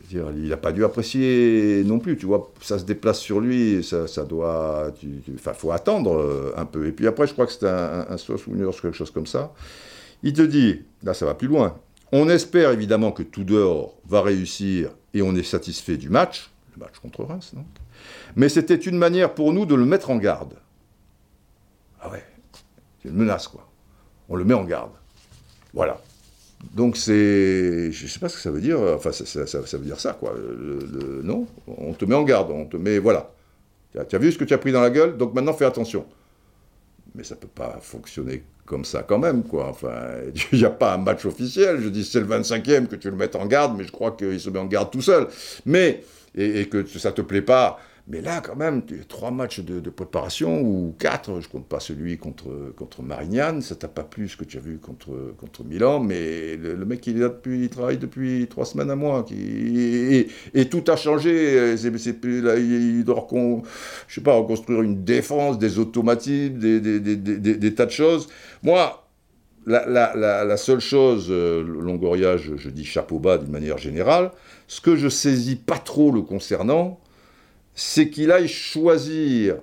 Je 0.10 0.18
veux 0.18 0.24
dire, 0.24 0.34
il 0.36 0.50
n'a 0.50 0.58
pas 0.58 0.72
dû 0.72 0.84
apprécier 0.84 1.84
non 1.86 2.00
plus, 2.00 2.18
tu 2.18 2.26
vois. 2.26 2.52
Ça 2.62 2.80
se 2.80 2.84
déplace 2.84 3.20
sur 3.20 3.40
lui, 3.40 3.84
ça, 3.84 4.08
ça 4.08 4.24
doit. 4.24 4.92
Enfin, 5.36 5.52
il 5.54 5.60
faut 5.60 5.72
attendre 5.72 6.18
euh, 6.18 6.54
un 6.58 6.66
peu. 6.66 6.88
Et 6.88 6.92
puis 6.92 7.06
après, 7.06 7.28
je 7.28 7.34
crois 7.34 7.46
que 7.46 7.52
c'était 7.52 7.68
un, 7.68 8.08
un, 8.10 8.18
une 8.48 8.62
heure, 8.62 8.82
quelque 8.82 8.94
chose 8.94 9.12
comme 9.12 9.28
ça. 9.28 9.54
Il 10.24 10.34
te 10.34 10.42
dit 10.42 10.82
Là, 11.04 11.14
ça 11.14 11.26
va 11.26 11.36
plus 11.36 11.48
loin. 11.48 11.76
On 12.12 12.28
espère 12.28 12.72
évidemment 12.72 13.12
que 13.12 13.22
Tudor 13.22 13.96
va 14.08 14.22
réussir 14.22 14.90
et 15.14 15.22
on 15.22 15.36
est 15.36 15.44
satisfait 15.44 15.98
du 15.98 16.10
match, 16.10 16.50
match 16.80 17.00
contre 17.00 17.24
Reims, 17.24 17.52
donc. 17.54 17.66
Mais 18.36 18.50
c'était 18.50 18.76
une 18.76 18.98
manière 18.98 19.34
pour 19.34 19.54
nous 19.54 19.66
de 19.66 19.76
le 19.76 19.86
mettre 19.86 20.10
en 20.10 20.18
garde. 20.18 20.56
Ah 22.02 22.10
ouais, 22.10 22.24
c'est 23.02 23.10
une 23.10 23.16
menace, 23.16 23.48
quoi. 23.48 23.68
On 24.30 24.36
le 24.36 24.46
met 24.46 24.54
en 24.54 24.64
garde. 24.64 24.92
Voilà. 25.74 26.00
Donc 26.74 26.98
c'est, 26.98 27.92
je 27.92 28.04
ne 28.04 28.10
sais 28.10 28.20
pas 28.20 28.28
ce 28.30 28.36
que 28.36 28.42
ça 28.42 28.52
veut 28.52 28.62
dire, 28.62 28.80
enfin 28.82 29.12
ça, 29.12 29.78
veut 29.78 29.86
dire 29.86 30.00
ça, 30.00 30.14
quoi. 30.14 30.34
Non, 31.24 31.48
on 31.68 31.94
te 31.94 32.06
met 32.06 32.16
en 32.16 32.24
garde, 32.24 32.52
on 32.52 32.66
te 32.66 32.78
met, 32.78 33.00
voilà. 33.00 33.32
Tu 34.08 34.16
as 34.16 34.20
vu 34.20 34.32
ce 34.32 34.38
que 34.38 34.44
tu 34.44 34.54
as 34.54 34.58
pris 34.58 34.72
dans 34.72 34.82
la 34.82 34.90
gueule, 34.90 35.18
donc 35.18 35.34
maintenant 35.34 35.54
fais 35.54 35.66
attention. 35.66 36.06
Mais 37.16 37.24
ça 37.24 37.36
ne 37.36 37.40
peut 37.40 37.48
pas 37.48 37.80
fonctionner 37.82 38.44
comme 38.66 38.86
ça 38.86 39.04
quand 39.04 39.18
même, 39.18 39.44
quoi. 39.44 39.70
Enfin, 39.70 39.96
il 40.52 40.60
n'y 40.60 40.66
a 40.66 40.70
pas 40.70 40.94
un 40.94 40.98
match 40.98 41.26
officiel, 41.26 41.82
je 41.82 41.90
dis 41.90 42.04
c'est 42.04 42.20
le 42.20 42.28
25e 42.28 42.88
que 42.88 42.96
tu 42.96 43.10
le 43.10 43.16
mettes 43.16 43.36
en 43.36 43.46
garde, 43.46 43.76
mais 43.78 43.84
je 43.84 43.92
crois 43.92 44.12
qu'il 44.12 44.40
se 44.40 44.50
met 44.50 44.60
en 44.60 44.66
garde 44.66 44.92
tout 44.92 45.02
seul. 45.02 45.28
Mais, 45.66 46.04
et, 46.36 46.62
et 46.62 46.70
que 46.70 46.86
ça 46.86 47.10
ne 47.10 47.16
te 47.16 47.22
plaît 47.22 47.42
pas, 47.42 47.80
mais 48.10 48.22
là, 48.22 48.42
quand 48.42 48.56
même, 48.56 48.82
trois 49.08 49.30
matchs 49.30 49.60
de, 49.60 49.88
préparation, 49.92 50.62
ou 50.62 50.96
quatre, 50.98 51.42
je 51.42 51.48
compte 51.48 51.68
pas 51.68 51.80
celui 51.80 52.18
contre, 52.18 52.74
contre 52.76 53.04
Marignane, 53.04 53.62
ça 53.62 53.76
t'a 53.76 53.88
pas 53.88 54.02
plu 54.04 54.28
ce 54.28 54.36
que 54.36 54.44
tu 54.44 54.58
as 54.58 54.60
vu 54.60 54.80
contre, 54.80 55.36
contre 55.38 55.64
Milan, 55.64 56.00
mais 56.00 56.56
le, 56.56 56.84
mec, 56.86 57.06
il, 57.06 57.18
est 57.18 57.20
là 57.20 57.30
depuis, 57.30 57.66
il 57.66 57.70
travaille 57.70 58.00
depuis 58.00 58.48
trois 58.50 58.66
semaines 58.66 58.90
à 58.90 58.96
moi, 58.96 59.24
et, 59.32 60.26
tout 60.72 60.84
a 60.88 60.96
changé, 60.96 61.76
là, 61.76 62.58
il 62.58 63.04
doit, 63.04 63.20
reconstruire 63.20 64.82
une 64.82 65.04
défense, 65.04 65.60
des 65.60 65.78
automatismes, 65.78 66.58
des, 66.58 67.76
tas 67.76 67.86
de 67.86 67.92
choses. 67.92 68.28
Moi, 68.64 69.08
la, 69.68 70.58
seule 70.58 70.80
chose, 70.80 71.28
euh, 71.30 71.62
Longoria, 71.64 72.38
je, 72.38 72.58
je, 72.58 72.70
dis 72.72 72.86
chapeau 72.86 73.20
bas 73.20 73.38
d'une 73.38 73.52
manière 73.52 73.78
générale, 73.78 74.32
ce 74.68 74.82
que 74.82 74.96
je 74.96 75.10
saisis 75.10 75.58
pas 75.58 75.78
trop 75.78 76.12
le 76.12 76.22
concernant, 76.22 77.00
c'est 77.80 78.10
qu'il 78.10 78.30
aille 78.34 78.50
choisir 78.50 79.56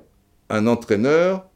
un 0.48 0.66
entraîneur 0.66 1.46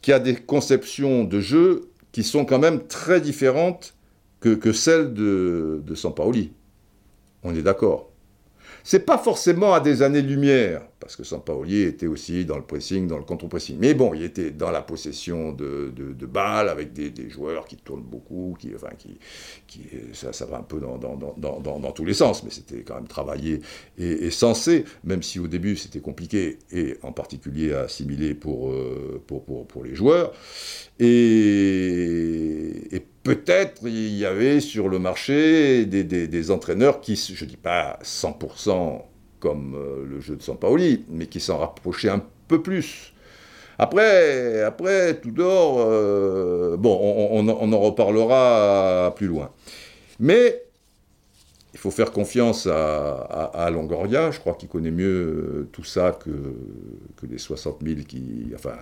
qui 0.00 0.14
a 0.14 0.18
des 0.18 0.34
conceptions 0.34 1.24
de 1.24 1.40
jeu 1.40 1.90
qui 2.10 2.24
sont 2.24 2.46
quand 2.46 2.58
même 2.58 2.86
très 2.86 3.20
différentes 3.20 3.94
que, 4.40 4.54
que 4.54 4.72
celle 4.72 5.12
de, 5.12 5.82
de 5.84 5.94
Sampaoli. 5.94 6.52
On 7.42 7.54
est 7.54 7.60
d'accord. 7.60 8.10
C'est 8.82 9.04
pas 9.04 9.18
forcément 9.18 9.74
à 9.74 9.80
des 9.80 10.00
années-lumière, 10.00 10.80
parce 11.04 11.16
que 11.16 11.22
Sampaoli 11.22 11.82
était 11.82 12.06
aussi 12.06 12.46
dans 12.46 12.56
le 12.56 12.62
pressing, 12.62 13.06
dans 13.06 13.18
le 13.18 13.24
contre-pressing. 13.24 13.76
Mais 13.78 13.92
bon, 13.92 14.14
il 14.14 14.22
était 14.22 14.50
dans 14.50 14.70
la 14.70 14.80
possession 14.80 15.52
de, 15.52 15.92
balles, 16.24 16.70
avec 16.70 16.94
des, 16.94 17.28
joueurs 17.28 17.66
qui 17.66 17.76
tournent 17.76 18.02
beaucoup, 18.02 18.56
qui, 18.58 18.70
enfin, 18.74 18.88
qui, 18.96 19.18
ça, 20.14 20.46
va 20.46 20.60
un 20.60 20.62
peu 20.62 20.80
dans, 20.80 21.92
tous 21.92 22.06
les 22.06 22.14
sens, 22.14 22.42
mais 22.42 22.48
c'était 22.48 22.84
quand 22.84 22.94
même 22.94 23.06
travaillé 23.06 23.60
et, 23.98 24.06
et, 24.06 24.30
sensé, 24.30 24.86
même 25.04 25.22
si 25.22 25.38
au 25.38 25.46
début 25.46 25.76
c'était 25.76 26.00
compliqué, 26.00 26.58
et 26.72 26.96
en 27.02 27.12
particulier 27.12 27.74
à 27.74 27.80
assimiler 27.80 28.32
pour, 28.32 28.70
euh, 28.70 29.22
pour, 29.26 29.44
pour, 29.66 29.84
les 29.84 29.94
joueurs. 29.94 30.32
Et, 30.98 32.96
et 32.96 33.00
peut-être 33.22 33.82
il 33.84 34.16
y 34.16 34.24
avait 34.24 34.60
sur 34.60 34.88
le 34.88 34.98
marché 34.98 35.84
des, 35.84 36.02
des, 36.04 36.50
entraîneurs 36.50 37.02
qui, 37.02 37.16
je 37.16 37.44
ne 37.44 37.50
dis 37.50 37.58
pas 37.58 37.98
100% 38.02 39.02
comme 39.44 39.74
euh, 39.74 40.06
le 40.08 40.20
jeu 40.20 40.36
de 40.36 40.42
Sampaoli, 40.42 41.04
mais 41.10 41.26
qui 41.26 41.38
s'en 41.38 41.58
rapprochaient 41.58 42.08
un 42.08 42.22
peu 42.48 42.62
plus. 42.62 43.12
Après, 43.78 44.62
après 44.62 45.20
Tudor, 45.20 45.84
euh, 45.86 46.78
bon, 46.78 46.98
on, 47.30 47.46
en 47.46 47.78
reparlera 47.78 49.12
plus 49.14 49.26
loin. 49.26 49.50
Mais 50.18 50.62
il 51.74 51.78
faut 51.78 51.90
faire 51.90 52.10
confiance 52.10 52.66
à, 52.66 53.68
Longoria, 53.70 54.30
je 54.30 54.40
crois 54.40 54.54
qu'il 54.54 54.70
connaît 54.70 54.90
mieux 54.90 55.68
tout 55.72 55.84
ça 55.84 56.18
que, 56.18 56.30
les 57.28 57.36
60 57.36 57.80
000 57.84 58.00
qui... 58.08 58.50
Enfin, 58.54 58.76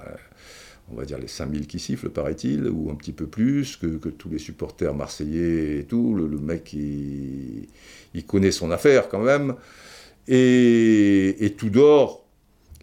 on 0.92 0.96
va 0.96 1.05
dire 1.05 1.18
les 1.18 1.29
5000 1.29 1.66
qui 1.66 1.79
sifflent, 1.79 2.11
paraît-il, 2.11 2.68
ou 2.68 2.90
un 2.90 2.94
petit 2.94 3.12
peu 3.12 3.27
plus, 3.27 3.77
que, 3.77 3.87
tous 3.87 4.29
les 4.29 4.38
supporters 4.38 4.94
marseillais 4.94 5.81
et 5.81 5.85
tout. 5.85 6.14
Le, 6.14 6.38
mec, 6.38 6.72
il, 6.72 7.66
connaît 8.27 8.51
son 8.51 8.70
affaire 8.70 9.09
quand 9.09 9.20
même. 9.22 9.55
Et, 10.29 11.45
et 11.45 11.55
tout 11.55 11.71
d'or, 11.71 12.25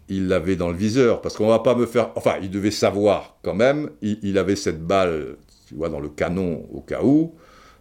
il 0.08 0.28
l'avait 0.28 0.56
dans 0.56 0.68
le 0.68 0.76
viseur, 0.76 1.20
parce 1.20 1.36
qu'on 1.36 1.48
va 1.48 1.60
pas 1.60 1.74
me 1.74 1.86
faire... 1.86 2.10
Enfin, 2.16 2.34
il 2.42 2.50
devait 2.50 2.70
savoir 2.70 3.38
quand 3.42 3.54
même, 3.54 3.90
il, 4.02 4.38
avait 4.38 4.56
cette 4.56 4.84
balle, 4.84 5.36
tu 5.68 5.74
vois, 5.74 5.88
dans 5.88 6.00
le 6.00 6.08
canon 6.08 6.66
au 6.72 6.80
cas 6.80 7.02
où, 7.02 7.34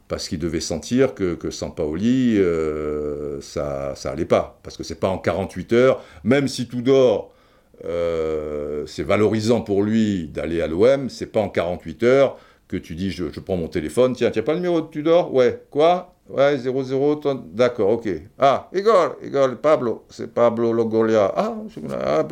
parce 0.08 0.28
qu'il 0.28 0.40
devait 0.40 0.60
sentir 0.60 1.16
que, 1.16 1.36
que 1.36 1.50
Sampaoli, 1.52 2.38
euh, 2.38 3.42
ça, 3.42 3.94
ça 3.96 4.16
pas. 4.28 4.60
Parce 4.64 4.78
que 4.78 4.84
c'est 4.84 5.00
pas 5.00 5.10
en 5.10 5.18
48 5.18 5.74
heures, 5.74 6.04
même 6.24 6.48
si 6.48 6.68
tout 6.68 6.82
d'or 6.82 7.34
euh, 7.86 8.86
c'est 8.88 9.04
valorisant 9.04 9.62
pour 9.62 9.84
lui 9.84 10.28
d'aller 10.28 10.62
à 10.62 10.68
l'OM, 10.68 11.10
c'est 11.10 11.28
pas 11.28 11.40
en 11.40 11.50
48 11.50 12.04
heures 12.04 12.38
que 12.68 12.78
tu 12.78 12.96
dis 12.96 13.10
je, 13.12 13.26
prends 13.40 13.58
mon 13.58 13.68
téléphone, 13.68 14.14
tiens, 14.14 14.32
tu 14.32 14.42
pas 14.44 14.54
le 14.54 14.60
numéro 14.60 14.82
de 14.82 14.88
Tudor? 14.88 15.34
Ouais, 15.34 15.64
quoi? 15.72 16.16
Ouais, 16.30 16.58
00, 16.58 17.22
d'accord, 17.54 17.90
ok. 17.90 18.08
Ah, 18.38 18.70
Igor, 18.74 19.16
Igor, 19.24 19.50
Pablo, 19.62 20.06
c'est 20.10 20.32
Pablo 20.32 20.72
Logolia. 20.72 21.34
Ah, 21.36 21.56
ah 21.92 22.24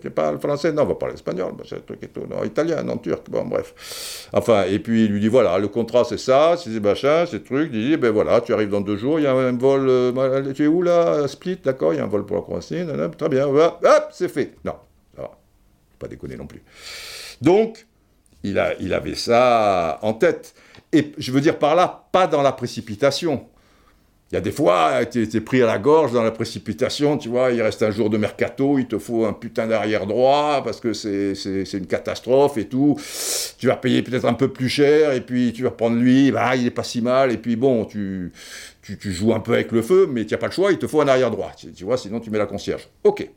tu 0.00 0.10
parles 0.10 0.40
français 0.40 0.72
Non, 0.72 0.82
on 0.82 0.86
va 0.86 0.94
parler 0.96 1.14
espagnol, 1.14 1.52
c'est 1.68 1.76
un 1.76 1.80
truc 1.80 2.02
et 2.02 2.08
tout. 2.08 2.26
Non, 2.28 2.42
italien, 2.44 2.82
non, 2.82 2.96
turc, 2.96 3.30
bon, 3.30 3.44
bref. 3.44 4.28
Enfin, 4.32 4.64
et 4.64 4.80
puis 4.80 5.04
il 5.04 5.12
lui 5.12 5.20
dit 5.20 5.28
voilà, 5.28 5.58
le 5.58 5.68
contrat 5.68 6.04
c'est 6.04 6.18
ça, 6.18 6.56
c'est 6.56 6.70
des 6.70 6.80
machins, 6.80 7.24
ces 7.30 7.42
trucs. 7.42 7.70
Il 7.72 7.90
dit 7.90 7.96
ben 7.96 8.10
voilà, 8.10 8.40
tu 8.40 8.52
arrives 8.52 8.70
dans 8.70 8.80
deux 8.80 8.96
jours, 8.96 9.20
il 9.20 9.22
y 9.22 9.26
a 9.28 9.32
un 9.32 9.56
vol, 9.56 9.88
euh, 9.88 10.52
tu 10.52 10.64
es 10.64 10.66
où 10.66 10.82
là 10.82 11.28
Split, 11.28 11.60
d'accord, 11.62 11.94
il 11.94 11.98
y 11.98 12.00
a 12.00 12.04
un 12.04 12.08
vol 12.08 12.26
pour 12.26 12.36
la 12.36 12.42
Croatie, 12.42 12.84
très 13.16 13.28
bien, 13.28 13.46
hop, 13.46 14.08
c'est 14.10 14.28
fait. 14.28 14.54
Non, 14.64 14.74
pas 15.98 16.08
déconner 16.08 16.36
non 16.36 16.46
plus. 16.46 16.62
Donc, 17.40 17.86
il, 18.42 18.58
a, 18.58 18.74
il 18.80 18.92
avait 18.94 19.14
ça 19.14 19.98
en 20.02 20.14
tête. 20.14 20.54
Et 20.96 21.12
je 21.18 21.30
veux 21.30 21.42
dire 21.42 21.58
par 21.58 21.74
là, 21.74 22.08
pas 22.10 22.26
dans 22.26 22.40
la 22.40 22.52
précipitation. 22.52 23.46
Il 24.32 24.34
y 24.34 24.38
a 24.38 24.40
des 24.40 24.50
fois, 24.50 25.04
tu 25.04 25.22
es 25.22 25.40
pris 25.40 25.62
à 25.62 25.66
la 25.66 25.78
gorge 25.78 26.12
dans 26.12 26.22
la 26.22 26.30
précipitation, 26.30 27.18
tu 27.18 27.28
vois, 27.28 27.52
il 27.52 27.60
reste 27.60 27.82
un 27.82 27.90
jour 27.90 28.08
de 28.08 28.16
mercato, 28.16 28.78
il 28.78 28.86
te 28.86 28.98
faut 28.98 29.26
un 29.26 29.34
putain 29.34 29.66
d'arrière 29.66 30.06
droit 30.06 30.62
parce 30.64 30.80
que 30.80 30.94
c'est 30.94 31.72
une 31.74 31.86
catastrophe 31.86 32.56
et 32.56 32.66
tout. 32.66 32.98
Tu 33.58 33.66
vas 33.66 33.76
payer 33.76 34.02
peut-être 34.02 34.24
un 34.24 34.32
peu 34.32 34.48
plus 34.48 34.70
cher 34.70 35.12
et 35.12 35.20
puis 35.20 35.52
tu 35.52 35.64
vas 35.64 35.70
prendre 35.70 35.96
lui, 35.96 36.32
bah, 36.32 36.56
il 36.56 36.66
est 36.66 36.70
pas 36.70 36.82
si 36.82 37.02
mal 37.02 37.30
et 37.30 37.36
puis 37.36 37.54
bon, 37.56 37.84
tu, 37.84 38.32
tu, 38.82 39.12
joues 39.12 39.34
un 39.34 39.40
peu 39.40 39.52
avec 39.52 39.70
le 39.70 39.82
feu, 39.82 40.08
mais 40.10 40.24
tu 40.24 40.32
n'as 40.32 40.38
pas 40.38 40.46
le 40.46 40.52
choix, 40.52 40.72
il 40.72 40.78
te 40.78 40.86
faut 40.86 41.02
un 41.02 41.08
arrière 41.08 41.30
droit, 41.30 41.52
tu, 41.56 41.70
tu 41.72 41.84
vois, 41.84 41.98
sinon 41.98 42.18
tu 42.18 42.30
mets 42.30 42.38
la 42.38 42.46
concierge. 42.46 42.88
Ok. 43.04 43.28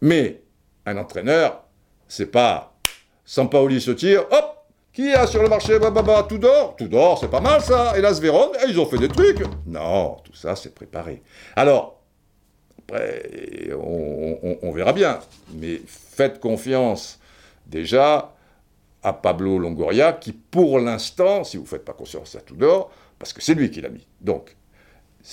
Mais 0.00 0.40
un 0.86 0.96
entraîneur, 0.96 1.62
c'est 2.08 2.32
pas 2.32 2.76
Sampaoli 3.24 3.80
se 3.80 3.90
tire, 3.90 4.24
hop, 4.30 4.55
qui 4.96 5.12
a 5.12 5.26
sur 5.26 5.42
le 5.42 5.50
marché 5.50 5.78
bah, 5.78 5.90
bah, 5.90 6.00
bah, 6.00 6.26
Tout 6.26 6.38
d'or 6.38 6.74
Tout 6.74 6.88
d'or, 6.88 7.18
c'est 7.20 7.30
pas 7.30 7.42
mal 7.42 7.60
ça. 7.60 7.98
Et 7.98 8.00
la 8.00 8.12
Véron, 8.12 8.50
eh, 8.64 8.70
ils 8.70 8.80
ont 8.80 8.86
fait 8.86 8.96
des 8.96 9.08
trucs. 9.08 9.42
Non, 9.66 10.16
tout 10.24 10.34
ça, 10.34 10.56
c'est 10.56 10.74
préparé. 10.74 11.22
Alors, 11.54 12.00
après, 12.78 13.70
on, 13.78 14.72
verra 14.72 14.94
bien. 14.94 15.18
Mais 15.52 15.82
faites 15.86 16.40
confiance 16.40 17.20
déjà 17.66 18.34
à 19.02 19.12
Pablo 19.12 19.58
Longoria, 19.58 20.14
qui 20.14 20.32
pour 20.32 20.78
l'instant, 20.78 21.44
si 21.44 21.58
vous 21.58 21.64
ne 21.64 21.68
faites 21.68 21.84
pas 21.84 21.92
confiance 21.92 22.34
à 22.34 22.40
Tudor, 22.40 22.90
parce 23.18 23.34
que 23.34 23.42
c'est 23.42 23.54
lui 23.54 23.70
qui 23.70 23.82
l'a 23.82 23.90
mis. 23.90 24.06
Donc, 24.22 24.56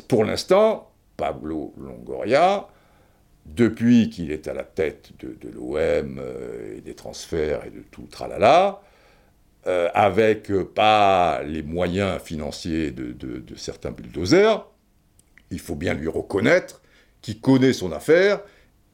pour 0.10 0.26
l'instant, 0.26 0.91
Pablo 1.15 1.73
Longoria, 1.78 2.67
depuis 3.45 4.10
qu'il 4.10 4.30
est 4.34 4.49
à 4.49 4.54
la 4.54 4.63
tête 4.63 5.12
de, 5.19 5.49
l'OM 5.49 6.19
euh, 6.19 6.78
et 6.78 6.82
des 6.82 6.95
transferts 6.95 7.65
et 7.65 7.69
de 7.69 7.82
tout 7.91 8.08
tralala, 8.12 8.82
euh, 9.65 9.89
avec 9.93 10.52
euh, 10.52 10.65
pas 10.65 11.41
les 11.43 11.63
moyens 11.63 12.21
financiers 12.21 12.91
de, 12.91 13.43
certains 13.56 13.91
bulldozers, 13.91 14.67
il 15.52 15.60
faut 15.60 15.76
bien 15.76 15.93
lui 15.93 16.08
reconnaître 16.08 16.82
qu'il 17.21 17.39
connaît 17.39 17.71
son 17.71 17.91
affaire 17.91 18.41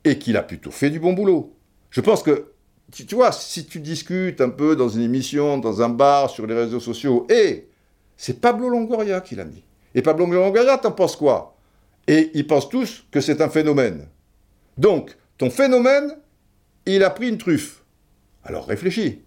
et 0.03 0.19
qu'il 0.19 0.38
a 0.38 0.43
plutôt 0.43 0.71
fait 0.71 0.89
du 0.89 0.99
bon 0.99 1.13
boulot. 1.13 1.55
Je 1.89 2.01
pense 2.01 2.21
que, 2.21 2.51
tu, 2.91 3.15
vois, 3.15 3.32
si 3.32 3.65
tu 3.65 3.79
discutes 3.79 4.41
un 4.41 4.49
peu 4.49 4.75
dans 4.75 4.89
une 4.89 5.01
émission, 5.01 5.58
dans 5.58 5.82
un 5.82 5.89
bar, 5.89 6.29
sur 6.29 6.45
les 6.45 6.53
réseaux 6.53 6.79
sociaux, 6.79 7.25
et 7.29 7.67
c'est 8.15 8.39
Pablo 8.39 8.69
Longoria 8.69 9.21
qui 9.21 9.36
l'a 9.36 9.45
mis. 9.45 9.63
Et 9.95 10.01
Pablo 10.01 10.27
Longoria, 10.27 10.77
t'en 10.77 10.91
penses 10.91 11.15
quoi? 11.15 11.58
Et 12.08 12.29
ils 12.36 12.45
pensent 12.45 12.69
tous 12.69 13.05
que 13.12 13.21
c'est 13.21 13.41
un 13.41 13.49
phénomène. 13.49 14.08
Donc, 14.77 15.17
ton 15.39 15.49
phénomène, 15.49 16.15
il 16.86 17.03
a 17.03 17.10
pris 17.10 17.29
une 17.29 17.38
truffe. 17.38 17.84
Alors 18.43 18.67
réfléchis. 18.67 19.23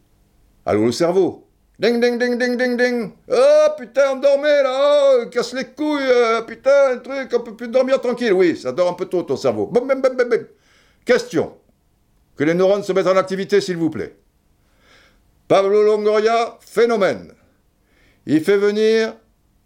Allô 0.64 0.86
le 0.86 0.92
cerveau. 0.92 1.48
Ding, 1.78 2.00
ding, 2.00 2.18
ding, 2.18 2.38
ding, 2.38 2.56
ding, 2.56 2.76
ding. 2.76 3.12
Oh 3.28 3.66
putain, 3.76 4.12
on 4.12 4.16
dormait 4.16 4.62
là, 4.62 5.16
oh, 5.16 5.26
casse 5.30 5.52
les 5.54 5.64
couilles, 5.64 6.02
euh, 6.02 6.42
putain, 6.42 6.92
un 6.92 6.98
truc, 6.98 7.32
on 7.34 7.40
peut 7.40 7.56
plus 7.56 7.68
dormir 7.68 8.00
tranquille. 8.00 8.32
Oui, 8.32 8.56
ça 8.56 8.70
dort 8.70 8.90
un 8.90 8.94
peu 8.94 9.06
tôt 9.06 9.22
ton 9.22 9.36
cerveau. 9.36 9.66
Bum, 9.66 9.88
bum, 9.88 10.00
bum, 10.00 10.16
bum, 10.16 10.46
Question. 11.04 11.56
Que 12.36 12.44
les 12.44 12.54
neurones 12.54 12.84
se 12.84 12.92
mettent 12.92 13.08
en 13.08 13.16
activité, 13.16 13.60
s'il 13.60 13.76
vous 13.76 13.90
plaît. 13.90 14.14
Pablo 15.48 15.82
Longoria, 15.82 16.56
phénomène. 16.60 17.32
Il 18.26 18.44
fait 18.44 18.56
venir 18.56 19.16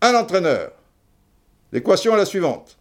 un 0.00 0.14
entraîneur. 0.14 0.72
L'équation 1.72 2.14
est 2.14 2.18
la 2.18 2.24
suivante. 2.24 2.78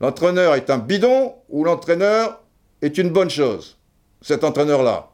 L'entraîneur 0.00 0.54
est 0.54 0.70
un 0.70 0.78
bidon 0.78 1.34
ou 1.48 1.64
l'entraîneur 1.64 2.42
est 2.80 2.96
une 2.96 3.10
bonne 3.10 3.30
chose 3.30 3.76
Cet 4.22 4.44
entraîneur-là? 4.44 5.10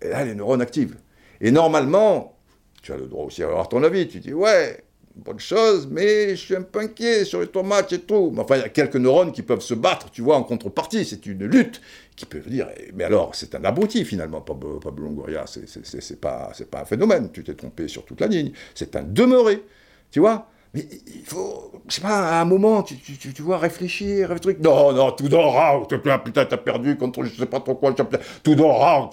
Et 0.00 0.08
là, 0.08 0.24
les 0.24 0.34
neurones 0.34 0.62
activent. 0.62 0.96
Et 1.42 1.50
normalement, 1.50 2.36
tu 2.82 2.92
as 2.92 2.96
le 2.96 3.06
droit 3.06 3.26
aussi 3.26 3.42
à 3.42 3.48
avoir 3.48 3.68
ton 3.68 3.82
avis. 3.82 4.06
Tu 4.06 4.20
dis, 4.20 4.32
ouais, 4.32 4.84
bonne 5.16 5.40
chose, 5.40 5.88
mais 5.90 6.30
je 6.30 6.36
suis 6.36 6.56
un 6.56 6.62
peu 6.62 6.78
inquiet 6.78 7.24
sur 7.24 7.50
ton 7.50 7.64
match 7.64 7.92
et 7.92 7.98
tout. 7.98 8.30
Mais 8.32 8.40
enfin, 8.40 8.56
il 8.56 8.62
y 8.62 8.64
a 8.64 8.68
quelques 8.68 8.96
neurones 8.96 9.32
qui 9.32 9.42
peuvent 9.42 9.60
se 9.60 9.74
battre, 9.74 10.10
tu 10.10 10.22
vois, 10.22 10.36
en 10.36 10.44
contrepartie. 10.44 11.04
C'est 11.04 11.26
une 11.26 11.44
lutte 11.44 11.82
qui 12.14 12.26
peut 12.26 12.38
dire, 12.38 12.68
mais 12.94 13.04
alors, 13.04 13.34
c'est 13.34 13.56
un 13.56 13.64
abruti 13.64 14.04
finalement, 14.04 14.40
Pablo, 14.40 14.80
Longoria. 14.96 15.44
C'est 15.46 16.20
pas, 16.20 16.52
pas 16.70 16.80
un 16.80 16.84
phénomène. 16.84 17.30
Tu 17.32 17.42
t'es 17.42 17.54
trompé 17.54 17.88
sur 17.88 18.04
toute 18.04 18.20
la 18.20 18.28
ligne. 18.28 18.52
C'est 18.74 18.94
un 18.94 19.02
demeuré. 19.02 19.62
Tu 20.10 20.20
vois 20.20 20.48
mais 20.74 20.86
il 21.06 21.26
faut, 21.26 21.70
je 21.86 21.96
sais 21.96 22.00
pas, 22.00 22.38
à 22.38 22.40
un 22.40 22.46
moment, 22.46 22.82
tu, 22.82 22.96
vois, 23.42 23.58
réfléchir, 23.58 24.32
un 24.32 24.38
truc. 24.38 24.58
Non, 24.60 24.94
non, 24.94 25.12
tout 25.12 25.26
out. 25.34 25.86
Putain, 26.24 26.46
t'as 26.46 26.56
perdu 26.56 26.96
contre 26.96 27.24
je 27.24 27.36
sais 27.36 27.44
pas 27.44 27.60
trop 27.60 27.74
quoi. 27.74 27.92
Tout 27.92 28.04
out. 28.04 29.10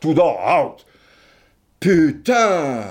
Tout 0.00 0.14
dort 0.14 0.40
out. 0.40 0.84
Putain 1.82 2.84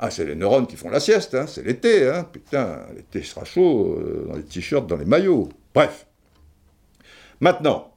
Ah, 0.00 0.10
c'est 0.10 0.24
les 0.24 0.34
neurones 0.34 0.66
qui 0.66 0.74
font 0.74 0.90
la 0.90 0.98
sieste, 0.98 1.36
hein. 1.36 1.46
c'est 1.46 1.62
l'été, 1.62 2.08
hein. 2.08 2.24
Putain, 2.24 2.80
l'été 2.96 3.22
sera 3.22 3.44
chaud 3.44 3.98
euh, 4.00 4.26
dans 4.28 4.36
les 4.36 4.42
t-shirts, 4.42 4.88
dans 4.88 4.96
les 4.96 5.04
maillots. 5.04 5.48
Bref. 5.72 6.06
Maintenant, 7.38 7.94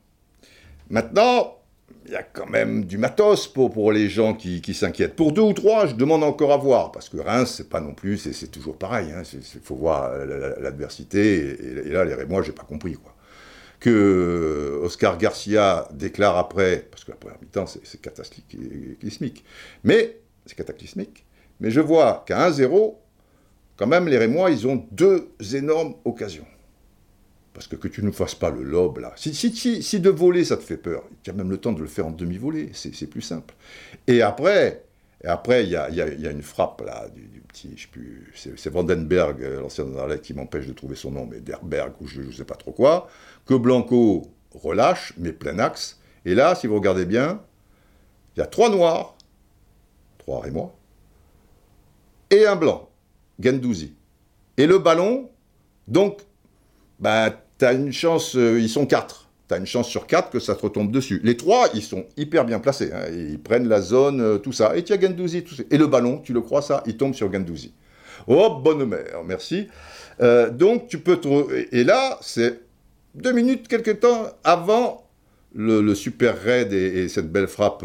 maintenant, 0.92 1.58
il 2.06 2.12
y 2.12 2.16
a 2.16 2.22
quand 2.22 2.46
même 2.46 2.86
du 2.86 3.00
matos 3.00 3.48
pour, 3.48 3.92
les 3.92 4.08
gens 4.08 4.36
qui, 4.36 4.62
qui 4.62 4.76
s'inquiètent. 4.76 5.16
Pour 5.16 5.32
deux 5.32 5.42
ou 5.42 5.54
trois, 5.54 5.88
je 5.88 5.96
demande 5.96 6.24
encore 6.24 6.52
à 6.52 6.58
voir, 6.58 6.92
parce 6.92 7.10
que 7.10 7.18
Reims, 7.18 7.56
c'est 7.58 7.70
pas 7.70 7.82
non 7.82 7.96
plus, 7.96 8.20
c'est 8.20 8.52
toujours 8.52 8.78
pareil. 8.78 9.08
Il 9.10 9.16
hein, 9.16 9.24
faut 9.64 9.76
voir 9.76 10.12
l'adversité, 10.60 11.58
et, 11.88 11.90
là, 11.90 12.06
les, 12.06 12.26
moi, 12.26 12.44
j'ai 12.44 12.52
pas 12.52 12.64
compris, 12.64 12.94
quoi. 12.94 13.13
Que 13.84 14.80
Oscar 14.82 15.18
Garcia 15.18 15.90
déclare 15.92 16.38
après, 16.38 16.88
parce 16.90 17.04
que 17.04 17.12
la 17.12 17.18
première 17.18 17.38
mi-temps, 17.42 17.66
c'est 17.68 18.00
cataclysmique, 18.00 19.44
mais 19.84 20.22
c'est 20.46 20.56
cataclysmique, 20.56 21.26
Mais 21.60 21.70
je 21.70 21.82
vois 21.82 22.24
qu'à 22.26 22.50
1-0, 22.50 22.96
quand 23.76 23.88
même, 23.88 24.08
les 24.08 24.18
Rémois, 24.18 24.52
ils 24.52 24.66
ont 24.68 24.86
deux 24.92 25.34
énormes 25.54 25.96
occasions. 26.06 26.46
Parce 27.54 27.68
que 27.68 27.76
que 27.76 27.90
tu 27.90 28.04
ne 28.04 28.12
fasses 28.12 28.36
pas 28.36 28.52
le 28.52 28.64
lob, 28.64 29.00
là. 29.00 29.12
Si, 29.18 29.34
si, 29.34 30.00
de 30.00 30.10
voler, 30.10 30.46
ça 30.46 30.56
te 30.56 30.64
fait 30.64 30.78
peur, 30.78 31.04
tu 31.22 31.30
as 31.30 31.34
même 31.34 31.50
le 31.50 31.58
temps 31.58 31.74
de 31.74 31.82
le 31.82 31.88
faire 31.88 32.08
en 32.08 32.12
demi-volée, 32.12 32.72
c'est 32.74 33.08
plus 33.08 33.22
simple. 33.22 33.54
Et 34.08 34.22
après, 34.22 34.86
et 35.24 35.28
après, 35.28 35.64
il 35.64 35.70
y 35.70 35.78
a, 35.78 36.32
une 36.32 36.42
frappe, 36.42 36.82
là, 36.82 37.08
du, 37.08 37.42
petit, 37.48 37.74
je 37.78 37.84
sais 37.84 37.88
plus, 37.88 38.34
c'est 38.36 38.70
Vandenberg, 38.70 39.42
euh, 39.42 39.62
l'ancien 39.62 39.86
Anderlecht, 39.86 40.26
qui 40.26 40.34
m'empêche 40.34 40.68
de 40.68 40.74
trouver 40.74 40.96
son 40.96 41.12
nom, 41.12 41.26
mais 41.26 41.40
Derberg, 41.40 41.94
ou 42.02 42.08
je 42.08 42.22
ne 42.22 42.32
sais 42.32 42.44
pas 42.44 42.56
trop 42.56 42.74
quoi, 42.74 43.08
que 43.46 43.54
Blanco 43.54 44.24
relâche, 44.54 45.14
mais 45.18 45.32
plein 45.32 45.60
axe. 45.60 46.02
Et 46.26 46.36
là, 46.36 46.56
si 46.56 46.68
vous 46.68 46.76
regardez 46.76 47.06
bien, 47.06 47.42
il 48.36 48.42
y 48.42 48.44
a 48.44 48.48
trois 48.48 48.70
noirs, 48.70 49.16
trois 50.18 50.42
Rémois, 50.42 50.76
et 52.30 52.46
un 52.46 52.58
blanc, 52.58 52.90
Gendouzi. 53.40 53.94
Et 54.58 54.68
le 54.68 54.78
ballon, 54.78 55.30
donc, 55.88 56.22
bah, 57.00 57.34
tu 57.58 57.66
as 57.66 57.72
une 57.72 57.94
chance, 57.94 58.36
euh, 58.36 58.60
ils 58.60 58.70
sont 58.70 58.86
quatre. 58.86 59.23
Tu 59.54 59.58
as 59.58 59.60
une 59.60 59.68
chance 59.68 59.88
sur 59.88 60.08
quatre 60.08 60.32
que 60.32 60.40
ça 60.40 60.56
te 60.56 60.62
retombe 60.62 60.92
dessus. 60.92 61.22
Les 61.24 61.38
trois, 61.38 61.68
ils 61.74 61.84
sont 61.84 62.06
hyper 62.18 62.46
bien 62.46 62.60
placés. 62.60 62.92
Hein. 62.94 63.06
ils 63.12 63.40
prennent 63.40 63.68
la 63.68 63.82
zone, 63.82 64.20
euh, 64.22 64.38
tout 64.38 64.52
ça. 64.52 64.76
Et 64.76 64.84
tu 64.84 64.94
as 64.94 65.00
ça. 65.00 65.64
Et 65.70 65.78
le 65.78 65.88
ballon, 65.88 66.20
tu 66.20 66.34
le 66.34 66.42
crois 66.42 66.62
ça, 66.62 66.82
il 66.86 66.98
tombe 66.98 67.14
sur 67.14 67.32
Gendouzi. 67.32 67.74
Oh, 68.28 68.60
bonne 68.64 68.86
mère, 68.86 69.24
merci. 69.26 69.68
Euh, 70.22 70.50
donc, 70.50 70.88
tu 70.88 71.00
peux 71.00 71.18
te... 71.18 71.28
Et 71.72 71.84
là, 71.84 72.18
c'est 72.22 72.62
deux 73.16 73.32
minutes, 73.32 73.68
quelques 73.68 74.00
temps 74.00 74.28
avant 74.44 75.08
le, 75.54 75.94
super 75.94 76.42
raid 76.42 76.74
et, 76.74 77.08
cette 77.10 77.32
belle 77.32 77.48
frappe 77.48 77.84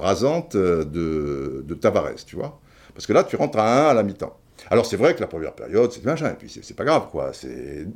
rasante 0.00 0.56
de, 0.56 1.62
de 1.64 1.74
Tavares, 1.74 2.24
tu 2.26 2.36
vois. 2.36 2.60
Parce 2.94 3.06
que 3.06 3.12
là, 3.12 3.22
tu 3.22 3.36
rentres 3.36 3.58
à 3.58 3.88
1 3.88 3.90
à 3.90 3.94
la 3.94 4.02
mi-temps. 4.02 4.36
Alors 4.70 4.86
c'est 4.86 4.96
vrai 4.96 5.14
que 5.14 5.20
la 5.20 5.26
première 5.26 5.52
période, 5.52 5.92
c'est 5.92 6.04
machin, 6.04 6.30
et 6.30 6.34
puis 6.34 6.50
c'est 6.50 6.74
pas 6.74 6.84
grave, 6.84 7.08
quoi. 7.10 7.30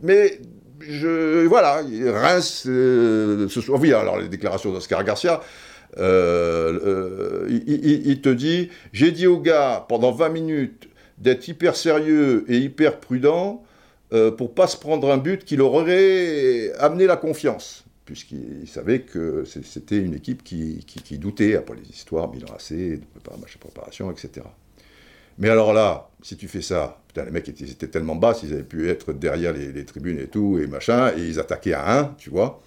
Mais 0.03 0.38
je, 0.81 1.47
voilà, 1.47 1.83
Reims, 2.07 2.64
euh, 2.66 3.49
ce 3.49 3.61
soir, 3.61 3.81
oui, 3.81 3.93
alors 3.93 4.19
les 4.19 4.29
déclarations 4.29 4.73
d'Oscar 4.73 5.05
Garcia, 5.05 5.40
euh, 5.99 6.79
euh, 6.85 7.61
il, 7.66 8.21
te 8.21 8.29
dit, 8.29 8.71
j'ai 8.93 9.11
dit 9.11 9.27
au 9.27 9.38
gars 9.38 9.85
pendant 9.88 10.12
20 10.12 10.29
minutes 10.29 10.88
d'être 11.19 11.47
hyper 11.49 11.77
sérieux 11.77 12.45
et 12.49 12.59
hyper 12.59 13.01
prudent 13.01 13.62
pour 14.38 14.55
pas 14.55 14.66
se 14.66 14.77
prendre 14.77 15.11
un 15.12 15.19
but 15.19 15.45
qui 15.45 15.57
leur 15.57 15.73
aurait 15.73 16.73
amené 16.81 17.07
la 17.07 17.16
confiance 17.16 17.85
puisqu'il 18.05 18.66
savait 18.66 19.03
que 19.03 19.45
c'était 19.45 19.99
une 19.99 20.14
équipe 20.14 20.43
qui, 20.43 21.19
doutait 21.19 21.55
après 21.55 21.77
les 21.77 21.88
histoires, 21.88 22.27
bilan 22.27 22.49
de 22.49 23.59
préparation, 23.61 24.11
etc. 24.11 24.47
Mais 25.40 25.48
alors 25.48 25.72
là, 25.72 26.11
si 26.22 26.37
tu 26.37 26.46
fais 26.48 26.61
ça, 26.61 27.00
putain, 27.09 27.24
les 27.24 27.31
mecs 27.31 27.48
étaient, 27.48 27.88
tellement 27.88 28.14
bas, 28.14 28.38
ils 28.42 28.53
avaient 28.53 28.62
pu 28.62 28.88
être 28.88 29.12
derrière 29.12 29.53
les, 29.53 29.85
tribunes 29.85 30.18
et 30.18 30.29
tout, 30.29 30.59
et 30.62 30.66
machin, 30.66 31.12
et 31.16 31.26
ils 31.26 31.40
attaquaient 31.40 31.72
à 31.72 31.98
un, 31.98 32.14
tu 32.18 32.31
vois. 32.31 32.61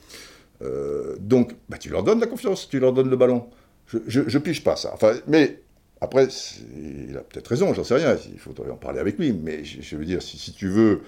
Euh, 0.64 1.16
donc, 1.20 1.56
bah, 1.70 1.78
tu 1.78 1.90
leur 1.90 2.04
donnes 2.04 2.20
la 2.20 2.28
confiance, 2.28 2.68
tu 2.68 2.80
leur 2.80 2.92
donnes 2.92 3.10
le 3.10 3.16
ballon. 3.16 3.46
Je, 3.88 4.00
je, 4.08 4.38
pas 4.62 4.76
ça. 4.76 4.92
Enfin, 4.94 5.14
mais 5.28 5.60
après, 6.02 6.28
il 6.76 7.16
a 7.16 7.22
peut-être 7.22 7.48
raison, 7.48 7.74
j'en 7.76 7.84
sais 7.84 7.96
rien, 7.96 8.18
il 8.34 8.40
faudrait 8.40 8.72
en 8.72 8.76
parler 8.76 9.00
avec 9.00 9.20
lui, 9.20 9.34
mais 9.34 9.64
je, 9.64 9.96
veux 9.96 10.06
dire, 10.06 10.22
si, 10.22 10.52
tu 10.52 10.68
veux 10.68 11.02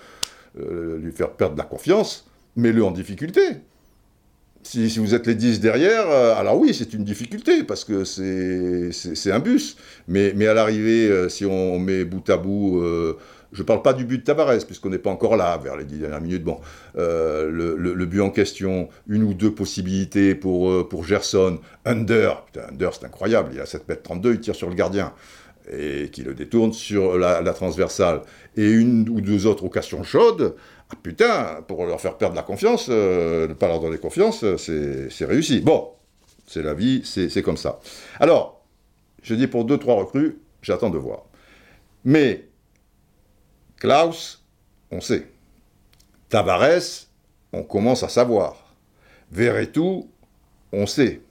euh, 0.59 0.99
lui 0.99 1.11
faire 1.11 1.31
perdre 1.31 1.57
la 1.57 1.63
confiance, 1.63 2.29
mets-le 2.55 2.83
en 2.83 2.91
difficulté. 2.91 3.41
Si, 4.65 4.97
vous 4.97 5.13
êtes 5.13 5.27
les 5.27 5.35
10 5.35 5.59
derrière, 5.59 6.09
euh, 6.09 6.35
alors 6.35 6.57
oui, 6.57 6.73
c'est 6.73 6.91
une 6.93 7.03
difficulté, 7.03 7.63
parce 7.63 7.83
que 7.83 8.03
c'est 8.03 9.31
un 9.31 9.39
bus. 9.39 9.77
Mais, 10.07 10.47
à 10.47 10.55
l'arrivée, 10.55 11.07
euh, 11.07 11.29
si 11.29 11.45
on 11.45 11.77
met 11.77 12.03
bout 12.03 12.27
à 12.31 12.37
bout, 12.37 12.81
euh, 12.81 13.15
je 13.53 13.61
ne 13.61 13.65
parle 13.67 13.83
pas 13.83 13.93
du 13.93 14.05
but 14.05 14.17
de 14.17 14.23
Tavares, 14.23 14.65
puisqu'on 14.65 14.89
n'est 14.89 14.97
pas 14.97 15.11
encore 15.11 15.37
là, 15.37 15.55
vers 15.63 15.77
les 15.77 15.85
10 15.85 15.99
dernières 15.99 16.19
minutes. 16.19 16.43
Bon, 16.43 16.59
le, 16.95 18.05
but 18.05 18.21
en 18.21 18.31
question, 18.31 18.89
une 19.07 19.21
ou 19.21 19.35
deux 19.35 19.53
possibilités 19.53 20.33
pour, 20.33 20.89
pour 20.89 21.05
Gerson. 21.05 21.59
Under, 21.85 22.43
Under, 22.67 22.91
c'est 22.91 23.05
incroyable, 23.05 23.51
il 23.53 23.59
a 23.59 23.67
7 23.67 23.87
mètres 23.87 24.01
32, 24.01 24.33
il 24.33 24.39
tire 24.39 24.55
sur 24.55 24.67
le 24.67 24.75
gardien 24.75 25.13
et 25.71 26.09
qui 26.11 26.21
le 26.21 26.33
détourne 26.33 26.73
sur 26.73 27.17
la, 27.17 27.41
transversale. 27.53 28.21
Et 28.57 28.69
une 28.69 29.07
ou 29.09 29.21
deux 29.21 29.45
autres 29.45 29.65
occasions 29.65 30.03
chaudes, 30.03 30.55
ah 30.89 30.95
putain, 31.01 31.63
pour 31.67 31.85
leur 31.85 31.99
faire 31.99 32.17
perdre 32.17 32.35
la 32.35 32.43
confiance, 32.43 32.87
euh, 32.89 33.47
ne 33.47 33.53
pas 33.53 33.67
leur 33.67 33.79
donner 33.79 33.97
confiance, 33.97 34.43
euh, 34.43 34.57
c'est 35.09 35.25
réussi. 35.25 35.61
Bon, 35.61 35.89
c'est 36.45 36.61
la 36.61 36.73
vie, 36.73 37.01
c'est 37.03 37.41
comme 37.41 37.57
ça. 37.57 37.79
Alors, 38.19 38.63
je 39.23 39.33
dis 39.33 39.47
pour 39.47 39.65
deux, 39.65 39.79
trois 39.79 39.95
recrues, 39.95 40.39
j'attends 40.61 40.91
de 40.91 40.97
voir. 40.97 41.23
Mais, 42.03 42.47
Klaus, 43.77 44.43
on 44.91 45.01
sait. 45.01 45.27
Tavares, 46.29 47.07
on 47.51 47.63
commence 47.63 48.03
à 48.03 48.09
savoir. 48.09 48.75
Verretou, 49.31 50.07
on 50.71 50.85
sait. 50.85 51.21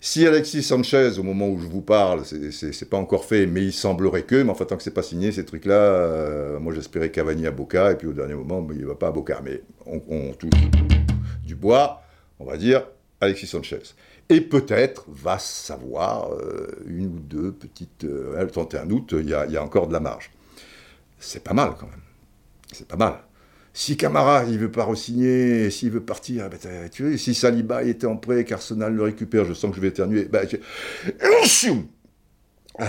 Si 0.00 0.26
Alexis 0.26 0.62
Sanchez, 0.62 1.18
au 1.18 1.22
moment 1.22 1.48
où 1.48 1.58
je 1.58 1.66
vous 1.66 1.80
parle, 1.80 2.24
c'est 2.24 2.88
pas 2.88 2.98
encore 2.98 3.24
fait, 3.24 3.46
mais 3.46 3.64
il 3.64 3.72
semblerait 3.72 4.22
que, 4.22 4.42
mais 4.42 4.50
enfin 4.50 4.64
tant 4.64 4.76
que 4.76 4.82
c'est 4.82 4.92
pas 4.92 5.02
signé, 5.02 5.32
ces 5.32 5.44
trucs-là, 5.44 5.74
euh, 5.74 6.58
moi 6.60 6.74
j'espérais 6.74 7.10
Cavani 7.10 7.46
à 7.46 7.50
Boca, 7.50 7.92
et 7.92 7.96
puis 7.96 8.06
au 8.06 8.12
dernier 8.12 8.34
moment, 8.34 8.66
il 8.70 8.78
il 8.78 8.86
va 8.86 8.94
pas 8.94 9.08
à 9.08 9.10
Boca, 9.10 9.40
mais 9.42 9.62
on, 9.86 10.32
touche 10.32 10.50
du 11.44 11.54
bois, 11.54 12.02
on 12.38 12.44
va 12.44 12.56
dire 12.56 12.86
Alexis 13.20 13.46
Sanchez. 13.46 13.80
Et 14.28 14.40
peut-être 14.40 15.06
va 15.08 15.38
savoir 15.38 16.32
euh, 16.32 16.66
une 16.86 17.06
ou 17.06 17.18
deux 17.18 17.52
petites. 17.52 18.04
Euh, 18.04 18.40
le 18.42 18.50
31 18.50 18.90
août, 18.90 19.14
il 19.16 19.26
y, 19.26 19.30
y 19.30 19.56
a 19.56 19.62
encore 19.62 19.86
de 19.86 19.92
la 19.92 20.00
marge. 20.00 20.30
C'est 21.18 21.42
pas 21.42 21.54
mal 21.54 21.74
quand 21.78 21.86
même. 21.86 22.02
C'est 22.72 22.86
pas 22.88 22.96
mal. 22.96 23.25
Si 23.78 23.98
Camara, 23.98 24.44
il 24.48 24.58
veut 24.58 24.70
pas 24.70 24.84
re-signer, 24.84 25.68
s'il 25.68 25.90
veut 25.90 26.00
partir, 26.00 26.48
ben, 26.48 26.88
tu 26.90 27.18
si 27.18 27.34
Saliba 27.34 27.82
était 27.82 28.06
en 28.06 28.16
prêt, 28.16 28.42
qu'Arsenal 28.44 28.94
le 28.94 29.02
récupère, 29.02 29.44
je 29.44 29.52
sens 29.52 29.68
que 29.68 29.76
je 29.76 29.82
vais 29.82 29.88
éternuer. 29.88 30.24
Ben, 30.24 30.48
ah, 32.78 32.86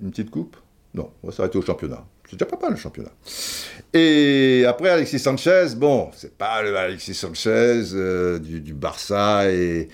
une 0.00 0.10
petite 0.10 0.30
coupe? 0.30 0.56
Non, 0.94 1.10
on 1.22 1.26
va 1.26 1.32
s'arrêter 1.34 1.58
au 1.58 1.62
championnat. 1.62 2.06
C'est 2.24 2.36
déjà 2.38 2.46
pas 2.46 2.58
mal 2.58 2.70
le 2.70 2.78
championnat. 2.78 3.10
Et 3.92 4.64
après, 4.66 4.88
Alexis 4.88 5.18
Sanchez, 5.18 5.74
bon, 5.76 6.08
c'est 6.14 6.38
pas 6.38 6.62
le 6.62 6.74
Alexis 6.74 7.12
Sanchez 7.12 7.90
euh, 7.92 8.38
du, 8.38 8.72
Barça 8.72 9.50
et, 9.50 9.90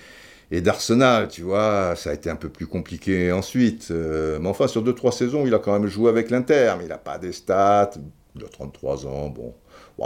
d'Arsenal, 0.49 1.27
tu 1.27 1.41
vois, 1.41 1.93
ça 1.97 2.11
a 2.11 2.13
été 2.13 2.29
un 2.29 2.37
peu 2.37 2.47
plus 2.47 2.67
compliqué 2.67 3.33
ensuite. 3.33 3.89
Euh, 3.91 4.39
mais 4.39 4.47
enfin, 4.47 4.69
sur 4.69 4.81
2-3 4.81 5.11
saisons, 5.11 5.45
il 5.45 5.53
a 5.53 5.59
quand 5.59 5.77
même 5.77 5.89
joué 5.89 6.09
avec 6.09 6.29
l'Inter, 6.29 6.75
mais 6.77 6.85
il 6.85 6.89
n'a 6.89 6.97
pas 6.97 7.17
des 7.17 7.33
stats, 7.33 7.91
il 8.35 8.43
a 8.43 8.49
33 8.49 9.07
ans, 9.07 9.29
bon 9.29 9.53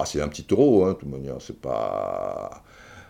c'est 0.06 0.22
un 0.22 0.28
petit 0.28 0.46
euro, 0.52 0.86
hein, 0.86 0.94
de 0.94 0.98
toute 0.98 1.10
manière, 1.10 1.38
c'est 1.39 1.60
pas... 1.60 2.63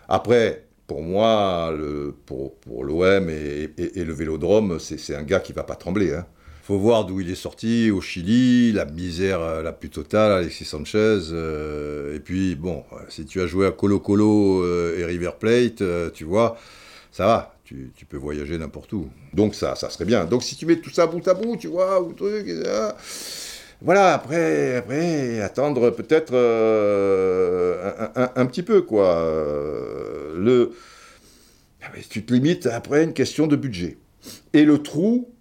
Après, 0.08 0.64
pour 0.86 1.02
moi, 1.02 1.72
le, 1.76 2.14
pour, 2.26 2.56
pour 2.56 2.84
l'OM 2.84 3.30
et, 3.30 3.70
le 3.76 4.12
Vélodrome, 4.12 4.78
c'est 4.80 5.14
un 5.14 5.22
gars 5.22 5.40
qui 5.40 5.52
va 5.52 5.62
pas 5.62 5.76
trembler. 5.76 6.14
Hein. 6.14 6.26
faut 6.62 6.78
voir 6.78 7.04
d'où 7.04 7.20
il 7.20 7.30
est 7.30 7.36
sorti, 7.36 7.90
au 7.90 8.00
Chili, 8.00 8.72
la 8.72 8.84
misère 8.86 9.40
euh, 9.40 9.62
la 9.62 9.72
plus 9.72 9.90
totale, 9.90 10.32
Alexis 10.32 10.64
Sanchez. 10.64 11.20
Euh, 11.30 12.16
et 12.16 12.20
puis, 12.20 12.56
bon, 12.56 12.82
euh, 12.92 12.96
si 13.08 13.24
tu 13.24 13.40
as 13.40 13.46
joué 13.46 13.66
à 13.66 13.70
Colo 13.70 14.00
Colo 14.00 14.66
et 14.66 15.04
River 15.04 15.32
Plate, 15.38 16.12
tu 16.12 16.24
vois, 16.24 16.56
ça 17.12 17.26
va. 17.26 17.54
Tu, 17.64 17.92
tu 17.94 18.04
peux 18.04 18.16
voyager 18.16 18.58
n'importe 18.58 18.92
où. 18.92 19.08
Donc 19.32 19.54
ça, 19.54 19.76
ça 19.76 19.90
serait 19.90 20.04
bien. 20.04 20.24
Donc 20.24 20.42
si 20.42 20.56
tu 20.56 20.66
mets 20.66 20.80
tout 20.80 20.90
ça 20.90 21.06
bout 21.06 21.26
à 21.28 21.34
bout, 21.34 21.56
tu 21.56 21.68
vois, 21.68 22.02
ou 22.02 22.12
truc, 22.14 22.48
voilà, 23.82 24.12
après, 24.12 24.76
après 24.76 25.40
attendre 25.40 25.90
peut-être 25.90 26.34
euh, 26.34 27.92
un, 28.14 28.46
petit 28.46 28.62
peu, 28.62 28.82
quoi. 28.82 29.16
Euh, 29.16 30.34
le, 30.36 30.72
ah, 31.82 31.86
tu 32.10 32.24
te 32.24 32.32
limites 32.32 32.66
après 32.66 33.04
une 33.04 33.14
question 33.14 33.46
de 33.46 33.56
budget. 33.56 33.96
Et 34.52 34.64
le 34.64 34.82
trou, 34.82 35.32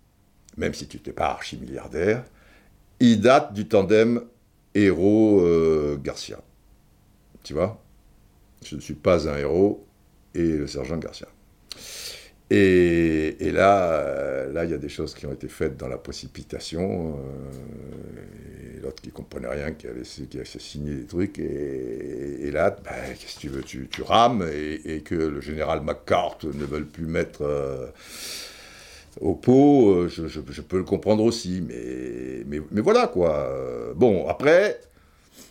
même 0.58 0.74
si 0.74 0.88
tu 0.88 1.00
n'es 1.06 1.14
pas 1.14 1.28
archi-milliardaire, 1.28 2.24
il 3.02 3.20
date 3.20 3.54
du 3.54 3.68
tandem 3.68 4.22
héros-Garcia. 4.74 6.40
tu 7.44 7.54
vois? 7.54 7.82
Je 8.64 8.76
ne 8.76 8.82
suis 8.82 8.94
pas 8.94 9.28
un 9.28 9.38
héros 9.38 9.86
et 10.34 10.44
le 10.44 10.68
sergent 10.68 10.98
Garcia. 10.98 11.28
Et, 12.52 13.52
là, 13.52 13.94
euh, 13.94 14.52
là, 14.52 14.66
il 14.66 14.72
y 14.72 14.74
a 14.74 14.78
des 14.78 14.90
choses 14.90 15.14
qui 15.14 15.26
ont 15.28 15.34
été 15.34 15.48
faites 15.48 15.78
dans 15.78 15.88
la 15.88 15.98
précipitation. 15.98 17.18
Euh, 17.18 18.78
et 18.78 18.80
l'autre 18.82 19.02
qui 19.02 19.12
comprenait 19.12 19.50
rien, 19.50 19.72
qui 19.72 19.88
a, 19.88 19.94
laissé, 19.94 20.24
qui 20.24 20.40
a 20.40 20.46
signé 20.46 20.96
des 20.96 21.06
trucs. 21.06 21.38
Et, 21.38 22.50
là, 22.52 22.72
ben, 22.72 22.92
qu'est-ce 23.20 23.36
que 23.36 23.40
tu 23.40 23.50
veux 23.50 23.62
tu, 23.62 24.02
rames 24.02 24.48
et, 24.52 25.02
que 25.02 25.16
le 25.16 25.42
général 25.42 25.82
McCart 25.82 26.40
ne 26.44 26.66
veut 26.66 26.86
plus 26.86 27.06
mettre 27.06 27.44
euh, 27.44 27.86
au 29.22 29.36
pot, 29.36 30.08
je, 30.08 30.62
peux 30.62 30.78
le 30.78 30.84
comprendre 30.84 31.24
aussi. 31.24 31.64
Mais, 31.68 32.62
mais 32.72 32.82
voilà, 32.82 33.08
quoi. 33.08 33.94
Bon, 33.96 34.28
après, 34.28 34.80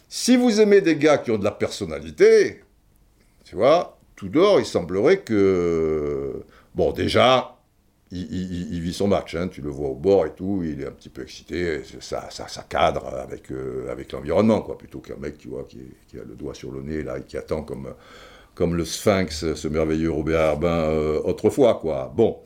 si 0.08 0.36
vous 0.36 0.60
aimez 0.60 0.80
des 0.80 0.96
gars 0.96 1.18
qui 1.18 1.30
ont 1.30 1.38
de 1.38 1.44
la 1.44 1.52
personnalité, 1.52 2.62
tu 3.44 3.54
vois, 3.54 3.98
tout 4.16 4.28
d'or, 4.28 4.58
il 4.58 4.66
semblerait 4.66 5.18
que 5.18 6.42
Bon, 6.74 6.92
déjà, 6.92 7.58
il, 8.10 8.80
vit 8.80 8.92
son 8.92 9.08
match, 9.08 9.34
hein. 9.34 9.48
tu 9.48 9.60
le 9.60 9.70
vois 9.70 9.88
au 9.88 9.94
bord 9.94 10.26
et 10.26 10.32
tout, 10.32 10.62
il 10.64 10.80
est 10.80 10.86
un 10.86 10.92
petit 10.92 11.08
peu 11.08 11.22
excité, 11.22 11.82
ça, 12.00 12.30
ça, 12.30 12.48
ça 12.48 12.64
cadre 12.68 13.06
avec, 13.06 13.50
euh, 13.50 13.90
avec 13.90 14.12
l'environnement, 14.12 14.62
quoi, 14.62 14.78
plutôt 14.78 15.00
qu'un 15.00 15.16
mec, 15.16 15.38
tu 15.38 15.48
vois, 15.48 15.64
qui, 15.64 15.80
a 16.18 16.24
le 16.24 16.34
doigt 16.34 16.54
sur 16.54 16.72
le 16.72 16.82
nez, 16.82 17.02
là, 17.02 17.18
et 17.18 17.22
qui 17.22 17.36
attend 17.36 17.62
comme, 17.62 17.94
comme 18.54 18.74
le 18.74 18.84
sphinx, 18.84 19.54
ce 19.54 19.68
merveilleux 19.68 20.10
Robert 20.10 20.40
Arbin 20.40 20.68
euh, 20.68 21.20
autrefois, 21.24 21.74
quoi. 21.74 22.12
Bon. 22.14 22.38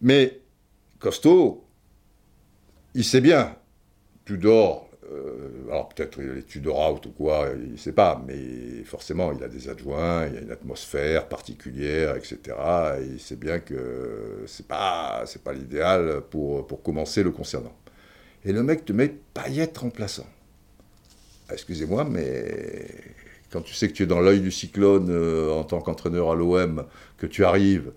Mais, 0.00 0.40
costaud, 1.00 1.64
il 2.94 3.04
sait 3.04 3.20
bien, 3.20 3.56
tu 4.24 4.38
dors 4.38 4.87
alors 5.68 5.88
peut-être 5.88 6.20
est 6.20 6.46
Tudor 6.46 6.92
out 6.92 7.06
ou 7.06 7.10
quoi, 7.10 7.48
il 7.56 7.72
ne 7.72 7.76
sait 7.76 7.92
pas, 7.92 8.22
mais 8.26 8.84
forcément 8.84 9.32
il 9.32 9.42
a 9.42 9.48
des 9.48 9.68
adjoints, 9.68 10.26
il 10.26 10.34
y 10.34 10.38
a 10.38 10.40
une 10.40 10.50
atmosphère 10.50 11.28
particulière, 11.28 12.16
etc. 12.16 12.38
Et 13.00 13.04
il 13.04 13.20
sait 13.20 13.36
bien 13.36 13.58
que 13.60 14.44
c'est 14.46 14.66
pas 14.66 15.24
pas 15.44 15.52
l'idéal 15.52 16.22
pour, 16.30 16.66
pour 16.66 16.82
commencer 16.82 17.22
le 17.22 17.30
concernant. 17.30 17.74
Et 18.44 18.52
le 18.52 18.62
mec 18.62 18.84
te 18.84 18.92
met 18.92 19.14
paillette 19.34 19.78
remplaçant. 19.78 20.26
Ah, 21.48 21.54
excusez-moi, 21.54 22.04
mais 22.04 22.86
quand 23.50 23.62
tu 23.62 23.74
sais 23.74 23.88
que 23.88 23.94
tu 23.94 24.02
es 24.02 24.06
dans 24.06 24.20
l'œil 24.20 24.40
du 24.40 24.50
cyclone 24.50 25.08
euh, 25.10 25.50
en 25.50 25.64
tant 25.64 25.80
qu'entraîneur 25.80 26.30
à 26.30 26.34
l'OM, 26.34 26.84
que 27.16 27.26
tu 27.26 27.44
arrives 27.44 27.92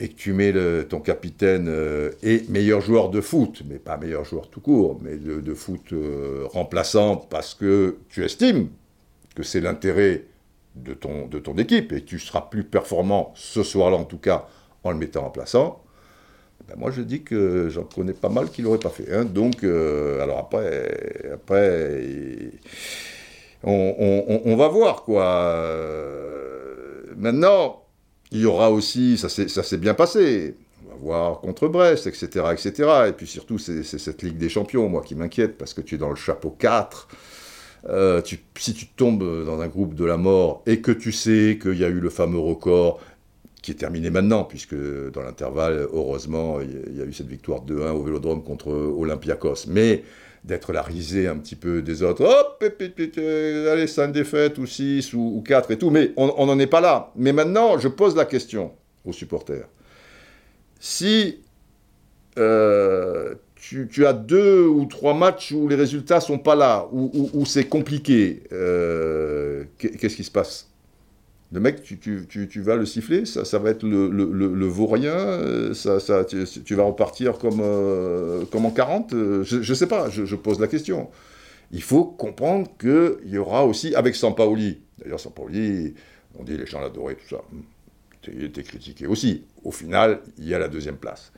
et 0.00 0.08
que 0.08 0.14
tu 0.14 0.32
mets 0.32 0.52
ton 0.84 1.00
capitaine 1.00 1.66
euh, 1.68 2.12
et 2.22 2.44
meilleur 2.48 2.80
joueur 2.80 3.10
de 3.10 3.20
foot, 3.20 3.62
mais 3.68 3.78
pas 3.78 3.96
meilleur 3.96 4.24
joueur 4.24 4.48
tout 4.48 4.60
court, 4.60 4.98
mais 5.02 5.16
de, 5.16 5.54
foot 5.54 5.92
euh, 5.92 6.46
remplaçant 6.52 7.16
parce 7.16 7.54
que 7.54 7.98
tu 8.08 8.24
estimes 8.24 8.68
que 9.34 9.42
c'est 9.42 9.60
l'intérêt 9.60 10.24
de 10.76 10.94
ton, 10.94 11.26
de 11.26 11.38
ton 11.40 11.56
équipe 11.58 11.92
et 11.92 12.04
tu 12.04 12.20
seras 12.20 12.42
plus 12.42 12.62
performant 12.62 13.32
ce 13.34 13.64
soir-là 13.64 13.96
en 13.96 14.04
tout 14.04 14.18
cas 14.18 14.46
en 14.84 14.92
le 14.92 14.98
mettant 14.98 15.22
remplaçant, 15.22 15.82
ben 16.68 16.76
moi 16.76 16.92
je 16.92 17.02
dis 17.02 17.24
que 17.24 17.68
j'en 17.68 17.82
connais 17.82 18.12
pas 18.12 18.28
mal 18.28 18.50
qui 18.50 18.62
l'auraient 18.62 18.78
pas 18.78 18.90
fait. 18.90 19.12
Hein. 19.12 19.24
Donc, 19.24 19.64
euh, 19.64 20.22
alors 20.22 20.38
après, 20.38 21.30
après 21.34 22.52
on, 23.64 24.40
on 24.44 24.56
va 24.56 24.68
voir 24.68 25.02
quoi. 25.02 25.56
Maintenant, 27.16 27.82
il 28.30 28.40
y 28.40 28.46
aura 28.46 28.70
aussi, 28.70 29.16
ça 29.16 29.28
s'est 29.28 29.76
bien 29.78 29.94
passé, 29.94 30.54
on 30.86 30.90
va 30.90 30.96
voir 30.96 31.40
contre 31.40 31.68
Brest, 31.68 32.06
etc. 32.06 32.46
etc. 32.52 32.90
Et 33.08 33.12
puis 33.12 33.26
surtout, 33.26 33.58
c'est 33.58 33.82
cette 33.82 34.22
Ligue 34.22 34.38
des 34.38 34.48
Champions, 34.48 34.88
moi, 34.88 35.02
qui 35.02 35.14
m'inquiète, 35.14 35.56
parce 35.56 35.74
que 35.74 35.80
tu 35.80 35.94
es 35.94 35.98
dans 35.98 36.10
le 36.10 36.16
chapeau 36.16 36.50
4. 36.50 37.08
Euh, 37.88 38.20
si 38.58 38.74
tu 38.74 38.86
tombes 38.88 39.44
dans 39.44 39.60
un 39.60 39.68
groupe 39.68 39.94
de 39.94 40.04
la 40.04 40.16
mort 40.16 40.62
et 40.66 40.80
que 40.80 40.90
tu 40.90 41.12
sais 41.12 41.58
qu'il 41.62 41.78
y 41.78 41.84
a 41.84 41.88
eu 41.88 42.00
le 42.00 42.10
fameux 42.10 42.38
record 42.38 43.00
qui 43.62 43.70
est 43.70 43.74
terminé 43.74 44.10
maintenant, 44.10 44.44
puisque 44.44 44.74
dans 45.12 45.22
l'intervalle, 45.22 45.86
heureusement, 45.92 46.60
il 46.60 46.96
y 46.96 47.02
a 47.02 47.04
eu 47.04 47.12
cette 47.12 47.28
victoire 47.28 47.64
2-1 47.64 47.90
au 47.90 48.02
Vélodrome 48.02 48.42
contre 48.42 48.68
Olympiakos. 48.68 49.66
Mais 49.68 50.02
d'être 50.44 50.72
la 50.72 50.82
risée 50.82 51.26
un 51.26 51.36
petit 51.36 51.56
peu 51.56 51.82
des 51.82 52.02
autres. 52.02 52.24
Hop, 52.24 52.62
allez, 52.62 53.86
5 53.86 54.12
défaites 54.12 54.58
ou 54.58 54.66
6 54.66 55.12
ou, 55.14 55.42
4 55.46 55.70
et 55.70 55.78
tout. 55.78 55.90
Mais 55.90 56.12
on 56.16 56.46
n'en 56.46 56.58
est 56.58 56.66
pas 56.66 56.80
là. 56.80 57.12
Mais 57.16 57.32
maintenant, 57.32 57.78
je 57.78 57.88
pose 57.88 58.16
la 58.16 58.24
question 58.24 58.72
aux 59.04 59.12
supporters. 59.12 59.68
Si 60.80 61.40
euh, 62.38 63.34
tu, 63.56 64.06
as 64.06 64.12
deux 64.12 64.66
ou 64.66 64.86
trois 64.86 65.14
matchs 65.14 65.52
où 65.52 65.68
les 65.68 65.74
résultats 65.74 66.20
sont 66.20 66.38
pas 66.38 66.54
là, 66.54 66.88
où, 66.92 67.44
c'est 67.44 67.64
compliqué, 67.64 68.44
euh, 68.52 69.64
qu'est-ce 69.78 70.16
qui 70.16 70.24
se 70.24 70.30
passe? 70.30 70.67
Le 71.50 71.60
mec, 71.60 71.82
tu, 71.82 72.60
vas 72.60 72.76
le 72.76 72.84
siffler, 72.84 73.24
ça, 73.24 73.58
va 73.58 73.70
être 73.70 73.82
le, 73.82 74.66
vaurien, 74.66 75.16
euh, 75.16 75.72
tu, 76.64 76.74
vas 76.74 76.82
repartir 76.82 77.38
comme, 77.38 77.60
euh, 77.62 78.44
comme 78.52 78.66
en 78.66 78.70
40 78.70 79.14
euh, 79.14 79.44
Je 79.44 79.56
ne 79.56 79.74
sais 79.74 79.86
pas, 79.86 80.10
je, 80.10 80.34
pose 80.36 80.60
la 80.60 80.66
question. 80.66 81.08
Il 81.72 81.82
faut 81.82 82.04
comprendre 82.04 82.70
qu'il 82.78 83.30
y 83.30 83.38
aura 83.38 83.64
aussi, 83.64 83.94
avec 83.94 84.14
Sampaoli, 84.14 84.80
d'ailleurs 84.98 85.20
Sampaoli, 85.20 85.94
on 86.38 86.44
dit 86.44 86.56
les 86.56 86.66
gens 86.66 86.80
l'adoraient, 86.80 87.14
tout 87.14 87.36
ça, 87.36 87.42
il 88.30 88.44
était 88.44 88.62
critiqué 88.62 89.06
aussi. 89.06 89.44
Au 89.64 89.70
final, 89.70 90.20
il 90.36 90.46
y 90.46 90.54
a 90.54 90.58
la 90.58 90.68
deuxième 90.68 90.96
place. 90.96 91.32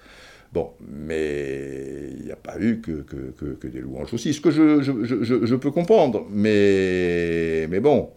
Bon, 0.52 0.72
mais 0.80 2.10
il 2.18 2.24
n'y 2.24 2.32
a 2.32 2.36
pas 2.36 2.58
eu 2.58 2.80
que, 2.80 3.68
des 3.68 3.80
louanges 3.80 4.12
aussi, 4.12 4.34
ce 4.34 4.40
que 4.40 4.50
je, 4.50 5.54
peux 5.54 5.70
comprendre, 5.70 6.26
mais 6.32 7.68
bon 7.80 8.10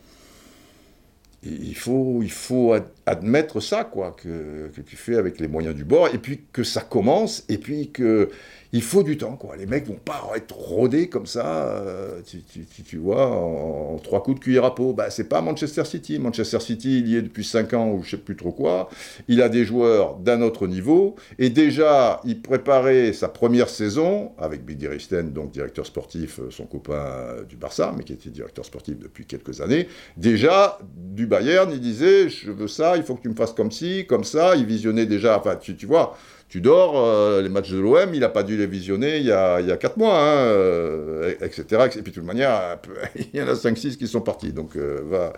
il 1.45 1.75
faut, 1.75 2.19
il 2.21 2.31
faut 2.31 2.75
admettre 3.05 3.59
ça, 3.59 3.83
quoi, 3.83 4.15
que, 4.15 4.69
que, 4.75 4.81
tu 4.81 4.95
fais 4.95 5.15
avec 5.15 5.39
les 5.39 5.47
moyens 5.47 5.75
du 5.75 5.83
bord, 5.83 6.07
et 6.13 6.17
puis 6.17 6.41
que 6.51 6.63
ça 6.63 6.81
commence, 6.81 7.43
et 7.49 7.57
puis 7.57 7.91
que 7.91 8.29
il 8.73 8.81
faut 8.81 9.03
du 9.03 9.17
temps, 9.17 9.35
quoi. 9.35 9.55
Les 9.55 9.67
mecs 9.67 9.85
vont 9.85 9.99
pas 10.03 10.31
être 10.35 10.55
rodés 10.55 11.07
comme 11.07 11.27
ça, 11.27 11.67
euh, 11.67 12.21
tu, 12.25 12.41
tu, 12.83 12.97
vois, 12.97 13.27
en, 13.27 13.99
trois 13.99 14.23
coups 14.23 14.39
de 14.39 14.43
cuillère 14.43 14.65
à 14.65 14.73
peau. 14.73 14.93
Bah, 14.93 15.11
c'est 15.11 15.29
pas 15.29 15.41
Manchester 15.41 15.85
City. 15.85 16.17
Manchester 16.17 16.59
City, 16.59 16.97
il 16.97 17.07
y 17.07 17.15
est 17.15 17.21
depuis 17.21 17.45
cinq 17.45 17.73
ans 17.73 17.91
ou 17.91 18.01
je 18.01 18.09
sais 18.09 18.17
plus 18.17 18.35
trop 18.35 18.51
quoi. 18.51 18.89
Il 19.27 19.43
a 19.43 19.49
des 19.49 19.63
joueurs 19.63 20.15
d'un 20.15 20.41
autre 20.41 20.65
niveau. 20.65 21.15
Et 21.37 21.51
déjà, 21.51 22.19
il 22.25 22.41
préparait 22.41 23.13
sa 23.13 23.29
première 23.29 23.69
saison 23.69 24.31
avec 24.39 24.65
Bidi 24.65 24.87
Risten, 24.87 25.31
donc 25.31 25.51
directeur 25.51 25.85
sportif, 25.85 26.39
euh, 26.39 26.49
son 26.49 26.65
copain 26.65 26.93
euh, 26.93 27.43
du 27.43 27.57
Barça, 27.57 27.93
mais 27.95 28.03
qui 28.03 28.13
était 28.13 28.31
directeur 28.31 28.65
sportif 28.65 28.97
depuis 28.97 29.27
quelques 29.27 29.61
années. 29.61 29.87
Déjà, 30.17 30.79
du 30.95 31.27
Bayern, 31.27 31.71
il 31.71 31.79
disait, 31.79 32.27
je 32.27 32.49
veux 32.49 32.67
ça, 32.67 32.97
il 32.97 33.03
faut 33.03 33.13
que 33.13 33.21
tu 33.21 33.29
me 33.29 33.35
fasses 33.35 33.53
comme 33.53 33.71
ci, 33.71 34.07
comme 34.07 34.23
ça. 34.23 34.55
Il 34.55 34.65
visionnait 34.65 35.05
déjà, 35.05 35.37
enfin, 35.37 35.57
tu, 35.57 35.75
tu 35.75 35.85
vois, 35.85 36.17
tu 36.53 36.61
dors, 36.61 36.93
euh, 37.03 37.41
les 37.41 37.49
matchs 37.49 37.71
de 37.71 37.79
l'OM, 37.79 38.13
il 38.13 38.19
n'a 38.19 38.29
pas 38.29 38.43
dû 38.43 38.55
les 38.55 38.67
visionner 38.67 39.17
il 39.17 39.25
y 39.25 39.31
a, 39.31 39.59
il 39.59 39.65
y 39.65 39.71
a 39.71 39.75
4 39.75 39.97
mois, 39.97 40.19
hein, 40.19 40.35
euh, 40.35 41.33
etc., 41.41 41.65
Et 41.85 41.89
puis 42.03 42.11
de 42.11 42.15
toute 42.15 42.23
manière, 42.23 42.77
il 43.15 43.39
y 43.39 43.41
en 43.41 43.47
a 43.47 43.55
5-6 43.55 43.97
qui 43.97 44.07
sont 44.07 44.21
partis. 44.21 44.53
Donc, 44.53 44.75
euh, 44.75 45.01
va, 45.09 45.33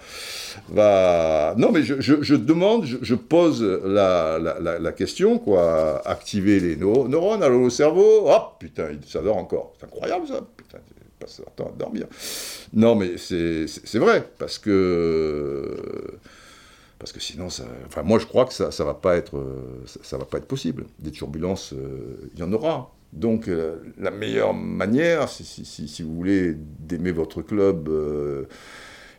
va. 0.68 1.56
Non, 1.58 1.72
mais 1.72 1.84
je, 1.84 2.02
je, 2.02 2.36
demande, 2.36 2.84
je, 2.86 3.16
pose 3.16 3.64
la, 3.64 4.38
la, 4.38 4.92
question, 4.92 5.40
quoi. 5.40 6.02
Activer 6.06 6.60
les 6.60 6.76
neurones, 6.76 7.44
aller 7.44 7.56
au 7.56 7.70
cerveau. 7.70 8.30
Hop, 8.30 8.58
putain, 8.60 8.90
ça 9.08 9.22
dort 9.22 9.38
encore. 9.38 9.72
C'est 9.80 9.86
incroyable, 9.86 10.28
ça. 10.28 10.42
Putain, 10.58 10.80
passe 11.18 11.40
leur 11.40 11.52
temps 11.52 11.72
à 11.74 11.80
dormir. 11.80 12.08
Non, 12.74 12.94
mais 12.96 13.16
c'est 13.16 14.00
vrai, 14.00 14.22
parce 14.38 14.60
que 14.60 15.80
parce 17.00 17.12
que 17.12 17.20
sinon, 17.20 17.48
enfin, 17.86 18.04
moi 18.04 18.20
je 18.20 18.26
crois 18.26 18.46
que 18.46 18.54
ça, 18.54 18.72
ça 18.72 18.86
va 18.86 18.94
pas 18.94 19.18
être, 19.18 19.38
euh, 19.38 19.84
ça, 20.02 20.18
va 20.18 20.26
pas 20.26 20.38
être 20.38 20.48
possible. 20.48 20.86
Des 21.00 21.12
turbulences, 21.12 21.74
euh, 21.74 22.30
il 22.34 22.40
y 22.40 22.44
en 22.44 22.54
aura. 22.54 22.94
Donc 23.12 23.48
euh, 23.48 23.78
la 23.98 24.12
meilleure 24.12 24.54
manière, 24.54 25.30
si, 25.30 26.04
vous 26.04 26.16
voulez 26.16 26.56
d'aimer 26.56 27.12
votre 27.12 27.42
club, 27.42 27.90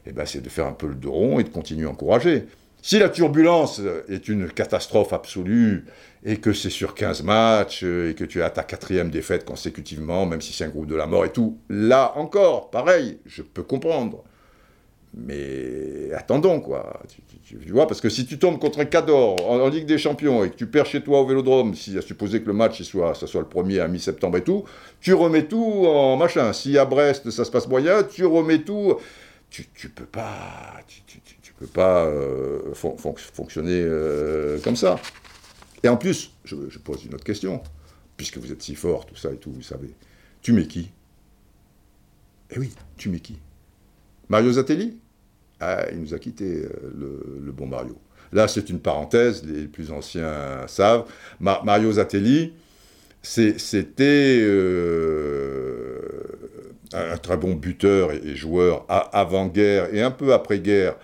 eh 0.06 0.12
ben, 0.12 0.24
c'est 0.26 0.40
de 0.40 0.48
faire 0.48 0.66
un 0.66 0.72
peu 0.72 0.86
le 0.86 0.94
dos 0.94 1.12
rond 1.12 1.38
et 1.38 1.44
de 1.44 1.48
continuer 1.48 1.86
à 1.86 1.90
encourager. 1.90 2.46
Si 2.82 2.98
la 2.98 3.08
turbulence 3.08 3.80
est 4.08 4.28
une 4.28 4.48
catastrophe 4.48 5.12
absolue 5.12 5.86
et 6.24 6.36
que 6.36 6.52
c'est 6.52 6.70
sur 6.70 6.94
15 6.94 7.24
matchs 7.24 7.82
et 7.82 8.14
que 8.16 8.24
tu 8.24 8.42
as 8.42 8.50
ta 8.50 8.62
quatrième 8.62 9.10
défaite 9.10 9.44
consécutivement, 9.44 10.24
même 10.24 10.40
si 10.40 10.52
c'est 10.52 10.64
un 10.64 10.68
groupe 10.68 10.86
de 10.86 10.94
la 10.94 11.06
mort 11.06 11.24
et 11.24 11.32
tout, 11.32 11.58
là 11.68 12.12
encore, 12.16 12.70
pareil, 12.70 13.18
je 13.26 13.42
peux 13.42 13.64
comprendre. 13.64 14.22
Mais 15.14 16.12
attendons, 16.14 16.60
quoi. 16.60 17.00
Tu, 17.44 17.56
vois, 17.70 17.86
parce 17.86 18.00
que 18.00 18.08
si 18.08 18.26
tu 18.26 18.38
tombes 18.38 18.58
contre 18.58 18.80
un 18.80 18.84
Cador 18.84 19.36
en, 19.48 19.68
Ligue 19.68 19.86
des 19.86 19.98
Champions 19.98 20.44
et 20.44 20.50
que 20.50 20.56
tu 20.56 20.66
perds 20.66 20.86
chez 20.86 21.02
toi 21.02 21.20
au 21.20 21.26
Vélodrome, 21.26 21.74
si 21.74 21.96
à 21.96 22.02
supposer 22.02 22.42
que 22.42 22.46
le 22.46 22.52
match 22.52 22.82
soit, 22.82 23.14
ça 23.14 23.26
soit 23.26 23.40
le 23.40 23.48
premier 23.48 23.80
à 23.80 23.88
mi-septembre 23.88 24.38
et 24.38 24.44
tout, 24.44 24.64
tu 25.00 25.14
remets 25.14 25.46
tout 25.46 25.86
en 25.86 26.16
machin. 26.16 26.52
Si 26.52 26.76
à 26.76 26.84
Brest 26.84 27.30
ça 27.30 27.44
se 27.44 27.50
passe 27.50 27.68
moyen, 27.68 28.02
tu 28.02 28.24
remets 28.26 28.62
tout. 28.62 28.96
Tu, 29.48 29.66
tu 29.74 29.88
peux 29.88 30.04
pas, 30.04 30.74
tu, 30.86 31.52
peux 31.52 31.66
pas 31.66 32.04
euh, 32.06 32.74
fonctionner 32.74 33.80
euh, 33.80 34.58
comme 34.58 34.76
ça. 34.76 34.98
Et 35.82 35.88
en 35.88 35.96
plus, 35.96 36.32
je, 36.44 36.56
je 36.68 36.78
pose 36.78 37.04
une 37.04 37.14
autre 37.14 37.24
question, 37.24 37.62
puisque 38.16 38.38
vous 38.38 38.50
êtes 38.52 38.62
si 38.62 38.74
fort, 38.74 39.06
tout 39.06 39.16
ça 39.16 39.30
et 39.30 39.36
tout, 39.36 39.52
vous 39.52 39.62
savez. 39.62 39.94
Tu 40.42 40.52
mets 40.52 40.66
qui? 40.66 40.90
Eh 42.50 42.58
oui, 42.58 42.72
tu 42.96 43.08
mets 43.08 43.20
qui? 43.20 43.38
Mario 44.28 44.52
Zatelli 44.52 44.98
ah, 45.60 45.86
il 45.90 46.00
nous 46.00 46.14
a 46.14 46.18
quitté, 46.18 46.64
euh, 46.64 46.70
le, 47.42 47.52
bon 47.52 47.66
Mario. 47.66 47.96
Là, 48.32 48.48
c'est 48.48 48.68
une 48.68 48.80
parenthèse, 48.80 49.44
les 49.44 49.66
plus 49.66 49.90
anciens 49.90 50.66
savent. 50.66 51.06
Mario 51.40 51.92
Zatelli, 51.92 52.52
c'était 53.22 54.38
euh, 54.42 56.00
un 56.92 57.16
très 57.16 57.36
bon 57.36 57.54
buteur 57.54 58.12
et, 58.12 58.36
joueur 58.36 58.84
avant-guerre 58.88 59.94
et 59.94 60.02
un 60.02 60.10
peu 60.10 60.34
après-guerre 60.34 60.96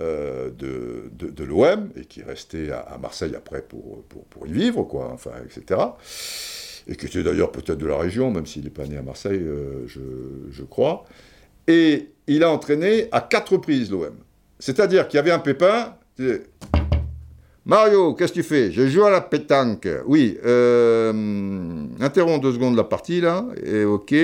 euh, 0.00 0.50
de, 0.50 1.10
de, 1.12 1.44
l'OM, 1.44 1.90
et 1.96 2.04
qui 2.04 2.22
restait 2.22 2.70
à, 2.70 2.96
Marseille 3.00 3.34
après 3.36 3.60
pour, 3.60 4.04
pour, 4.30 4.46
y 4.46 4.52
vivre, 4.52 4.84
quoi, 4.84 5.10
enfin, 5.12 5.32
etc. 5.44 5.80
Et 6.86 6.96
qui 6.96 7.06
était 7.06 7.22
d'ailleurs 7.22 7.52
peut-être 7.52 7.78
de 7.78 7.86
la 7.86 7.98
région, 7.98 8.30
même 8.30 8.46
s'il 8.46 8.64
n'est 8.64 8.70
pas 8.70 8.86
né 8.86 8.96
à 8.96 9.02
Marseille, 9.02 9.44
je, 9.86 10.00
je 10.50 10.62
crois. 10.62 11.04
Et 11.66 12.12
il 12.28 12.44
a 12.44 12.50
entraîné 12.50 13.08
à 13.10 13.20
quatre 13.20 13.54
reprises 13.54 13.90
l'OM. 13.90 14.14
C'est-à-dire 14.58 15.08
qu'il 15.08 15.16
y 15.16 15.20
avait 15.20 15.30
un 15.30 15.38
pépin, 15.38 15.94
Mario, 17.64 18.14
qu'est-ce 18.14 18.32
que 18.32 18.38
tu 18.38 18.42
fais? 18.42 18.72
Je 18.72 18.86
joue 18.88 19.04
à 19.04 19.10
la 19.10 19.20
pétanque. 19.20 19.88
Oui, 20.06 20.38
euh, 20.44 21.12
interromps 22.00 22.40
deux 22.40 22.52
secondes 22.52 22.76
la 22.76 22.84
partie 22.84 23.20
là, 23.20 23.44
et 23.64 23.84
ok. 23.84 24.14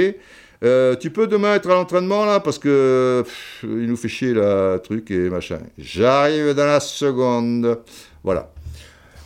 Euh, 0.63 0.97
tu 0.97 1.11
peux 1.11 1.27
demain 1.27 1.57
être 1.57 1.69
à 1.69 1.75
l'entraînement 1.75 2.25
là 2.25 2.41
parce 2.41 2.59
que 2.59 3.23
il 3.63 3.87
nous 3.87 3.97
fait 3.97 4.09
chier 4.09 4.33
la 4.33 4.79
truc 4.79 5.11
et 5.11 5.29
machin. 5.29 5.59
J'arrive 5.77 6.55
dans 6.55 6.65
la 6.65 6.81
seconde. 6.81 7.81
Voilà. 8.23 8.51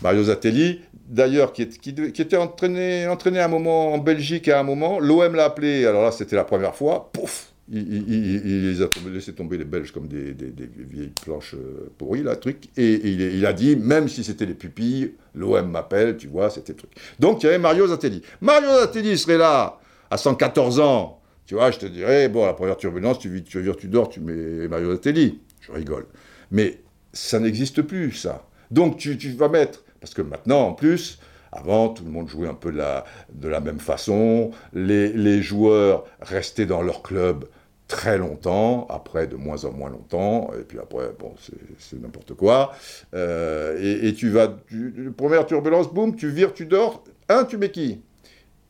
Mario 0.03 0.24
Zatelli, 0.24 0.81
d'ailleurs, 1.09 1.53
qui, 1.53 1.62
était 1.62 2.37
entraîné, 2.37 3.07
entraîné 3.09 3.41
un 3.41 3.49
moment 3.49 3.93
en 3.93 3.99
Belgique 3.99 4.49
à 4.49 4.61
un 4.61 4.62
moment, 4.62 5.01
l'OM 5.01 5.35
l'a 5.35 5.45
appelé, 5.45 5.87
alors 5.87 6.03
là 6.03 6.12
c'était 6.12 6.37
la 6.37 6.45
première 6.45 6.74
fois, 6.74 7.11
pouf, 7.12 7.53
il, 7.71 8.62
les 8.64 8.83
a 8.83 8.89
laissé 9.12 9.33
tomber 9.35 9.59
les 9.59 9.64
Belges 9.64 9.93
comme 9.93 10.09
des, 10.09 10.35
vieilles 10.79 11.12
planches 11.23 11.55
euh, 11.55 11.91
pourries, 11.99 12.23
là, 12.23 12.37
truc. 12.37 12.69
Et, 12.77 12.95
il, 13.11 13.45
a 13.47 13.53
dit, 13.53 13.77
même 13.77 14.09
si 14.09 14.25
c'était 14.25 14.47
les 14.47 14.55
pupilles, 14.55 15.14
l'OM 15.35 15.71
m'appelle, 15.71 16.16
tu 16.16 16.29
vois, 16.29 16.51
c'était 16.51 16.73
le 16.73 16.79
truc. 16.79 16.91
Donc 17.19 17.43
il 17.43 17.47
y 17.47 17.49
avait 17.49 17.59
Mario 17.59 17.87
Zatelli. 17.87 18.23
Mario 18.41 18.69
Zatelli 18.81 19.19
serait 19.19 19.39
là, 19.39 19.79
à 20.11 20.16
114 20.16 20.81
ans. 20.81 21.21
Tu 21.47 21.55
vois, 21.55 21.71
je 21.71 21.79
te 21.79 21.87
dirais, 21.87 22.29
bon, 22.29 22.45
la 22.45 22.55
première 22.55 22.77
turbulence, 22.77 23.19
tu, 23.19 23.43
tu, 23.43 23.73
tu 23.79 23.89
dors, 23.89 24.09
tu 24.09 24.21
mets 24.21 24.69
Mario 24.69 24.93
Zatelli. 24.93 25.41
Je 25.61 25.73
rigole. 25.73 26.07
Mais 26.51 26.81
ça 27.12 27.39
n'existe 27.41 27.83
plus, 27.83 28.12
ça. 28.12 28.47
Donc 28.71 28.99
tu, 28.99 29.16
vas 29.33 29.49
mettre, 29.49 29.85
parce 30.01 30.14
que 30.14 30.23
maintenant, 30.23 30.69
en 30.69 30.73
plus, 30.73 31.19
avant, 31.53 31.89
tout 31.89 32.05
le 32.05 32.11
monde 32.11 32.29
jouait 32.29 32.49
un 32.49 32.55
peu 32.55 32.71
de 32.71 33.49
la, 33.49 33.61
même 33.61 33.81
façon. 33.81 34.51
Les, 34.73 35.43
joueurs 35.43 36.05
restaient 36.21 36.66
dans 36.66 36.83
leur 36.83 37.03
club 37.03 37.47
très 37.89 38.18
longtemps, 38.18 38.86
après 38.91 39.26
de 39.26 39.34
moins 39.34 39.64
en 39.64 39.72
moins 39.72 39.91
longtemps, 39.91 40.51
et 40.59 40.62
puis 40.62 40.78
après, 40.78 41.11
bon, 41.18 41.34
c'est 41.78 42.01
n'importe 42.01 42.34
quoi. 42.34 42.72
Euh, 43.14 44.03
et, 44.03 44.12
tu 44.14 44.28
vas, 44.28 44.55
première 45.16 45.47
turbulence, 45.47 45.93
boum, 45.93 46.14
tu 46.14 46.28
vires, 46.28 46.53
tu 46.53 46.66
dors. 46.66 47.03
Un, 47.30 47.45
tu 47.45 47.59
qui 47.70 48.03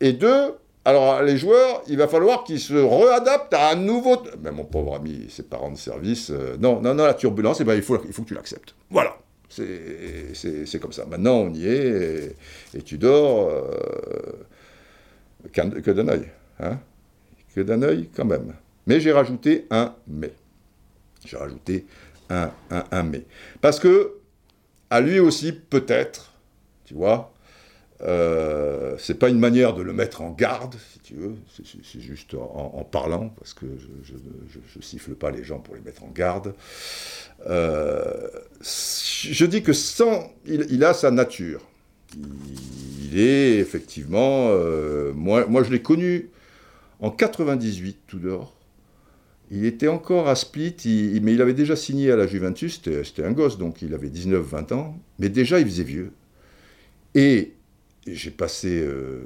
Et 0.00 0.12
deux, 0.12 0.54
alors 0.84 1.22
les 1.22 1.36
joueurs, 1.36 1.82
il 1.88 1.98
va 1.98 2.06
falloir 2.06 2.44
qu'ils 2.44 2.60
se 2.60 2.74
réadaptent 2.74 3.54
à 3.54 3.72
un 3.72 3.76
nouveau... 3.76 4.22
Mais 4.42 4.52
mon 4.52 4.64
pauvre 4.64 4.94
ami, 4.94 5.26
ses 5.28 5.42
parents 5.42 5.72
de 5.72 5.76
service, 5.76 6.30
euh, 6.30 6.56
non, 6.58 6.80
non, 6.80 6.94
non, 6.94 7.04
la 7.04 7.14
turbulence, 7.14 7.60
eh 7.60 7.64
ben, 7.64 7.74
il, 7.74 7.82
faut, 7.82 7.98
il 8.06 8.12
faut 8.12 8.22
que 8.22 8.28
tu 8.28 8.34
l'acceptes. 8.34 8.74
Voilà. 8.88 9.16
C'est 9.48 10.78
comme 10.80 10.92
ça. 10.92 11.06
Maintenant, 11.06 11.36
on 11.38 11.52
y 11.52 11.66
est, 11.66 12.36
et, 12.74 12.82
tu 12.82 12.98
dors 12.98 13.48
euh, 13.50 14.46
que 15.52 15.90
d'un 15.90 16.08
œil. 16.08 16.28
Hein 16.60 16.78
que 17.54 17.60
d'un 17.60 17.82
œil, 17.82 18.08
quand 18.14 18.24
même. 18.24 18.54
Mais 18.88 19.00
j'ai 19.00 19.12
rajouté 19.12 19.66
un 19.70 19.94
mais. 20.08 20.32
J'ai 21.24 21.36
rajouté 21.36 21.86
un, 22.30 22.50
un, 22.70 23.02
mais. 23.02 23.24
Parce 23.60 23.78
que, 23.78 24.14
à 24.88 25.00
lui 25.00 25.20
aussi, 25.20 25.52
peut-être, 25.52 26.32
tu 26.86 26.94
vois, 26.94 27.34
euh, 28.02 28.96
c'est 28.98 29.18
pas 29.18 29.28
une 29.28 29.38
manière 29.38 29.74
de 29.74 29.82
le 29.82 29.92
mettre 29.92 30.22
en 30.22 30.30
garde, 30.30 30.76
si 30.92 31.00
tu 31.00 31.14
veux, 31.14 31.34
c'est 31.54 32.00
juste 32.00 32.34
en, 32.34 32.82
parlant, 32.90 33.28
parce 33.28 33.52
que 33.52 33.66
je, 34.02 34.14
je, 34.74 34.80
siffle 34.80 35.14
pas 35.14 35.30
les 35.30 35.44
gens 35.44 35.58
pour 35.58 35.74
les 35.74 35.82
mettre 35.82 36.04
en 36.04 36.08
garde. 36.08 36.54
Euh, 37.46 38.28
je 38.62 39.44
dis 39.44 39.62
que 39.62 39.74
sans, 39.74 40.32
il, 40.46 40.82
a 40.82 40.94
sa 40.94 41.10
nature. 41.10 41.60
Il, 42.16 43.18
est 43.18 43.58
effectivement, 43.58 44.48
euh, 44.48 45.12
moi, 45.12 45.44
moi 45.46 45.62
je 45.62 45.70
l'ai 45.70 45.82
connu 45.82 46.30
en 47.00 47.10
98 47.10 47.98
tout 48.06 48.18
d'or. 48.18 48.57
Il 49.50 49.64
était 49.64 49.88
encore 49.88 50.28
à 50.28 50.34
Split, 50.34 50.76
mais 51.22 51.32
il 51.32 51.40
avait 51.40 51.54
déjà 51.54 51.74
signé 51.74 52.10
à 52.12 52.16
la 52.16 52.26
Juventus, 52.26 52.80
c'était 52.82 53.24
un 53.24 53.32
gosse, 53.32 53.56
donc 53.56 53.80
il 53.80 53.94
avait 53.94 54.08
19-20 54.08 54.74
ans, 54.74 54.98
mais 55.18 55.30
déjà 55.30 55.58
il 55.58 55.66
faisait 55.66 55.84
vieux. 55.84 56.12
Et 57.14 57.54
j'ai 58.06 58.30
passé 58.30 58.80
euh, 58.82 59.20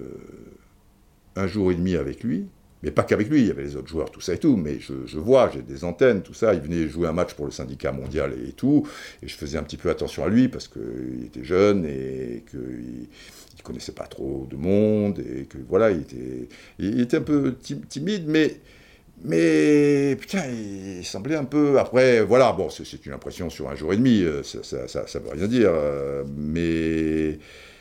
un 1.35 1.47
jour 1.49 1.73
et 1.73 1.75
demi 1.75 1.97
avec 1.97 2.23
lui, 2.23 2.47
mais 2.83 2.91
pas 2.91 3.03
qu'avec 3.03 3.29
lui, 3.29 3.41
il 3.41 3.47
y 3.49 3.51
avait 3.51 3.65
les 3.65 3.77
autres 3.77 3.89
joueurs, 3.89 4.11
tout 4.11 4.21
ça 4.21 4.35
et 4.35 4.39
tout, 4.39 4.57
mais 4.57 4.79
je, 4.81 5.19
vois, 5.19 5.51
j'ai 5.53 5.63
des 5.63 5.85
antennes, 5.85 6.23
tout 6.23 6.35
ça, 6.35 6.55
il 6.55 6.61
venait 6.61 6.89
jouer 6.89 7.09
un 7.09 7.13
match 7.13 7.35
pour 7.35 7.45
le 7.45 7.53
syndicat 7.53 7.91
mondial 7.93 8.33
et, 8.47 8.53
tout, 8.53 8.87
et 9.23 9.29
je 9.29 9.35
faisais 9.35 9.59
un 9.59 9.63
petit 9.63 9.77
peu 9.77 9.91
attention 9.91 10.25
à 10.25 10.29
lui 10.29 10.49
parce 10.49 10.69
qu'il 10.69 11.25
était 11.25 11.45
jeune 11.45 11.85
et 11.85 12.45
qu'il 12.51 12.61
ne 12.61 13.63
connaissait 13.63 13.93
pas 13.93 14.07
trop 14.07 14.47
de 14.51 14.57
monde, 14.57 15.21
et 15.21 15.45
que 15.45 15.59
voilà, 15.69 15.91
il 15.91 16.01
était, 16.01 16.49
il 16.79 17.01
était 17.01 17.17
un 17.19 17.23
peu 17.23 17.57
timide, 17.89 18.25
mais 18.27 18.57
mais 19.25 20.17
putain, 20.17 20.43
il 20.49 21.05
semblait 21.05 21.37
un 21.37 21.45
peu. 21.45 21.79
Après, 21.79 22.23
voilà, 22.23 22.53
bon, 22.53 22.69
c'est 22.71 23.07
une 23.07 23.13
impression 23.13 23.51
sur 23.51 23.69
un 23.69 23.77
jour 23.77 23.93
et 23.93 23.97
demi, 23.97 24.23
euh, 24.23 24.43
ça, 24.43 24.89
ça, 24.89 25.19
veut 25.21 25.31
rien 25.31 25.47
dire. 25.47 25.71
Euh, 25.73 26.25
mais 26.37 27.39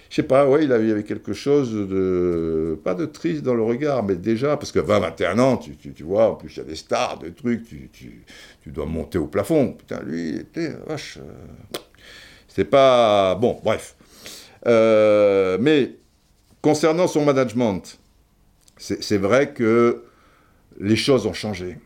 je 0.09 0.15
sais 0.15 0.23
pas, 0.23 0.47
ouais, 0.47 0.65
il 0.65 0.71
avait, 0.71 1.03
quelque 1.03 1.33
chose 1.33 1.73
de. 1.73 2.79
Pas 2.83 2.93
de 2.93 3.05
triste 3.05 3.41
dans 3.41 3.55
le 3.55 3.63
regard, 3.63 4.03
mais 4.03 4.15
déjà, 4.15 4.55
parce 4.55 4.71
que 4.71 4.77
20, 4.77 4.99
21 4.99 5.39
ans, 5.39 5.57
tu, 5.57 5.75
tu, 5.75 6.03
vois, 6.03 6.31
en 6.31 6.35
plus 6.35 6.53
il 6.53 6.57
y 6.57 6.61
a 6.61 6.65
des 6.65 6.75
stars, 6.75 7.17
des 7.17 7.31
trucs, 7.31 7.65
tu, 7.65 7.89
tu, 7.91 8.69
dois 8.69 8.85
monter 8.85 9.17
au 9.17 9.25
plafond. 9.25 9.73
Putain, 9.73 10.01
lui, 10.03 10.29
il 10.29 10.39
était. 10.41 10.75
Vache. 10.85 11.17
Euh, 11.17 11.79
c'est 12.47 12.65
pas. 12.65 13.33
Bon, 13.33 13.59
bref. 13.63 13.95
mais 14.65 15.95
concernant 16.61 17.07
son 17.07 17.25
management, 17.25 17.97
c'est 18.77 19.17
vrai 19.17 19.53
que 19.53 20.03
les 20.81 20.95
choses 20.95 21.27
ont 21.27 21.33
changé. 21.33 21.77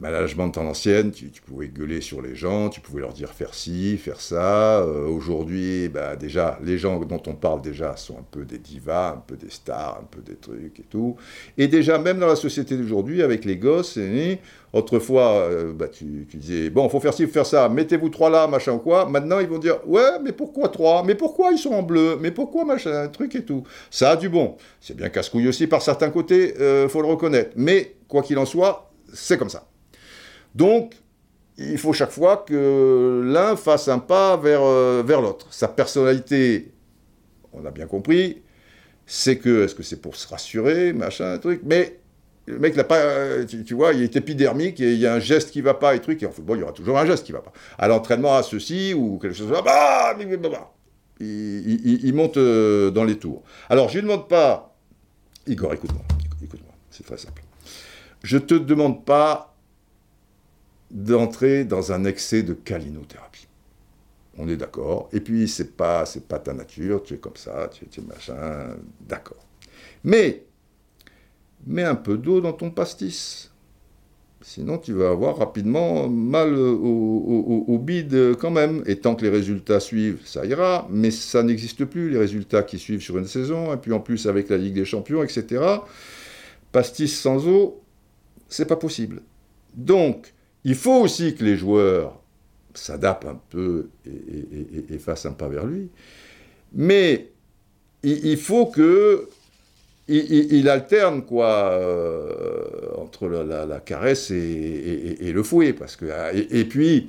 Management 0.00 0.56
en 0.58 0.66
ancienne, 0.66 1.10
tu, 1.10 1.28
pouvais 1.44 1.68
gueuler 1.68 2.00
sur 2.00 2.22
les 2.22 2.36
gens, 2.36 2.68
tu 2.68 2.80
pouvais 2.80 3.00
leur 3.00 3.12
dire 3.12 3.30
faire 3.30 3.52
ci, 3.52 3.98
faire 3.98 4.20
ça. 4.20 4.80
Euh, 4.80 5.08
aujourd'hui, 5.08 5.88
bah, 5.88 6.14
déjà, 6.14 6.58
les 6.62 6.78
gens 6.78 7.00
dont 7.00 7.22
on 7.26 7.34
parle 7.34 7.62
déjà 7.62 7.96
sont 7.96 8.16
un 8.16 8.24
peu 8.30 8.44
des 8.44 8.58
divas, 8.58 9.14
un 9.14 9.22
peu 9.26 9.36
des 9.36 9.50
stars, 9.50 9.98
un 10.00 10.06
peu 10.08 10.20
des 10.20 10.36
trucs 10.36 10.78
et 10.78 10.84
tout. 10.84 11.16
Et 11.56 11.66
déjà, 11.66 11.98
même 11.98 12.20
dans 12.20 12.28
la 12.28 12.36
société 12.36 12.76
d'aujourd'hui, 12.76 13.22
avec 13.22 13.44
les 13.44 13.56
gosses, 13.56 13.98
autrefois, 14.72 15.48
euh, 15.50 15.72
bah, 15.72 15.88
tu, 15.88 16.26
disais, 16.32 16.70
bon, 16.70 16.88
faut 16.88 17.00
faire 17.00 17.14
ci, 17.14 17.26
faut 17.26 17.32
faire 17.32 17.46
ça, 17.46 17.68
mettez-vous 17.68 18.08
trois 18.08 18.30
là, 18.30 18.46
machin 18.46 18.74
ou 18.74 18.78
quoi. 18.78 19.06
Maintenant, 19.06 19.40
ils 19.40 19.48
vont 19.48 19.58
dire, 19.58 19.78
ouais, 19.86 20.20
mais 20.22 20.32
pourquoi 20.32 20.68
trois? 20.68 21.02
Mais 21.02 21.16
pourquoi 21.16 21.50
ils 21.50 21.58
sont 21.58 21.72
en 21.72 21.82
bleu? 21.82 22.16
Mais 22.20 22.30
pourquoi 22.30 22.64
machin, 22.64 23.08
truc 23.08 23.34
et 23.34 23.44
tout? 23.44 23.64
Ça 23.90 24.10
a 24.10 24.16
du 24.16 24.28
bon. 24.28 24.56
C'est 24.80 24.96
bien 24.96 25.08
casse-couille 25.08 25.48
aussi 25.48 25.66
par 25.66 25.82
certains 25.82 26.10
côtés, 26.10 26.54
euh, 26.60 26.88
faut 26.88 27.02
le 27.02 27.08
reconnaître. 27.08 27.50
Mais, 27.56 27.96
quoi 28.06 28.22
qu'il 28.22 28.38
en 28.38 28.46
soit, 28.46 28.92
c'est 29.12 29.38
comme 29.38 29.50
ça. 29.50 29.66
Donc, 30.58 30.94
il 31.56 31.78
faut 31.78 31.92
chaque 31.92 32.10
fois 32.10 32.44
que 32.44 33.22
l'un 33.24 33.54
fasse 33.54 33.86
un 33.86 34.00
pas 34.00 34.36
vers, 34.36 34.62
euh, 34.62 35.04
vers 35.06 35.20
l'autre. 35.20 35.46
Sa 35.50 35.68
personnalité, 35.68 36.72
on 37.52 37.64
a 37.64 37.70
bien 37.70 37.86
compris, 37.86 38.42
c'est 39.06 39.38
que, 39.38 39.64
est-ce 39.64 39.76
que 39.76 39.84
c'est 39.84 40.02
pour 40.02 40.16
se 40.16 40.26
rassurer, 40.26 40.92
machin, 40.92 41.38
truc, 41.38 41.60
mais 41.64 42.00
le 42.46 42.58
mec 42.58 42.74
n'a 42.74 42.82
pas, 42.82 42.96
euh, 42.96 43.44
tu, 43.44 43.72
vois, 43.74 43.92
il 43.92 44.02
est 44.02 44.16
épidermique 44.16 44.80
et 44.80 44.94
il 44.94 44.98
y 44.98 45.06
a 45.06 45.14
un 45.14 45.20
geste 45.20 45.52
qui 45.52 45.60
va 45.60 45.74
pas 45.74 45.94
et 45.94 46.00
truc, 46.00 46.20
et 46.24 46.26
en 46.26 46.32
football, 46.32 46.58
il 46.58 46.60
y 46.62 46.64
aura 46.64 46.72
toujours 46.72 46.98
un 46.98 47.06
geste 47.06 47.24
qui 47.24 47.30
va 47.30 47.40
pas. 47.40 47.52
À 47.78 47.86
l'entraînement, 47.86 48.34
à 48.34 48.42
ceci 48.42 48.94
ou 48.94 49.18
quelque 49.18 49.36
chose, 49.36 49.50
bah, 49.50 49.62
bah, 49.64 50.16
bah, 50.18 50.48
bah, 50.48 50.74
il, 51.20 52.04
il, 52.04 52.14
monte 52.14 52.36
euh, 52.36 52.90
dans 52.90 53.04
les 53.04 53.16
tours. 53.16 53.44
Alors, 53.70 53.90
je 53.90 53.98
ne 53.98 54.02
demande 54.02 54.28
pas, 54.28 54.76
Igor, 55.46 55.72
écoute-moi, 55.72 56.02
écoute-moi, 56.42 56.72
c'est 56.90 57.06
très 57.06 57.18
simple. 57.18 57.42
Je 58.24 58.38
te 58.38 58.54
demande 58.54 59.04
pas 59.04 59.54
d'entrer 60.90 61.64
dans 61.64 61.92
un 61.92 62.04
excès 62.04 62.42
de 62.42 62.54
calinothérapie. 62.54 63.48
On 64.38 64.48
est 64.48 64.56
d'accord. 64.56 65.08
Et 65.12 65.20
puis, 65.20 65.48
c'est 65.48 65.76
pas, 65.76 66.06
c'est 66.06 66.26
pas 66.26 66.38
ta 66.38 66.54
nature, 66.54 67.02
tu 67.02 67.14
es 67.14 67.18
comme 67.18 67.36
ça, 67.36 67.68
tu, 67.72 67.84
es 67.84 68.04
machin, 68.04 68.76
d'accord. 69.00 69.44
Mais, 70.04 70.44
mets 71.66 71.82
un 71.82 71.96
peu 71.96 72.16
d'eau 72.16 72.40
dans 72.40 72.52
ton 72.52 72.70
pastis. 72.70 73.50
Sinon, 74.40 74.78
tu 74.78 74.92
vas 74.92 75.10
avoir 75.10 75.36
rapidement 75.36 76.08
mal 76.08 76.54
au, 76.54 77.64
au, 77.66 77.78
bide 77.78 78.36
quand 78.38 78.52
même. 78.52 78.84
Et 78.86 79.00
tant 79.00 79.16
que 79.16 79.24
les 79.24 79.30
résultats 79.30 79.80
suivent, 79.80 80.20
ça 80.24 80.46
ira. 80.46 80.86
Mais 80.90 81.10
ça 81.10 81.42
n'existe 81.42 81.84
plus, 81.84 82.08
les 82.10 82.18
résultats 82.18 82.62
qui 82.62 82.78
suivent 82.78 83.02
sur 83.02 83.18
une 83.18 83.26
saison. 83.26 83.74
Et 83.74 83.76
puis 83.76 83.92
en 83.92 83.98
plus, 83.98 84.26
avec 84.28 84.48
la 84.48 84.56
Ligue 84.56 84.74
des 84.74 84.84
Champions, 84.84 85.24
etc. 85.24 85.60
Pastis 86.70 87.18
sans 87.20 87.48
eau, 87.48 87.82
c'est 88.48 88.66
pas 88.66 88.76
possible. 88.76 89.22
Donc, 89.74 90.32
il 90.68 90.74
faut 90.74 91.00
aussi 91.00 91.34
que 91.34 91.44
les 91.44 91.56
joueurs 91.56 92.20
s'adaptent 92.74 93.24
un 93.24 93.40
peu 93.48 93.88
et, 94.04 94.98
fassent 94.98 95.24
un 95.24 95.32
pas 95.32 95.48
vers 95.48 95.64
lui. 95.64 95.88
Mais 96.74 97.30
il, 98.02 98.36
faut 98.36 98.66
que 98.66 99.28
il, 100.08 100.68
alterne 100.68 101.24
quoi 101.24 101.72
euh, 101.72 102.64
entre 102.98 103.28
la, 103.28 103.80
caresse 103.80 104.30
et, 104.30 105.32
le 105.32 105.42
fouet 105.42 105.72
parce 105.72 105.96
que 105.96 106.04
et, 106.34 106.64
puis 106.66 107.08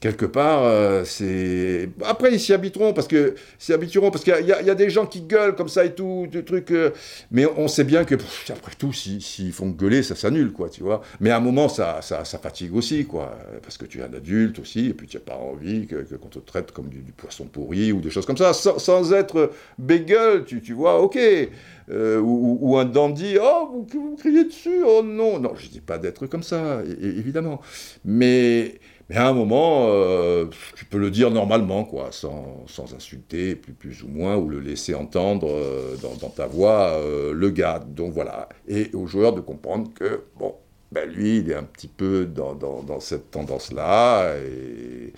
quelque 0.00 0.26
part, 0.26 0.64
euh, 0.64 1.04
c'est. 1.04 1.88
Après, 2.04 2.32
ils 2.32 2.40
s'y 2.40 2.52
habiteront 2.52 2.92
parce 2.92 3.08
que 3.08 3.34
s'y 3.58 3.72
habitueront 3.72 4.10
parce 4.10 4.24
qu'il 4.24 4.34
y, 4.44 4.66
y, 4.66 4.70
a 4.70 4.74
des 4.74 4.90
gens 4.90 5.06
qui 5.06 5.22
gueulent 5.22 5.54
comme 5.54 5.68
ça 5.68 5.84
et 5.84 5.94
tout, 5.94 6.26
des 6.30 6.44
trucs. 6.44 6.70
Euh, 6.70 6.90
mais 7.30 7.46
on 7.56 7.68
sait 7.68 7.84
bien 7.84 8.04
que 8.04 8.14
après 8.50 8.72
tout, 8.78 8.92
s'ils 8.92 9.52
font 9.52 9.70
gueuler, 9.70 10.02
ça 10.02 10.14
s'annule, 10.14 10.52
quoi, 10.52 10.68
tu 10.68 10.82
vois. 10.82 11.02
Mais 11.20 11.30
à 11.30 11.38
un 11.38 11.40
moment, 11.40 11.68
ça, 11.68 12.00
ça, 12.02 12.24
fatigue 12.24 12.74
aussi, 12.74 13.06
quoi, 13.06 13.38
parce 13.62 13.78
que 13.78 13.86
tu 13.86 14.00
es 14.00 14.02
un 14.02 14.12
adulte 14.12 14.58
aussi, 14.58 14.88
et 14.88 14.94
puis 14.94 15.06
tu 15.06 15.16
n'as 15.16 15.22
pas 15.22 15.36
envie 15.36 15.86
qu'on 15.86 15.96
que, 16.04 16.34
te 16.34 16.38
traite 16.38 16.72
comme 16.72 16.88
du, 16.88 17.00
poisson 17.16 17.46
pourri 17.46 17.92
ou 17.92 18.00
des 18.00 18.10
choses 18.10 18.26
comme 18.26 18.36
ça, 18.36 18.52
sans, 18.52 19.12
être 19.12 19.50
bégueule, 19.78 20.44
tu, 20.44 20.60
tu 20.60 20.72
vois, 20.72 21.00
ok. 21.00 21.18
Euh, 21.88 22.20
ou, 22.20 22.76
un 22.78 22.84
dandy, 22.84 23.36
oh, 23.40 23.86
vous, 23.88 24.10
vous 24.10 24.16
criez 24.16 24.44
dessus, 24.44 24.82
oh 24.84 25.02
non, 25.04 25.38
non, 25.38 25.54
je 25.54 25.68
dis 25.68 25.80
pas 25.80 25.98
d'être 25.98 26.26
comme 26.26 26.42
ça, 26.42 26.82
évidemment. 27.00 27.60
Mais 28.04 28.80
mais 29.08 29.16
à 29.16 29.28
un 29.28 29.32
moment, 29.32 29.86
euh, 29.88 30.46
tu 30.74 30.84
peux 30.84 30.98
le 30.98 31.10
dire 31.10 31.30
normalement, 31.30 31.84
quoi, 31.84 32.08
sans, 32.10 32.64
sans 32.66 32.92
insulter, 32.92 33.54
plus, 33.54 33.72
plus, 33.72 34.02
ou 34.02 34.08
moins, 34.08 34.36
ou 34.36 34.48
le 34.48 34.58
laisser 34.58 34.94
entendre 34.94 35.48
euh, 35.48 35.96
dans, 35.96 36.28
ta 36.28 36.46
voix 36.46 36.94
euh, 36.94 37.32
le 37.32 37.50
gars. 37.50 37.78
Donc 37.78 38.12
voilà. 38.12 38.48
Et 38.66 38.90
au 38.94 39.06
joueur 39.06 39.32
de 39.32 39.40
comprendre 39.40 39.92
que, 39.94 40.24
bon, 40.36 40.56
ben 40.90 41.08
lui, 41.08 41.38
il 41.38 41.50
est 41.50 41.54
un 41.54 41.62
petit 41.62 41.88
peu 41.88 42.26
dans, 42.26 42.54
dans, 42.54 42.82
dans 42.82 42.98
cette 42.98 43.30
tendance-là. 43.30 44.34
Et 44.38 45.12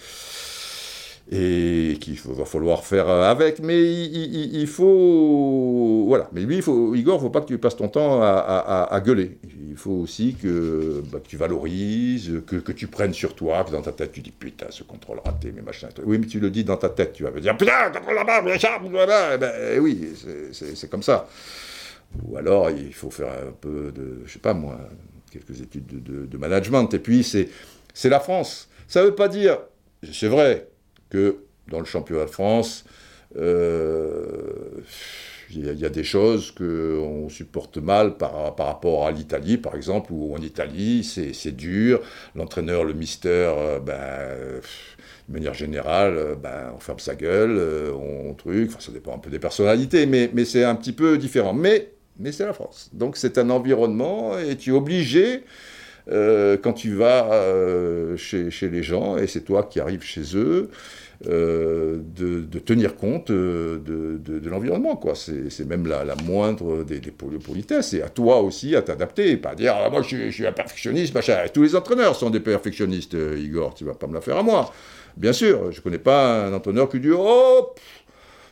et 1.31 1.99
qu'il 2.01 2.19
va 2.19 2.47
falloir 2.47 2.85
faire 2.85 3.09
avec, 3.09 3.61
mais 3.61 3.79
il, 3.83 4.67
faut... 4.67 6.05
Voilà, 6.07 6.29
mais 6.33 6.41
lui, 6.41 6.57
il 6.57 6.63
faut, 6.63 6.95
Igor, 6.95 7.17
il 7.17 7.19
ne 7.19 7.23
faut 7.25 7.31
pas 7.31 7.43
que 7.43 7.47
tu 7.47 7.59
passes 7.59 7.77
ton 7.77 7.89
temps 7.89 8.23
à, 8.23 9.01
gueuler. 9.05 9.39
Il 9.69 9.77
faut 9.77 9.93
aussi 9.93 10.37
que, 10.41 11.03
bah, 11.13 11.19
tu 11.23 11.37
valorises, 11.37 12.43
que, 12.47 12.57
que, 12.57 12.73
tu 12.73 12.87
prennes 12.87 13.13
sur 13.13 13.35
toi, 13.35 13.63
que 13.63 13.71
dans 13.71 13.83
ta 13.83 13.93
tête, 13.93 14.13
tu 14.13 14.21
dis, 14.21 14.31
putain, 14.31 14.67
ce 14.71 14.85
contrôle 14.85 15.21
raté, 15.23 15.53
mais 15.55 15.61
machin. 15.61 15.89
Oui, 16.05 16.19
mais 16.19 16.27
tu 16.27 16.41
le 16.41 16.51
dis 16.51 16.65
dans 16.65 16.79
ta 16.79 16.89
tête, 16.89 17.13
tu 17.13 17.25
vas 17.25 17.31
me 17.31 17.41
dire, 17.41 17.57
putain, 17.57 17.91
contrôle 17.93 18.15
là-bas, 18.15 18.43
voilà. 18.91 19.35
Eh 19.35 19.39
ben, 19.39 19.53
eh 19.75 19.79
oui, 19.79 20.09
c'est 20.53 20.91
comme 20.91 21.03
ça. 21.03 21.29
Ou 22.25 22.39
alors, 22.39 22.71
il 22.71 22.95
faut 22.95 23.11
faire 23.11 23.29
un 23.29 23.53
peu 23.53 23.93
de, 23.95 24.23
je 24.25 24.33
sais 24.33 24.39
pas 24.39 24.55
moi, 24.55 24.79
quelques 25.31 25.61
études 25.61 26.03
de, 26.03 26.25
de 26.25 26.39
management. 26.39 26.93
Et 26.95 26.99
puis, 26.99 27.23
c'est 27.23 28.09
la 28.09 28.21
France. 28.21 28.71
Ça 28.87 29.03
ne 29.03 29.07
veut 29.07 29.15
pas 29.15 29.29
dire, 29.29 29.59
c'est 30.11 30.29
vrai, 30.29 30.67
que 31.11 31.39
dans 31.69 31.81
le 31.81 31.85
championnat 31.85 32.25
de 32.25 32.31
France, 32.31 32.85
euh, 33.37 34.83
il 35.51 35.81
y, 35.81 35.87
a 35.87 35.89
des 35.89 36.05
choses 36.05 36.51
qu'on 36.51 37.31
supporte 37.31 37.79
mal 37.79 38.19
par, 38.19 38.55
par 38.55 38.67
rapport 38.67 39.07
à 39.07 39.11
l'Italie, 39.11 39.57
par 39.57 39.77
exemple, 39.77 40.13
où 40.13 40.35
en 40.35 40.43
Italie, 40.43 41.03
c'est 41.05 41.57
dur. 41.57 42.03
L'entraîneur, 42.35 42.85
le 42.85 42.93
mister, 42.93 43.51
euh, 43.57 43.81
ben, 43.81 44.61
de 45.29 45.33
manière 45.33 45.55
générale, 45.55 46.19
euh, 46.19 46.35
ben, 46.35 46.73
on 46.77 46.81
ferme 46.81 46.99
sa 46.99 47.15
gueule, 47.15 47.59
on, 47.95 48.35
truc, 48.35 48.69
enfin, 48.69 48.81
ça 48.81 48.93
dépend 48.93 49.15
un 49.15 49.19
peu 49.19 49.31
des 49.31 49.39
personnalités, 49.39 50.05
mais, 50.05 50.31
mais 50.35 50.45
c'est 50.45 50.65
un 50.65 50.75
petit 50.75 50.93
peu 50.93 51.17
différent. 51.17 51.55
Mais, 51.55 51.93
mais 52.19 52.31
c'est 52.31 52.45
la 52.45 52.53
France. 52.53 52.91
Donc 52.93 53.17
c'est 53.17 53.39
un 53.39 53.49
environnement 53.49 54.39
et 54.39 54.55
tu 54.57 54.71
es 54.71 54.75
obligé 54.75 55.45
euh, 56.11 56.57
quand 56.57 56.73
tu 56.73 56.95
vas 56.95 57.33
euh, 57.33 58.17
chez, 58.17 58.51
les 58.69 58.83
gens, 58.83 59.17
et 59.17 59.27
c'est 59.27 59.43
toi 59.43 59.63
qui 59.65 59.81
arrives 59.81 60.03
chez 60.03 60.37
eux, 60.37 60.71
euh, 61.27 61.99
de, 62.17 62.59
tenir 62.61 62.97
compte 62.97 63.31
de, 63.31 64.49
l'environnement. 64.49 64.97
quoi. 64.97 65.15
C'est 65.15 65.67
même 65.67 65.87
la, 65.87 66.05
moindre 66.25 66.85
des, 66.85 67.01
politesses. 67.01 67.95
Et 67.95 68.03
à 68.03 68.09
toi 68.09 68.41
aussi 68.41 68.75
à 68.77 68.83
t'adapter, 68.83 69.37
pas 69.37 69.55
dire 69.55 69.75
ah, 69.77 69.91
moi 69.91 70.03
je 70.03 70.09
suis, 70.09 70.27
je 70.27 70.35
suis, 70.35 70.47
un 70.47 70.53
perfectionniste, 70.53 71.15
machin. 71.15 71.37
Tous 71.53 71.63
les 71.63 71.77
entraîneurs 71.77 72.17
sont 72.17 72.31
des 72.31 72.41
perfectionnistes, 72.41 73.17
Igor, 73.37 73.75
tu 73.75 73.85
vas 73.85 73.95
pas 73.95 74.07
me 74.07 74.15
la 74.15 74.21
faire 74.21 74.39
à 74.39 74.43
moi. 74.43 74.73
Bien 75.17 75.33
sûr, 75.33 75.73
je 75.73 75.81
connais 75.81 75.99
pas 75.99 76.47
un 76.47 76.53
entraîneur 76.53 76.89
qui 76.89 77.01
dit 77.01 77.11
oh 77.13 77.75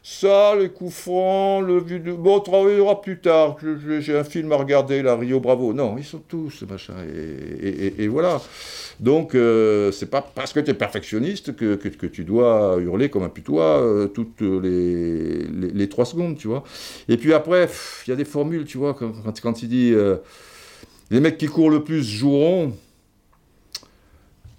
ça, 0.08 0.54
les 0.54 0.68
coups 0.68 0.94
francs, 0.94 1.66
le. 1.66 1.80
Bon, 2.12 2.36
on 2.36 2.40
travaillera 2.40 3.02
plus 3.02 3.18
tard. 3.18 3.56
J'ai 3.98 4.16
un 4.16 4.22
film 4.22 4.52
à 4.52 4.56
regarder, 4.56 5.02
la 5.02 5.16
Rio 5.16 5.40
Bravo. 5.40 5.72
Non, 5.72 5.98
ils 5.98 6.04
sont 6.04 6.22
tous, 6.28 6.62
machin. 6.62 6.94
Et, 7.60 8.06
voilà. 8.06 8.40
Donc, 9.00 9.34
euh, 9.34 9.90
c'est 9.90 10.06
pas 10.06 10.22
parce 10.22 10.52
que 10.52 10.60
tu 10.60 10.70
es 10.70 10.74
perfectionniste 10.74 11.56
que, 11.56 12.06
tu 12.06 12.22
dois 12.22 12.76
hurler 12.80 13.08
comme 13.08 13.24
un 13.24 13.28
putois 13.28 13.82
euh, 13.82 14.06
toutes 14.06 14.42
les, 14.42 15.42
les, 15.42 15.88
trois 15.88 16.04
secondes, 16.04 16.38
tu 16.38 16.46
vois. 16.46 16.62
Et 17.08 17.16
puis 17.16 17.34
après, 17.34 17.68
il 18.06 18.10
y 18.10 18.12
a 18.12 18.16
des 18.16 18.24
formules, 18.24 18.64
tu 18.64 18.78
vois, 18.78 18.94
quand, 18.94 19.12
quand, 19.42 19.62
il 19.64 19.68
dit 19.68 19.92
euh, 19.92 20.18
les 21.10 21.18
mecs 21.18 21.36
qui 21.36 21.46
courent 21.46 21.70
le 21.70 21.82
plus 21.82 22.04
joueront. 22.04 22.74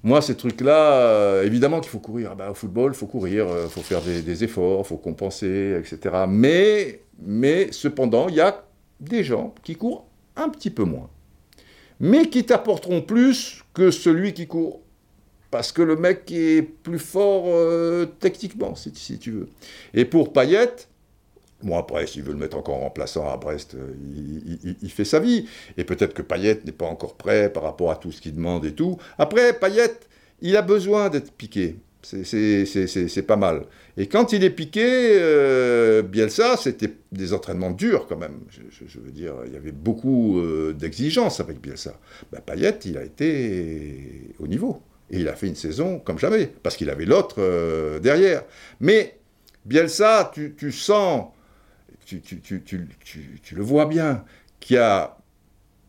Moi, 0.07 0.21
ces 0.21 0.37
trucs-là, 0.37 1.01
euh, 1.01 1.43
évidemment 1.43 1.81
qu'il 1.81 1.89
faut 1.89 1.99
courir. 1.99 2.29
Ah 2.31 2.35
bah, 2.35 2.51
au 2.51 2.53
football, 2.53 2.93
il 2.93 2.97
faut 2.97 3.07
courir, 3.07 3.45
il 3.45 3.51
euh, 3.51 3.67
faut 3.67 3.81
faire 3.81 3.99
des, 4.01 4.41
efforts, 4.41 4.83
il 4.85 4.87
faut 4.87 4.95
compenser, 4.95 5.77
etc. 5.77 6.23
Mais, 6.29 7.01
mais 7.21 7.73
cependant, 7.73 8.29
il 8.29 8.35
y 8.35 8.39
a 8.39 8.63
des 9.01 9.25
gens 9.25 9.53
qui 9.63 9.75
courent 9.75 10.05
un 10.37 10.47
petit 10.47 10.69
peu 10.69 10.85
moins. 10.85 11.09
Mais 11.99 12.29
qui 12.29 12.45
t'apporteront 12.45 13.01
plus 13.01 13.65
que 13.73 13.91
celui 13.91 14.31
qui 14.31 14.47
court. 14.47 14.79
Parce 15.51 15.73
que 15.73 15.81
le 15.81 15.97
mec 15.97 16.31
est 16.31 16.61
plus 16.61 16.99
fort 16.99 17.47
euh, 17.47 18.05
techniquement, 18.21 18.75
si, 18.75 18.93
si, 18.95 19.19
tu 19.19 19.31
veux. 19.31 19.49
Et 19.93 20.05
pour 20.05 20.31
Payet, 20.31 20.87
Bon, 21.63 21.77
après, 21.77 22.05
s'il 22.05 22.21
veut 22.21 22.33
le 22.33 22.37
mettre 22.37 22.57
encore 22.57 22.75
en 22.75 22.81
remplaçant 22.81 23.27
à 23.27 23.35
Brest, 23.37 23.75
euh, 23.75 23.93
il, 24.81 24.91
fait 24.91 25.05
sa 25.05 25.19
vie. 25.19 25.47
Et 25.77 25.83
peut-être 25.83 26.13
que 26.13 26.21
Payet 26.21 26.59
n'est 26.65 26.71
pas 26.71 26.85
encore 26.85 27.15
prêt 27.15 27.51
par 27.51 27.63
rapport 27.63 27.89
à 27.89 27.95
tout 27.95 28.11
ce 28.11 28.21
qu'il 28.21 28.35
demande 28.35 28.63
et 28.65 28.73
tout. 28.73 28.97
Après, 29.17 29.57
Payet, 29.57 29.93
il 30.41 30.55
a 30.55 30.61
besoin 30.61 31.09
d'être 31.09 31.31
piqué. 31.31 31.77
C'est 32.03 33.25
pas 33.25 33.35
mal. 33.35 33.65
Et 33.97 34.05
quand 34.07 34.33
il 34.33 34.43
est 34.43 34.51
piqué, 34.51 34.85
euh, 34.85 36.03
Bielsa, 36.03 36.57
c'était 36.57 36.93
des 37.11 37.33
entraînements 37.33 37.71
durs 37.71 38.05
quand 38.07 38.17
même. 38.17 38.39
Je, 38.69 38.99
veux 38.99 39.11
dire, 39.11 39.33
il 39.47 39.53
y 39.53 39.57
avait 39.57 39.71
beaucoup 39.71 40.39
euh, 40.39 40.73
d'exigences 40.73 41.39
avec 41.39 41.59
Bielsa. 41.59 41.99
Ben, 42.31 42.39
Payet, 42.39 42.77
il 42.85 42.99
a 42.99 43.03
été 43.03 44.35
au 44.39 44.47
niveau. 44.47 44.83
Et 45.09 45.21
il 45.21 45.27
a 45.27 45.35
fait 45.35 45.47
une 45.47 45.55
saison 45.55 45.99
comme 45.99 46.19
jamais, 46.19 46.51
parce 46.61 46.77
qu'il 46.77 46.89
avait 46.91 47.05
l'autre 47.05 47.99
derrière. 47.99 48.43
Mais 48.79 49.17
Bielsa, 49.65 50.31
tu, 50.33 50.53
tu 50.55 50.71
sens 50.71 51.29
tu, 52.07 53.55
le 53.55 53.63
vois 53.63 53.85
bien, 53.85 54.23
qu'il 54.59 54.77
a, 54.77 55.17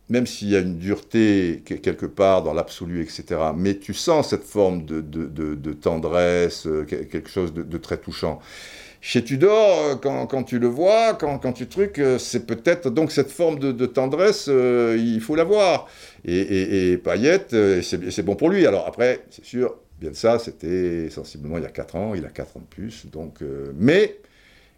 même 0.08 0.26
s'il 0.26 0.50
y 0.50 0.56
a 0.56 0.60
une 0.60 0.78
dureté 0.78 1.62
quelque 1.64 2.06
part 2.06 2.42
dans 2.42 2.54
l'absolu, 2.54 3.02
etc., 3.02 3.24
mais 3.56 3.78
tu 3.78 3.94
sens 3.94 4.30
cette 4.30 4.44
forme 4.44 4.84
de, 4.84 5.72
tendresse, 5.72 6.66
euh, 6.66 6.84
quelque 6.84 7.28
chose 7.28 7.52
de, 7.54 7.78
très 7.78 7.98
touchant. 7.98 8.40
Chez 9.00 9.22
Tudor, 9.22 10.00
euh, 10.04 10.26
quand, 10.26 10.42
tu 10.42 10.58
le 10.58 10.66
vois, 10.66 11.14
quand, 11.14 11.38
quand 11.38 11.52
tu 11.52 11.68
trucs, 11.68 12.00
euh, 12.00 12.18
c'est 12.18 12.46
peut-être 12.46 12.90
donc 12.90 13.12
cette 13.12 13.30
forme 13.30 13.60
de, 13.60 13.86
tendresse, 13.86 14.48
il 14.48 15.20
faut 15.20 15.36
l'avoir. 15.36 15.86
Et, 16.24 16.92
et, 16.92 16.98
Payette, 16.98 17.54
c'est 17.82 18.24
bon 18.24 18.34
pour 18.34 18.50
lui. 18.50 18.66
Alors 18.66 18.88
après, 18.88 19.24
c'est 19.30 19.44
sûr, 19.44 19.76
bien 20.00 20.12
ça, 20.14 20.40
c'était 20.40 21.10
sensiblement 21.10 21.58
il 21.58 21.62
y 21.62 21.66
a 21.66 21.70
4 21.70 21.94
ans, 21.94 22.14
il 22.16 22.24
a 22.24 22.30
4 22.30 22.56
ans 22.56 22.60
de 22.60 22.66
plus, 22.66 23.06
donc, 23.06 23.38
mais 23.78 24.18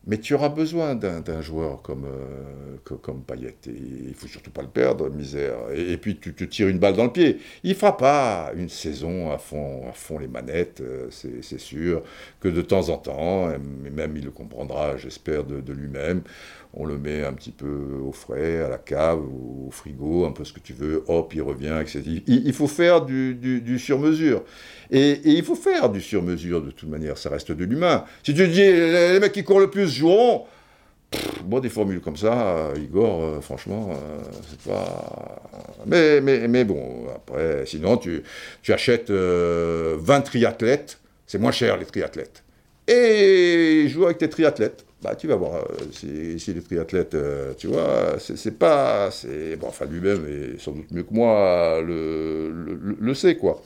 mais 0.06 0.18
tu 0.18 0.34
auras 0.34 0.48
besoin 0.48 0.94
d'un 0.94 1.42
joueur 1.42 1.82
comme, 1.82 2.06
euh, 2.06 2.96
comme 3.02 3.22
Payet. 3.22 3.54
Et 3.66 4.08
il 4.08 4.14
faut 4.14 4.26
surtout 4.26 4.50
pas 4.50 4.62
le 4.62 4.68
perdre, 4.68 5.10
misère. 5.10 5.56
Et, 5.74 5.96
puis 5.98 6.16
tu 6.18 6.34
te 6.34 6.44
tires 6.44 6.68
une 6.68 6.78
balle 6.78 6.96
dans 6.96 7.04
le 7.04 7.12
pied. 7.12 7.38
Il 7.64 7.74
fera 7.74 7.96
pas 7.96 8.52
une 8.56 8.70
saison 8.70 9.30
à 9.30 9.38
fond, 9.38 9.88
à 9.88 9.92
fond 9.92 10.18
les 10.18 10.28
manettes, 10.28 10.80
euh, 10.80 11.08
c'est 11.10 11.60
sûr. 11.60 12.02
Que 12.40 12.48
de 12.48 12.62
temps 12.62 12.88
en 12.88 12.96
temps, 12.96 13.50
et 13.50 13.90
même 13.90 14.16
il 14.16 14.24
le 14.24 14.30
comprendra, 14.30 14.96
j'espère, 14.96 15.44
de 15.44 15.72
lui-même, 15.72 16.22
on 16.74 16.84
le 16.84 16.98
met 16.98 17.24
un 17.24 17.32
petit 17.32 17.50
peu 17.50 18.00
au 18.04 18.12
frais, 18.12 18.62
à 18.62 18.68
la 18.68 18.78
cave, 18.78 19.20
au 19.20 19.70
frigo, 19.70 20.24
un 20.24 20.30
peu 20.30 20.44
ce 20.44 20.52
que 20.52 20.60
tu 20.60 20.72
veux, 20.72 21.02
hop, 21.08 21.32
il 21.34 21.42
revient, 21.42 21.76
etc. 21.80 22.02
Il, 22.26 22.52
faut 22.52 22.68
faire 22.68 23.04
du, 23.04 23.78
sur-mesure. 23.78 24.44
Et, 24.90 25.20
il 25.24 25.42
faut 25.42 25.56
faire 25.56 25.90
du 25.90 26.00
sur-mesure 26.00 26.62
de 26.62 26.70
toute 26.70 26.88
manière, 26.88 27.18
ça 27.18 27.28
reste 27.28 27.50
de 27.50 27.64
l'humain. 27.64 28.04
Si 28.22 28.34
tu 28.34 28.46
dis, 28.46 28.60
les, 28.60 29.18
mecs 29.20 29.32
qui 29.32 29.42
courent 29.42 29.60
le 29.60 29.70
plus 29.70 29.88
joueront, 29.88 30.44
bon, 31.44 31.58
des 31.58 31.68
formules 31.68 32.00
comme 32.00 32.16
ça, 32.16 32.70
Igor, 32.76 33.22
euh, 33.22 33.40
franchement, 33.40 33.90
euh, 33.90 34.22
c'est 34.48 34.70
pas... 34.70 35.42
Mais, 35.86 36.20
mais, 36.20 36.64
bon, 36.64 37.06
après, 37.14 37.64
sinon, 37.66 37.96
tu, 37.96 38.22
achètes 38.68 39.10
20 39.10 39.16
euh, 39.16 40.20
triathlètes, 40.20 41.00
c'est 41.26 41.38
moins 41.38 41.52
cher 41.52 41.76
les 41.78 41.86
triathlètes. 41.86 42.44
Et 42.92 43.88
joue 43.88 44.04
avec 44.04 44.18
tes 44.18 44.28
triathlètes 44.28 44.84
bah, 45.02 45.14
tu 45.14 45.26
vas 45.28 45.36
voir, 45.36 45.54
euh, 45.54 46.36
si, 46.38 46.52
les 46.52 46.60
triathlètes, 46.60 47.14
euh, 47.14 47.54
tu 47.56 47.68
vois, 47.68 48.16
c'est 48.18 48.58
pas. 48.58 49.08
Bon, 49.58 49.68
enfin, 49.68 49.86
lui-même, 49.86 50.58
sans 50.58 50.72
doute 50.72 50.90
mieux 50.90 51.04
que 51.04 51.14
moi, 51.14 51.80
le, 51.82 52.50
le, 52.98 53.14
sait, 53.14 53.36
quoi. 53.36 53.62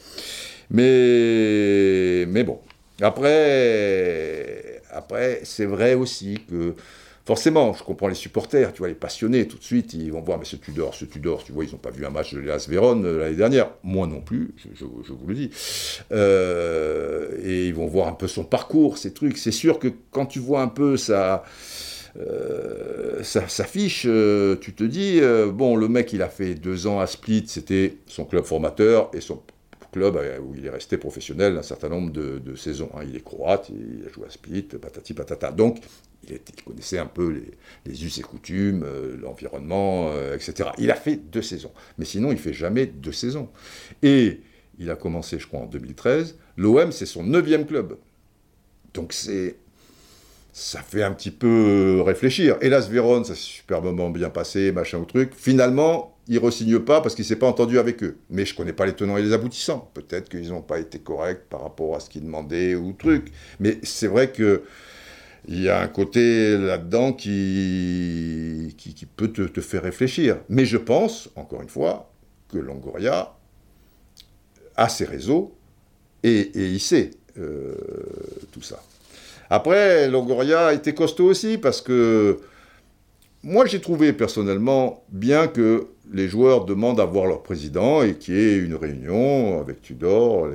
Mais, 0.71 2.25
mais 2.29 2.45
bon. 2.45 2.61
Après, 3.01 4.81
après 4.93 5.41
c'est 5.43 5.65
vrai 5.65 5.95
aussi 5.95 6.39
que 6.49 6.75
forcément, 7.25 7.73
je 7.73 7.83
comprends 7.83 8.09
les 8.09 8.15
supporters, 8.15 8.73
tu 8.73 8.79
vois, 8.79 8.89
les 8.89 8.95
passionnés, 8.95 9.49
tout 9.49 9.57
de 9.57 9.63
suite, 9.63 9.95
ils 9.95 10.13
vont 10.13 10.21
voir, 10.21 10.39
mais 10.39 10.45
ce 10.45 10.57
Tudor, 10.57 10.95
ce 10.95 11.05
Tudor, 11.05 11.43
tu 11.45 11.53
vois, 11.53 11.65
ils 11.65 11.73
n'ont 11.73 11.79
pas 11.79 11.91
vu 11.91 12.05
un 12.05 12.11
match 12.11 12.35
de 12.35 12.41
l'As 12.41 12.69
Vérone 12.69 13.05
euh, 13.07 13.19
l'année 13.19 13.37
dernière. 13.37 13.71
Moi 13.83 14.07
non 14.07 14.21
plus, 14.21 14.55
je, 14.75 14.85
vous 14.85 15.27
le 15.27 15.35
dis. 15.35 15.51
Euh, 16.13 17.31
et 17.43 17.69
ils 17.69 17.75
vont 17.75 17.87
voir 17.87 18.09
un 18.09 18.13
peu 18.13 18.29
son 18.29 18.45
parcours, 18.45 18.99
ces 18.99 19.13
trucs. 19.13 19.39
C'est 19.39 19.53
sûr 19.53 19.79
que 19.79 19.89
quand 20.11 20.27
tu 20.27 20.39
vois 20.39 20.61
un 20.61 20.69
peu 20.69 20.97
ça. 20.97 21.45
Euh, 22.17 23.25
sa, 23.25 23.65
fiche, 23.65 24.03
tu 24.03 24.73
te 24.73 24.85
dis, 24.85 25.21
bon, 25.53 25.75
le 25.75 25.89
mec, 25.89 26.13
il 26.13 26.23
a 26.23 26.29
fait 26.29 26.55
deux 26.55 26.87
ans 26.87 27.01
à 27.01 27.09
Split, 27.09 27.45
c'était 27.49 27.97
son 28.07 28.25
club 28.25 28.45
formateur, 28.45 29.11
et 29.15 29.21
son 29.21 29.43
club 29.95 30.21
où 30.43 30.55
il 30.57 30.67
est 30.67 30.71
resté 30.71 30.99
professionnel 30.99 31.57
un 31.57 31.63
certain 31.63 31.89
nombre 31.89 32.11
de, 32.11 32.55
saisons. 32.57 32.91
Hein. 32.95 33.05
Il 33.09 33.17
est 33.17 33.25
croate, 33.25 33.71
il 33.71 34.07
a 34.07 34.13
joué 34.13 34.27
à 34.27 34.31
Split, 34.31 34.63
patati 34.63 35.15
patata. 35.15 35.53
Donc, 35.53 35.79
il, 36.29 36.39
connaissait 36.65 36.99
un 36.99 37.07
peu 37.07 37.43
les, 37.87 38.05
us 38.05 38.19
et 38.19 38.23
coutumes, 38.23 38.83
euh, 38.85 39.17
l'environnement, 39.21 40.11
euh, 40.11 40.35
etc. 40.35 40.71
Il 40.79 40.91
a 40.91 40.97
fait 40.97 41.17
deux 41.17 41.43
saisons. 41.43 41.73
Mais 41.99 42.05
sinon, 42.05 42.33
il 42.33 42.39
fait 42.39 42.53
jamais 42.53 42.87
deux 42.87 43.13
saisons. 43.13 43.49
Et 44.03 44.41
il 44.79 44.91
a 44.91 44.97
commencé, 44.97 45.39
je 45.39 45.47
crois, 45.47 45.61
en 45.61 45.67
2013. 45.67 46.37
L'OM, 46.57 46.91
c'est 46.91 47.07
son 47.07 47.23
neuvième 47.23 47.67
club. 47.67 47.97
Donc, 48.95 49.13
c'est 49.13 49.57
ça 50.53 50.83
fait 50.83 51.03
un 51.03 51.13
petit 51.13 51.33
peu 51.33 52.01
réfléchir. 52.05 52.57
Hélas, 52.61 52.89
Vérone, 52.89 53.25
ça 53.25 53.35
s'est 53.35 53.41
superbement 53.41 54.11
bien 54.11 54.31
passé, 54.31 54.71
machin 54.71 54.99
ou 54.99 55.05
truc. 55.05 55.33
Finalement, 55.37 56.14
il 56.29 56.41
ne 56.41 56.79
pas 56.79 57.01
parce 57.01 57.15
qu'il 57.15 57.23
ne 57.25 57.29
s'est 57.29 57.37
pas 57.37 57.47
entendu 57.47 57.79
avec 57.79 58.03
eux. 58.03 58.17
Mais 58.31 58.45
je 58.45 58.53
ne 58.53 58.57
connais 58.57 58.73
pas 58.73 58.87
les 58.87 58.95
tenants 58.95 59.17
et 59.17 59.23
les 59.23 59.33
aboutissants. 59.33 59.91
Peut-être 59.95 60.29
qu'ils 60.29 60.49
n'ont 60.49 60.63
pas 60.63 60.79
été 60.79 60.99
corrects 60.99 61.49
par 61.51 61.63
rapport 61.63 61.97
à 61.97 62.01
ce 62.01 62.09
qu'ils 62.09 62.23
demandaient 62.23 62.75
ou 62.75 62.93
truc. 62.93 63.33
Mais 63.61 63.79
c'est 63.83 64.07
vrai 64.07 64.33
que 64.33 64.63
il 65.47 65.61
y 65.63 65.69
a 65.69 65.81
un 65.81 65.89
côté 65.89 66.57
là-dedans 66.57 67.13
qui, 67.13 68.75
qui, 68.79 69.07
peut 69.07 69.29
te, 69.29 69.61
faire 69.61 69.83
réfléchir. 69.83 70.39
Mais 70.49 70.65
je 70.65 70.79
pense, 70.79 71.29
encore 71.37 71.61
une 71.61 71.69
fois, 71.69 72.11
que 72.49 72.57
Longoria 72.57 73.35
a 74.77 74.89
ses 74.89 75.05
réseaux 75.05 75.55
et, 76.23 76.51
il 76.55 76.81
sait 76.81 77.11
euh, 77.39 77.75
tout 78.53 78.63
ça. 78.63 78.83
Après, 79.51 80.09
Longoria 80.09 80.69
a 80.69 80.73
été 80.73 80.95
costaud 80.95 81.27
aussi 81.27 81.59
parce 81.59 81.83
que 81.83 82.41
moi 83.45 83.67
j'ai 83.67 83.81
trouvé 83.81 84.13
personnellement 84.13 85.05
bien 85.11 85.47
que 85.47 85.89
les 86.13 86.29
joueurs 86.29 86.65
demandent 86.65 87.01
à 87.01 87.05
voir 87.05 87.27
leur 87.27 87.43
président 87.43 88.03
et 88.03 88.15
qu'il 88.15 88.35
y 88.35 88.39
ait 88.39 88.59
une 88.59 88.75
réunion 88.75 89.61
avec 89.61 89.83
Tudor, 89.83 90.49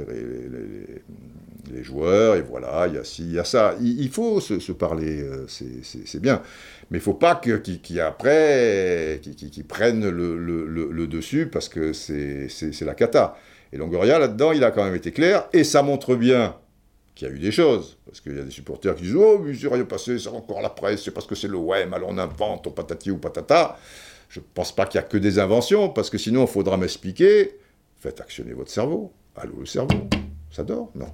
les, 1.72 1.84
joueurs, 1.84 2.36
et 2.36 2.42
voilà, 2.42 2.88
il 2.88 2.96
y 2.96 2.98
a 2.98 3.04
ci, 3.04 3.24
il 3.24 3.34
y 3.34 3.40
a 3.40 3.44
ça. 3.44 3.76
Il, 3.80 4.10
faut 4.10 4.40
se, 4.40 4.72
parler, 4.72 5.22
euh, 5.22 5.46
c'est 5.48 6.20
bien. 6.20 6.42
Mais 6.90 6.98
il 6.98 7.02
ne 7.02 7.04
faut 7.04 7.14
pas 7.14 7.36
qu'ils 7.36 7.80
prennent 9.68 10.10
le, 10.10 11.08
dessus, 11.08 11.48
parce 11.48 11.70
que 11.70 11.94
c'est 11.94 12.82
la 12.82 12.96
cata. 12.96 13.38
Et 13.72 13.78
Longoria, 13.78 14.18
là-dedans, 14.18 14.52
il 14.52 14.64
a 14.64 14.72
quand 14.72 14.84
même 14.84 14.96
été 14.96 15.12
clair, 15.12 15.48
et 15.54 15.64
ça 15.64 15.84
montre 15.84 16.16
bien 16.16 16.56
qu'il 17.20 17.28
y 17.28 17.32
a 17.32 17.34
eu 17.34 17.40
des 17.40 17.52
choses. 17.52 17.98
Parce 18.06 18.22
qu'il 18.22 18.36
y 18.36 18.40
a 18.40 18.44
des 18.44 18.52
supporters 18.52 18.96
qui 18.96 19.04
disent 19.04 19.16
Oh, 19.16 19.40
mais 19.40 19.56
il 19.56 19.68
rien 19.68 19.86
passé, 19.86 20.18
c'est 20.18 20.30
encore 20.30 20.62
la 20.62 20.70
presse, 20.70 21.04
c'est 21.04 21.12
parce 21.12 21.28
que 21.28 21.36
c'est 21.36 21.48
le 21.48 21.58
WEM, 21.58 21.94
alors 21.94 22.10
on 22.10 22.18
invente, 22.18 22.66
on 22.66 22.72
patati 22.72 23.12
ou 23.12 23.18
patata. 23.18 23.78
Je 24.30 24.40
ne 24.40 24.46
pense 24.54 24.74
pas 24.74 24.86
qu'il 24.86 25.00
y 25.00 25.04
a 25.04 25.08
que 25.08 25.18
des 25.18 25.40
inventions, 25.40 25.90
parce 25.90 26.10
que 26.10 26.18
sinon, 26.18 26.44
il 26.44 26.48
faudra 26.48 26.78
m'expliquer. 26.78 27.58
Faites 28.00 28.22
actionner 28.22 28.54
votre 28.54 28.72
cerveau. 28.72 29.12
Allô, 29.36 29.56
le 29.60 29.66
cerveau 29.66 30.08
Ça 30.52 30.64
dort 30.64 30.92
Non. 30.96 31.12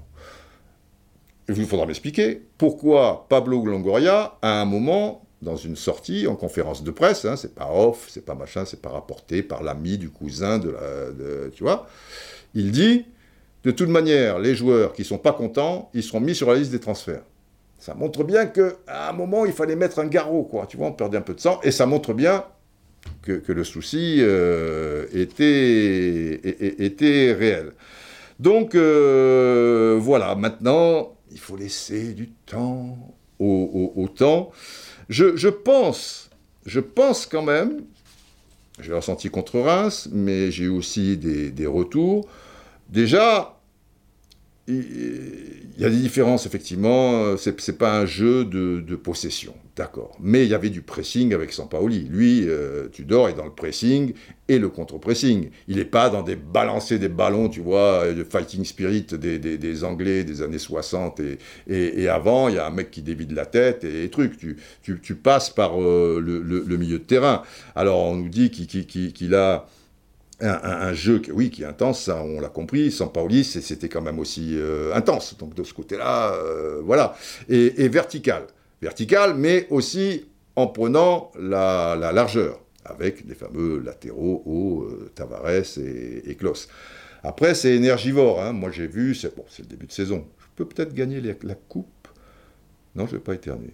Il 1.47 1.65
faudra 1.65 1.85
m'expliquer 1.85 2.41
pourquoi 2.57 3.25
Pablo 3.29 3.65
Longoria, 3.65 4.37
à 4.41 4.61
un 4.61 4.65
moment, 4.65 5.25
dans 5.41 5.55
une 5.55 5.75
sortie, 5.75 6.27
en 6.27 6.35
conférence 6.35 6.83
de 6.83 6.91
presse, 6.91 7.25
hein, 7.25 7.35
c'est 7.35 7.55
pas 7.55 7.71
off, 7.71 8.07
c'est 8.09 8.25
pas 8.25 8.35
machin, 8.35 8.65
c'est 8.65 8.81
pas 8.81 8.89
rapporté 8.89 9.43
par 9.43 9.63
l'ami 9.63 9.97
du 9.97 10.09
cousin 10.09 10.59
de 10.59 10.69
la. 10.69 11.49
tu 11.51 11.63
vois, 11.63 11.87
il 12.53 12.71
dit 12.71 13.05
de 13.65 13.71
toute 13.71 13.89
manière, 13.89 14.37
les 14.37 14.53
joueurs 14.53 14.93
qui 14.93 15.03
sont 15.03 15.17
pas 15.17 15.33
contents, 15.33 15.89
ils 15.95 16.03
seront 16.03 16.19
mis 16.19 16.35
sur 16.35 16.51
la 16.51 16.59
liste 16.59 16.71
des 16.71 16.79
transferts. 16.79 17.23
Ça 17.79 17.95
montre 17.95 18.23
bien 18.23 18.45
qu'à 18.45 19.09
un 19.09 19.11
moment, 19.11 19.43
il 19.47 19.53
fallait 19.53 19.75
mettre 19.75 19.97
un 19.97 20.05
garrot, 20.05 20.43
quoi. 20.43 20.67
Tu 20.67 20.77
vois, 20.77 20.85
on 20.87 20.93
perdait 20.93 21.17
un 21.17 21.21
peu 21.21 21.33
de 21.33 21.39
sang, 21.39 21.59
et 21.63 21.71
ça 21.71 21.87
montre 21.87 22.13
bien 22.13 22.45
que, 23.23 23.41
le 23.51 23.63
souci 23.63 24.17
euh, 24.19 25.07
était, 25.13 26.39
réel. 27.33 27.71
Donc, 28.39 28.75
euh, 28.75 29.97
voilà, 29.99 30.35
maintenant, 30.35 31.15
il 31.31 31.39
faut 31.39 31.57
laisser 31.57 32.13
du 32.13 32.29
temps 32.29 32.95
au, 33.39 34.07
temps. 34.15 34.51
Je, 35.09 35.49
pense, 35.49 36.29
je 36.67 36.79
pense 36.79 37.25
quand 37.25 37.41
même, 37.41 37.81
j'ai 38.79 38.93
ressenti 38.93 39.29
contre 39.29 39.59
Reims, 39.59 40.07
mais 40.11 40.51
j'ai 40.51 40.67
aussi 40.67 41.17
des, 41.17 41.49
des 41.49 41.65
retours. 41.65 42.27
Déjà, 42.89 43.54
il 44.67 45.77
y 45.77 45.85
a 45.85 45.89
des 45.89 45.97
différences, 45.97 46.47
effectivement. 46.47 47.37
C'est, 47.37 47.67
n'est 47.67 47.75
pas 47.75 47.99
un 47.99 48.05
jeu 48.05 48.45
de, 48.45 48.95
possession, 48.95 49.53
d'accord. 49.75 50.17
Mais 50.19 50.43
il 50.43 50.49
y 50.49 50.55
avait 50.55 50.71
du 50.71 50.81
pressing 50.81 51.33
avec 51.33 51.51
Sampaoli. 51.51 52.07
Lui, 52.09 52.45
euh, 52.47 52.87
Tudor 52.87 53.29
est 53.29 53.33
dans 53.33 53.45
le 53.45 53.51
pressing 53.51 54.13
et 54.47 54.57
le 54.57 54.69
contre-pressing. 54.69 55.49
Il 55.67 55.77
n'est 55.77 55.85
pas 55.85 56.09
dans 56.09 56.23
des 56.23 56.35
balancer 56.35 56.97
des 56.97 57.09
ballons, 57.09 57.49
tu 57.49 57.59
vois, 57.59 58.11
de 58.11 58.23
fighting 58.23 58.65
spirit 58.65 59.05
des, 59.11 59.83
Anglais 59.83 60.23
des 60.23 60.41
années 60.41 60.57
60 60.57 61.21
et, 61.67 62.07
avant. 62.07 62.49
Il 62.49 62.55
y 62.55 62.57
a 62.57 62.65
un 62.65 62.71
mec 62.71 62.89
qui 62.89 63.03
dévide 63.03 63.33
la 63.33 63.45
tête 63.45 63.83
et, 63.83 64.09
trucs. 64.09 64.37
Tu, 64.37 64.57
tu, 64.81 65.15
passes 65.15 65.51
par 65.51 65.79
euh, 65.79 66.19
le, 66.19 66.77
milieu 66.77 66.97
de 66.97 67.03
terrain. 67.03 67.43
Alors, 67.75 67.99
on 67.99 68.15
nous 68.15 68.29
dit 68.29 68.49
qu'il 68.49 69.35
a 69.35 69.67
un, 70.41 70.93
jeu, 70.93 71.21
oui, 71.33 71.49
qui 71.49 71.63
est 71.63 71.65
intense, 71.65 72.03
ça, 72.03 72.21
on 72.21 72.39
l'a 72.39 72.49
compris. 72.49 72.91
Sans 72.91 73.07
Pauli, 73.07 73.43
c'était 73.43 73.89
quand 73.89 74.01
même 74.01 74.19
aussi 74.19 74.51
euh, 74.55 74.93
intense. 74.93 75.37
Donc 75.37 75.53
de 75.53 75.63
ce 75.63 75.73
côté-là, 75.73 76.33
euh, 76.33 76.81
voilà. 76.83 77.15
Et, 77.49 77.87
vertical. 77.87 78.47
Vertical, 78.81 79.35
mais 79.35 79.67
aussi 79.69 80.25
en 80.55 80.67
prenant 80.67 81.31
la, 81.39 81.95
largeur, 82.13 82.61
avec 82.83 83.25
les 83.25 83.35
fameux 83.35 83.79
latéraux 83.79 84.43
hauts, 84.45 84.83
euh, 84.83 85.11
Tavares 85.15 85.77
et, 85.77 86.23
et 86.25 86.35
Klos. 86.35 86.67
Après, 87.23 87.55
c'est 87.55 87.73
énergivore. 87.73 88.41
Hein. 88.41 88.53
Moi, 88.53 88.71
j'ai 88.71 88.87
vu, 88.87 89.15
c'est 89.15 89.35
bon, 89.35 89.45
le 89.57 89.65
début 89.65 89.87
de 89.87 89.91
saison. 89.91 90.27
Je 90.39 90.45
peux 90.55 90.65
peut-être 90.65 90.93
gagner 90.93 91.21
la 91.21 91.55
coupe. 91.55 91.87
Non, 92.95 93.07
je 93.07 93.13
ne 93.13 93.17
vais 93.17 93.23
pas 93.23 93.33
éternuer. 93.33 93.73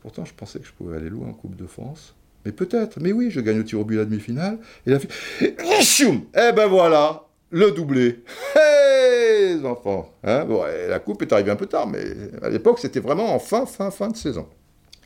pourtant, 0.00 0.24
je 0.24 0.34
pensais 0.34 0.58
que 0.58 0.66
je 0.66 0.72
pouvais 0.72 0.96
aller 0.96 1.08
loin 1.08 1.28
en 1.28 1.32
Coupe 1.32 1.56
de 1.56 1.66
France. 1.66 2.14
Mais 2.46 2.52
peut-être, 2.52 3.00
mais 3.00 3.10
oui, 3.10 3.32
je 3.32 3.40
gagne 3.40 3.58
au 3.58 3.64
tir 3.64 3.80
au 3.80 3.84
but 3.84 3.96
la 3.96 4.04
demi-finale. 4.04 4.58
Et 4.86 4.90
la 4.90 4.98
Eh 5.40 6.52
ben 6.52 6.66
voilà, 6.68 7.24
le 7.50 7.72
doublé. 7.72 8.22
Hé, 8.54 9.56
les 9.56 9.64
enfants. 9.64 10.12
Hein 10.22 10.46
la 10.88 11.00
coupe 11.00 11.22
est 11.22 11.32
arrivée 11.32 11.50
un 11.50 11.56
peu 11.56 11.66
tard, 11.66 11.88
mais 11.88 12.04
à 12.40 12.48
l'époque, 12.48 12.78
c'était 12.78 13.00
vraiment 13.00 13.34
en 13.34 13.40
fin, 13.40 13.66
fin, 13.66 13.90
fin 13.90 14.10
de 14.10 14.16
saison. 14.16 14.46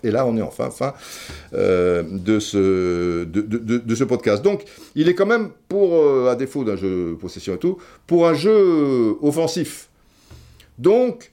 Et 0.03 0.11
là, 0.11 0.27
on 0.27 0.37
est 0.37 0.43
en 0.43 0.51
fin, 0.51 0.71
fin 0.71 0.93
euh, 1.55 2.03
de, 2.11 2.39
ce, 2.41 3.25
de, 3.25 3.95
ce 3.95 4.05
podcast. 4.05 4.43
Donc, 4.43 4.65
il 4.95 5.09
est 5.09 5.15
quand 5.15 5.25
même, 5.25 5.49
pour, 5.67 5.95
euh, 5.95 6.31
à 6.31 6.37
défaut 6.37 6.63
d'un 6.63 6.77
jeu 6.77 7.17
possession 7.19 7.55
et 7.55 7.59
tout, 7.59 7.79
pour 8.07 8.29
un 8.29 8.35
jeu 8.35 9.17
offensif. 9.23 9.89
Donc, 10.79 11.33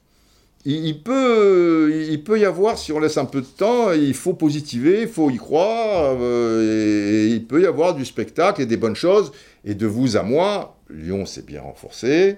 il, 0.69 1.01
peut, 1.01 2.05
il 2.09 2.21
peut 2.23 2.39
y 2.39 2.45
avoir, 2.45 2.77
si 2.77 2.91
on 2.91 2.99
laisse 2.99 3.17
un 3.17 3.25
peu 3.25 3.39
de 3.39 3.45
temps, 3.45 3.93
il 3.93 4.13
faut 4.13 4.33
positiver, 4.33 5.03
il 5.03 5.07
faut 5.07 5.29
y 5.29 5.37
croire, 5.37 6.17
euh, 6.19 7.25
et, 7.25 7.31
il 7.31 7.45
peut 7.45 7.61
y 7.61 7.65
avoir 7.65 7.95
du 7.95 8.03
spectacle 8.03 8.61
et 8.61 8.65
des 8.65 8.75
bonnes 8.75 8.95
choses. 8.95 9.31
Et 9.63 9.75
de 9.75 9.87
vous 9.87 10.17
à 10.17 10.23
moi, 10.23 10.77
Lyon 10.89 11.25
s'est 11.25 11.43
bien 11.43 11.61
renforcé, 11.61 12.37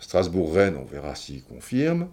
Strasbourg-Rennes, 0.00 0.76
on 0.80 0.84
verra 0.84 1.14
s'ils 1.14 1.44
confirment. 1.44 2.08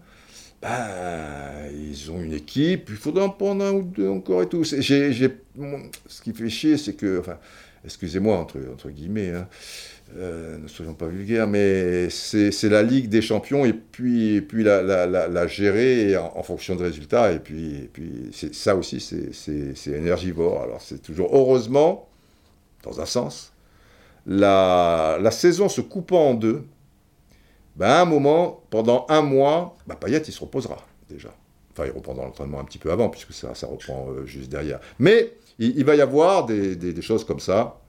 Ben, 0.61 1.71
ils 1.73 2.11
ont 2.11 2.21
une 2.21 2.33
équipe, 2.33 2.87
il 2.89 2.95
faudra 2.95 3.25
en 3.25 3.29
prendre 3.29 3.65
un 3.65 3.71
ou 3.71 3.81
deux 3.81 4.09
encore 4.09 4.43
et 4.43 4.47
tout. 4.47 4.63
ce 4.63 6.21
qui 6.23 6.33
fait 6.33 6.49
chier, 6.49 6.77
c'est 6.77 6.93
que, 6.93 7.19
enfin, 7.19 7.37
excusez-moi 7.83 8.37
entre, 8.37 8.89
guillemets, 8.89 9.31
hein, 9.31 9.47
euh, 10.17 10.57
ne 10.57 10.67
soyons 10.69 10.93
pas 10.93 11.07
vulgaires, 11.07 11.47
mais 11.47 12.09
c'est 12.09 12.69
la 12.69 12.83
Ligue 12.83 13.09
des 13.09 13.21
champions 13.21 13.65
et 13.65 13.73
puis, 13.73 14.41
puis 14.41 14.63
la, 14.63 15.47
gérer 15.47 16.15
en, 16.15 16.41
fonction 16.41 16.75
des 16.75 16.85
résultats. 16.85 17.33
Et 17.33 17.39
puis, 17.39 17.89
ça 18.53 18.75
aussi, 18.75 19.01
c'est 19.01 19.91
énergivore. 19.91 20.61
Alors 20.61 20.81
c'est 20.81 21.01
toujours, 21.01 21.29
heureusement, 21.33 22.07
dans 22.83 23.01
un 23.01 23.05
sens, 23.05 23.51
la, 24.25 25.19
saison 25.31 25.67
se 25.67 25.81
coupant 25.81 26.29
en 26.29 26.33
deux, 26.33 26.63
ben 27.75 27.87
à 27.87 28.01
un 28.01 28.05
moment, 28.05 28.63
pendant 28.69 29.05
un 29.09 29.21
mois, 29.21 29.75
ben 29.85 29.97
il 30.07 30.31
se 30.31 30.39
reposera 30.39 30.77
déjà. 31.09 31.29
Enfin, 31.73 31.87
il 31.87 31.91
reprendra 31.91 32.23
l'entraînement 32.23 32.61
un 32.61 32.63
petit 32.63 32.77
peu 32.77 32.89
avant, 32.89 33.09
puisque 33.09 33.33
ça, 33.33 33.51
reprend 33.67 34.07
euh, 34.11 34.25
juste 34.25 34.49
derrière. 34.49 34.79
Mais 34.97 35.33
il, 35.59 35.83
va 35.83 35.95
y 35.95 36.01
avoir 36.01 36.45
des 36.45 37.01
choses 37.01 37.25
comme 37.25 37.41
ça 37.41 37.81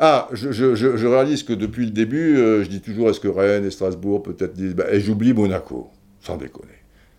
ah, 0.00 0.28
je, 0.32 1.06
réalise 1.06 1.42
que 1.42 1.52
depuis 1.52 1.84
le 1.84 1.90
début, 1.90 2.38
euh, 2.38 2.64
je 2.64 2.68
dis 2.68 2.80
toujours 2.80 3.10
est-ce 3.10 3.20
que 3.20 3.28
Rennes 3.28 3.66
et 3.66 3.70
Strasbourg 3.70 4.22
peut-être 4.22 4.54
disent. 4.54 4.74
Bah, 4.74 4.86
et 4.90 4.98
j'oublie 4.98 5.34
Monaco, 5.34 5.90
sans 6.20 6.36
déconner. 6.36 6.68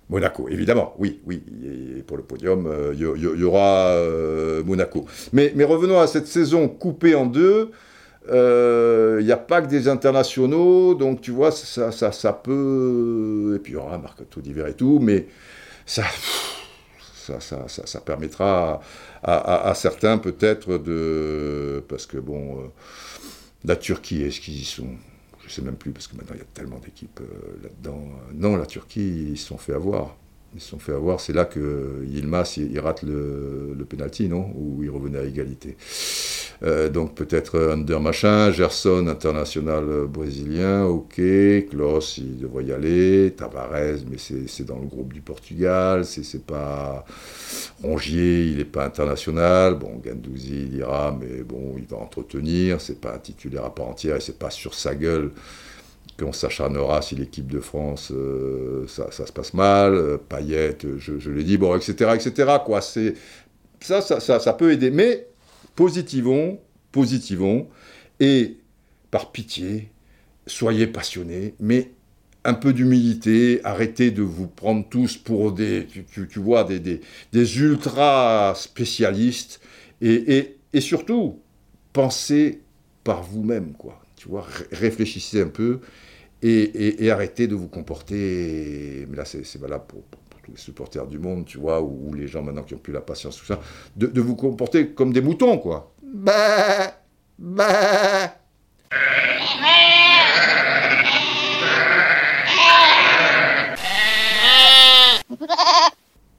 Monaco, 0.10 0.50
évidemment, 0.50 0.94
oui, 0.98 1.22
oui. 1.26 1.42
Pour 2.08 2.18
le 2.18 2.24
podium, 2.24 2.70
il 2.94 3.00
y, 3.00 3.44
aura 3.44 3.96
Monaco. 4.66 5.06
Mais, 5.32 5.54
revenons 5.64 6.00
à 6.00 6.08
cette 6.08 6.28
saison 6.28 6.68
coupée 6.68 7.16
en 7.16 7.26
deux. 7.26 7.72
Il 8.28 9.24
n'y 9.24 9.32
a 9.32 9.38
pas 9.38 9.62
que 9.62 9.68
des 9.68 9.88
internationaux, 9.88 10.96
donc 10.96 11.22
tu 11.22 11.32
vois, 11.32 11.52
ça, 11.52 11.94
ça, 11.94 12.12
ça 12.12 12.34
peut. 12.34 13.54
Et 13.56 13.60
puis 13.60 13.72
il 13.72 13.76
y 13.76 13.78
aura 13.78 13.96
un 13.96 14.00
mercato 14.00 14.42
d'hiver 14.42 14.68
et 14.68 14.74
tout, 14.74 15.00
mais 15.02 15.28
ça, 15.86 16.04
ça, 17.40 18.02
permettra 18.02 18.82
à, 19.24 19.74
certains 19.76 20.18
peut-être 20.18 20.78
de... 20.78 21.84
Parce 21.88 22.06
que 22.06 22.18
bon, 22.18 22.60
euh, 22.60 22.68
la 23.64 23.76
Turquie, 23.76 24.24
est-ce 24.24 24.42
qu'ils 24.42 24.62
y 24.62 24.66
sont? 24.66 24.90
Je 25.40 25.46
ne 25.48 25.50
sais 25.50 25.62
même 25.62 25.76
plus, 25.76 25.92
parce 25.92 26.08
que 26.08 26.16
maintenant 26.16 26.36
il 26.36 26.40
y 26.40 26.44
a 26.44 26.48
tellement 26.54 26.80
d'équipes 26.80 27.20
euh, 27.22 27.64
là-dedans. 27.64 28.02
Non, 28.34 28.56
la 28.56 28.66
Turquie, 28.66 29.32
ils 29.32 29.38
se 29.38 29.48
sont 29.48 29.58
fait 29.58 29.74
avoir 29.74 30.16
ils 30.54 30.62
se 30.62 30.70
sont 30.70 30.80
fait 30.80 30.94
avoir. 30.94 31.20
C'est 31.20 31.34
là 31.34 31.46
que 31.46 32.04
Yilmaz 32.06 32.58
il, 32.58 32.78
rate 32.80 33.04
le, 33.04 33.74
le 33.78 33.86
penalty, 33.86 34.28
non? 34.28 34.52
Ou 34.56 34.84
il 34.84 34.90
revenait 34.90 35.20
à 35.20 35.24
égalité. 35.24 35.78
Euh, 36.64 36.90
donc 36.90 37.16
peut-être 37.16 37.60
Under 37.60 38.00
machin, 38.00 38.52
Gerson 38.52 39.08
international 39.08 40.06
brésilien, 40.08 40.86
ok, 40.86 41.20
Klaus 41.70 42.20
il 42.20 42.38
devrait 42.38 42.66
y 42.66 42.72
aller, 42.72 43.34
Tavares, 43.36 44.02
mais 44.10 44.18
c'est 44.18 44.64
dans 44.64 44.78
le 44.78 44.86
groupe 44.86 45.12
du 45.12 45.22
Portugal, 45.22 46.06
c'est 46.06 46.46
pas 46.46 47.04
Rongier, 47.82 48.46
il 48.46 48.58
n'est 48.58 48.66
pas 48.66 48.86
international, 48.86 49.74
bon 49.76 50.00
Gandouzi 50.06 50.68
il 50.72 50.78
ira, 50.78 51.18
mais 51.20 51.42
bon 51.42 51.74
il 51.78 51.88
va 51.88 51.98
entretenir, 51.98 52.80
c'est 52.80 53.02
pas 53.02 53.16
un 53.16 53.20
titulaire 53.20 53.66
à 53.66 53.74
part 53.74 53.88
entière 53.88 54.18
et 54.18 54.22
c'est 54.22 54.38
pas 54.38 54.52
sur 54.52 54.76
sa 54.76 54.94
gueule 54.94 55.32
on 56.24 56.34
s'acharnera 56.34 57.02
si 57.02 57.16
l'équipe 57.16 57.48
de 57.48 57.60
France, 57.60 58.12
euh, 58.12 58.86
ça, 58.88 59.12
se 59.12 59.32
passe 59.32 59.54
mal, 59.54 59.94
euh, 59.94 60.18
Payette, 60.18 60.86
je, 60.98 61.20
je 61.20 61.32
l'ai 61.32 61.44
dit, 61.44 61.58
bon, 61.58 61.76
etc., 61.76 62.12
etc., 62.16 62.54
quoi. 62.66 62.82
C'est, 62.82 63.16
ça, 63.80 64.02
ça, 64.02 64.20
ça, 64.20 64.54
peut 64.54 64.72
aider. 64.72 64.92
Mais 64.92 65.28
positivons, 65.76 66.60
positivons, 66.92 67.68
et 68.20 68.58
par 69.10 69.32
pitié, 69.32 69.90
soyez 70.48 70.88
passionnés, 70.88 71.56
mais 71.60 71.92
un 72.44 72.54
peu 72.54 72.74
d'humilité, 72.74 73.62
arrêtez 73.64 74.12
de 74.12 74.24
vous 74.24 74.48
prendre 74.48 74.88
tous 74.90 75.18
pour 75.18 75.52
des, 75.52 75.88
tu, 76.12 76.40
vois, 76.40 76.64
des, 76.64 76.80
des, 76.80 77.60
ultra 77.60 78.54
spécialistes, 78.56 79.62
et, 80.02 80.58
et 80.74 80.82
surtout, 80.82 81.40
pensez 81.94 82.62
par 83.04 83.24
vous-même, 83.24 83.74
quoi. 83.74 84.02
Tu 84.16 84.28
vois, 84.30 84.46
réfléchissez 84.72 85.42
un 85.42 85.48
peu 85.48 85.80
et, 86.44 87.10
arrêtez 87.12 87.48
de 87.48 87.56
vous 87.56 87.68
comporter, 87.68 89.06
mais 89.10 89.18
là 89.18 89.26
c'est 89.26 89.58
valable 89.58 89.86
pour, 89.88 90.04
les 90.52 90.58
supporters 90.58 91.08
du 91.08 91.20
monde, 91.20 91.46
tu 91.46 91.58
vois, 91.58 91.82
ou, 91.82 92.14
les 92.14 92.28
gens 92.28 92.42
maintenant 92.42 92.64
qui 92.64 92.74
n'ont 92.74 92.80
plus 92.80 92.94
la 92.94 93.02
patience, 93.02 93.38
tout 93.38 93.46
ça, 93.46 93.60
de, 93.96 94.22
vous 94.22 94.36
comporter 94.36 94.90
comme 94.90 95.14
des 95.14 95.22
moutons, 95.22 95.58
quoi. 95.58 95.94
Bah, 96.04 96.94
bah. 97.40 98.36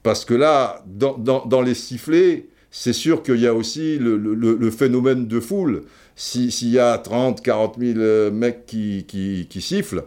Parce 0.02 0.24
que 0.24 0.34
là, 0.34 0.82
dans, 0.86 1.62
les 1.62 1.74
sifflets, 1.74 2.46
c'est 2.70 2.92
sûr 2.92 3.22
qu'il 3.22 3.36
y 3.36 3.46
a 3.46 3.54
aussi 3.54 3.98
le 3.98 4.70
phénomène 4.70 5.26
de 5.26 5.40
foule 5.40 5.84
s'il 6.16 6.68
y 6.68 6.78
a 6.78 6.98
30, 6.98 7.42
40 7.42 7.76
000 7.78 8.30
mecs 8.30 8.66
qui, 8.66 9.06
qui, 9.06 9.60
sifflent, 9.60 10.04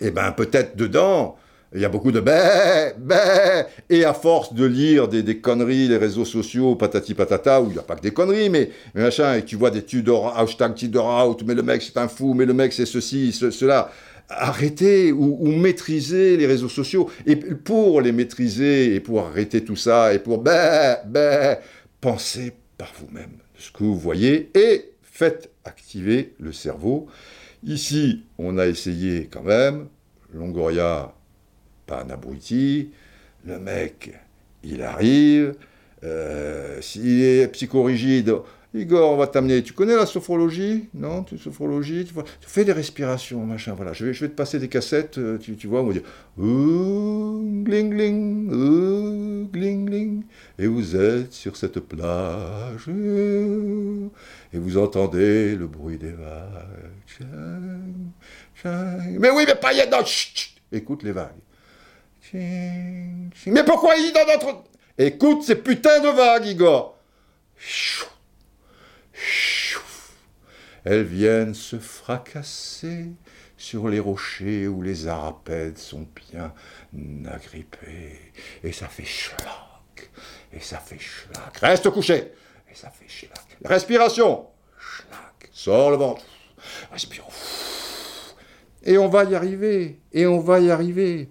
eh 0.00 0.10
ben 0.10 0.32
peut-être 0.32 0.76
dedans, 0.76 1.36
il 1.74 1.80
y 1.80 1.84
a 1.84 1.88
beaucoup 1.88 2.12
de 2.12 2.20
bé, 2.20 2.92
bé, 2.98 3.64
et 3.90 4.04
à 4.04 4.14
force 4.14 4.54
de 4.54 4.64
lire 4.64 5.06
des, 5.06 5.38
conneries, 5.38 5.88
les 5.88 5.98
réseaux 5.98 6.24
sociaux, 6.24 6.76
patati 6.76 7.14
patata, 7.14 7.60
où 7.60 7.66
il 7.66 7.72
n'y 7.72 7.78
a 7.78 7.82
pas 7.82 7.96
que 7.96 8.00
des 8.00 8.10
conneries, 8.10 8.48
mais, 8.48 8.70
machin, 8.94 9.34
et 9.36 9.44
tu 9.44 9.56
vois 9.56 9.70
des 9.70 9.82
Tudor, 9.82 10.36
hashtag 10.38 10.74
Tudor 10.74 11.28
out, 11.28 11.42
mais 11.46 11.54
le 11.54 11.62
mec 11.62 11.82
c'est 11.82 11.98
un 11.98 12.08
fou, 12.08 12.32
mais 12.32 12.46
le 12.46 12.54
mec 12.54 12.72
c'est 12.72 12.86
ceci, 12.86 13.32
cela. 13.32 13.90
Arrêtez 14.30 15.10
ou, 15.10 15.38
ou 15.40 15.48
maîtrisez 15.52 16.36
les 16.36 16.46
réseaux 16.46 16.68
sociaux. 16.68 17.10
Et 17.24 17.36
pour 17.36 18.02
les 18.02 18.12
maîtriser 18.12 18.94
et 18.94 19.00
pour 19.00 19.20
arrêter 19.20 19.64
tout 19.64 19.76
ça 19.76 20.12
et 20.12 20.18
pour 20.18 20.38
bé, 20.38 20.96
bé, 21.06 21.54
pensez 22.00 22.52
par 22.76 22.92
vous-même 22.98 23.38
ce 23.56 23.70
que 23.72 23.84
vous 23.84 23.96
voyez 23.98 24.50
et 24.54 24.92
faites 25.02 25.50
activer 25.64 26.34
le 26.38 26.52
cerveau. 26.52 27.08
Ici, 27.64 28.24
on 28.38 28.58
a 28.58 28.66
essayé 28.66 29.28
quand 29.32 29.42
même, 29.42 29.88
Longoria, 30.32 31.14
pas 31.88 32.04
un 32.06 32.10
abruti, 32.10 32.90
le 33.44 33.58
mec, 33.58 34.12
il 34.62 34.82
arrive, 34.82 35.54
euh, 36.04 36.80
s'il 36.80 37.22
est 37.22 37.48
psychorigide, 37.48 38.32
Igor, 38.74 39.12
on 39.12 39.16
va 39.16 39.26
t'amener. 39.26 39.62
Tu 39.62 39.72
connais 39.72 39.96
la 39.96 40.04
sophrologie? 40.04 40.90
Non 40.92 41.22
tu, 41.22 41.38
Sophrologie 41.38 42.04
tu, 42.04 42.12
fais 42.42 42.66
des 42.66 42.72
respirations, 42.72 43.44
machin. 43.46 43.72
Voilà, 43.74 43.94
je 43.94 44.04
vais, 44.04 44.12
je 44.12 44.20
vais 44.20 44.28
te 44.28 44.34
passer 44.34 44.58
des 44.58 44.68
cassettes, 44.68 45.16
euh, 45.16 45.38
tu, 45.38 45.56
tu 45.56 45.66
vois, 45.66 45.80
on 45.80 45.86
va 45.86 45.94
dire 45.94 46.02
gling 46.38 47.90
gling, 47.90 49.48
gling 49.50 49.86
gling. 49.86 50.22
Et 50.58 50.66
vous 50.66 50.94
êtes 50.96 51.32
sur 51.32 51.56
cette 51.56 51.80
plage, 51.80 52.88
et 54.52 54.58
vous 54.58 54.76
entendez 54.76 55.56
le 55.56 55.66
bruit 55.66 55.96
des 55.96 56.12
vagues. 56.12 57.26
Mais 59.18 59.30
oui, 59.30 59.44
mais 59.46 59.54
pas 59.54 59.72
y 59.72 59.88
dans. 59.88 60.04
Écoute 60.70 61.02
les 61.04 61.12
vagues. 61.12 61.32
Mais 62.34 63.64
pourquoi 63.64 63.96
il 63.96 64.06
est 64.06 64.12
dans 64.12 64.26
notre. 64.26 64.64
Écoute 64.98 65.44
ces 65.44 65.56
putains 65.56 66.00
de 66.00 66.08
vagues, 66.08 66.46
Igor. 66.46 66.96
Elles 70.84 71.04
viennent 71.04 71.54
se 71.54 71.78
fracasser 71.78 73.06
sur 73.56 73.88
les 73.88 73.98
rochers 73.98 74.68
où 74.68 74.80
les 74.82 75.08
arapèdes 75.08 75.78
sont 75.78 76.06
bien 76.30 76.54
agrippés. 77.30 78.18
Et 78.62 78.72
ça 78.72 78.88
fait 78.88 79.04
schlac. 79.04 80.10
Et 80.52 80.60
ça 80.60 80.78
fait 80.78 80.98
schlac. 80.98 81.58
Reste 81.58 81.90
couché. 81.90 82.32
Et 82.70 82.74
ça 82.74 82.90
fait 82.90 83.08
schlac. 83.08 83.58
Respiration. 83.64 84.46
Schlac. 84.78 85.50
Sors 85.52 85.90
le 85.90 85.96
ventre. 85.96 86.24
Respire. 86.92 87.24
Et 88.84 88.96
on 88.96 89.08
va 89.08 89.24
y 89.24 89.34
arriver. 89.34 90.00
Et 90.12 90.26
on 90.26 90.40
va 90.40 90.60
y 90.60 90.70
arriver. 90.70 91.28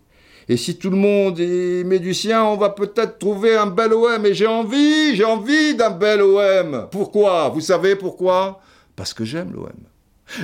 Et 0.50 0.56
si 0.56 0.78
tout 0.78 0.90
le 0.90 0.96
monde 0.96 1.40
est 1.42 1.84
médusien, 1.84 2.46
on 2.46 2.56
va 2.56 2.70
peut-être 2.70 3.20
trouver 3.20 3.58
un 3.58 3.68
bel 3.68 3.94
OM. 3.94 4.26
Et 4.26 4.34
j'ai 4.34 4.48
envie, 4.48 5.14
j'ai 5.14 5.26
envie 5.26 5.76
d'un 5.76 5.90
bel 5.90 6.22
OM. 6.22 6.88
Pourquoi? 6.90 7.50
Vous 7.50 7.60
savez 7.60 7.98
pourquoi? 7.98 8.62
Parce 8.96 9.14
que 9.14 9.26
j'aime 9.26 9.52
l'OM. 9.54 9.68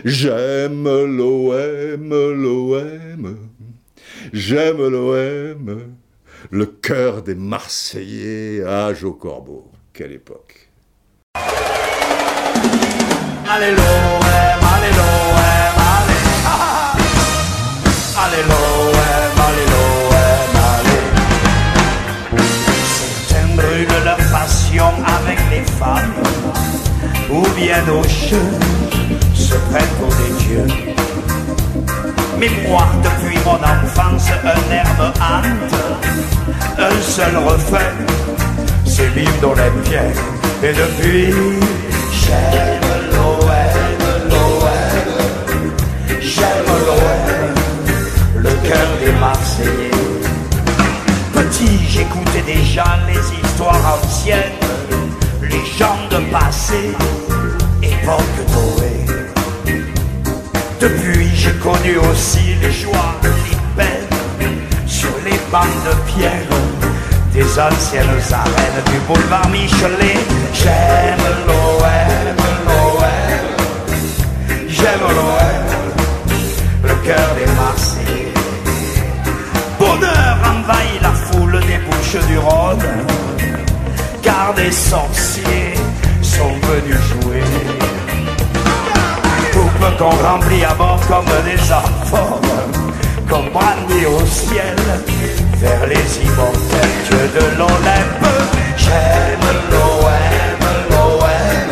J'aime 0.03 0.83
l'OM, 0.83 2.09
l'OM. 2.09 3.37
J'aime 4.33 4.87
l'OM. 4.87 5.95
Le 6.51 6.65
cœur 6.65 7.21
des 7.21 7.35
Marseillais, 7.35 8.61
âge 8.65 9.05
au 9.05 9.13
corbeau. 9.13 9.71
Quelle 9.93 10.11
époque. 10.11 10.69
Allez 13.49 13.71
l'OM, 13.71 13.81
allez 14.75 14.91
l'OM, 14.97 15.79
allez. 15.95 16.23
Allez 18.17 18.43
l'OM, 18.49 19.02
avec 24.81 25.39
les 25.51 25.63
femmes, 25.79 26.13
ou 27.29 27.41
bien 27.55 27.81
nos 27.85 28.03
cheveux 28.03 28.59
se 29.35 29.53
prennent 29.69 29.95
pour 29.99 30.09
des 30.09 30.43
dieux. 30.43 30.67
Mais 32.39 32.49
moi, 32.67 32.85
depuis 33.03 33.37
mon 33.45 33.55
enfance, 33.55 34.29
un 34.43 34.99
me 34.99 35.09
hante, 35.09 35.75
un 36.79 37.01
seul 37.01 37.37
refrain, 37.37 37.91
c'est 38.85 39.13
l'hymne 39.15 39.39
d'Olympienne. 39.41 40.13
Et 40.63 40.73
depuis, 40.73 41.33
anciennes 67.59 68.21
arènes 68.31 68.83
du 68.91 68.99
boulevard 69.07 69.47
Michelet. 69.49 70.17
J'aime 70.53 71.25
l'OM, 71.47 72.37
l'OM, 72.67 73.03
j'aime 74.67 75.05
l'OM, 75.17 75.67
le 76.83 76.95
cœur 77.05 77.29
des 77.37 77.51
Marseillais. 77.53 78.33
Bonheur 79.79 80.37
envahit 80.43 81.01
la 81.01 81.11
foule 81.11 81.59
des 81.61 81.79
bouches 81.85 82.25
du 82.27 82.37
Rhône, 82.39 83.05
car 84.21 84.53
des 84.55 84.71
sorciers 84.71 85.73
sont 86.21 86.53
venus 86.69 87.01
jouer. 87.11 87.43
Coupe 89.51 89.97
qu'on 89.97 90.15
remplit 90.27 90.63
à 90.63 90.73
bord 90.73 90.99
comme 91.07 91.25
des 91.45 91.61
enfants, 91.71 92.41
comme 93.29 93.49
brandit 93.49 94.05
au 94.07 94.25
ciel 94.25 94.75
vers 95.63 95.87
les 95.87 96.07
immortels 96.27 96.95
dieux 97.07 97.29
de 97.37 97.45
l'Olympe. 97.57 98.25
J'aime 98.83 99.47
l'OM, 99.71 100.63
l'OM, 100.91 101.69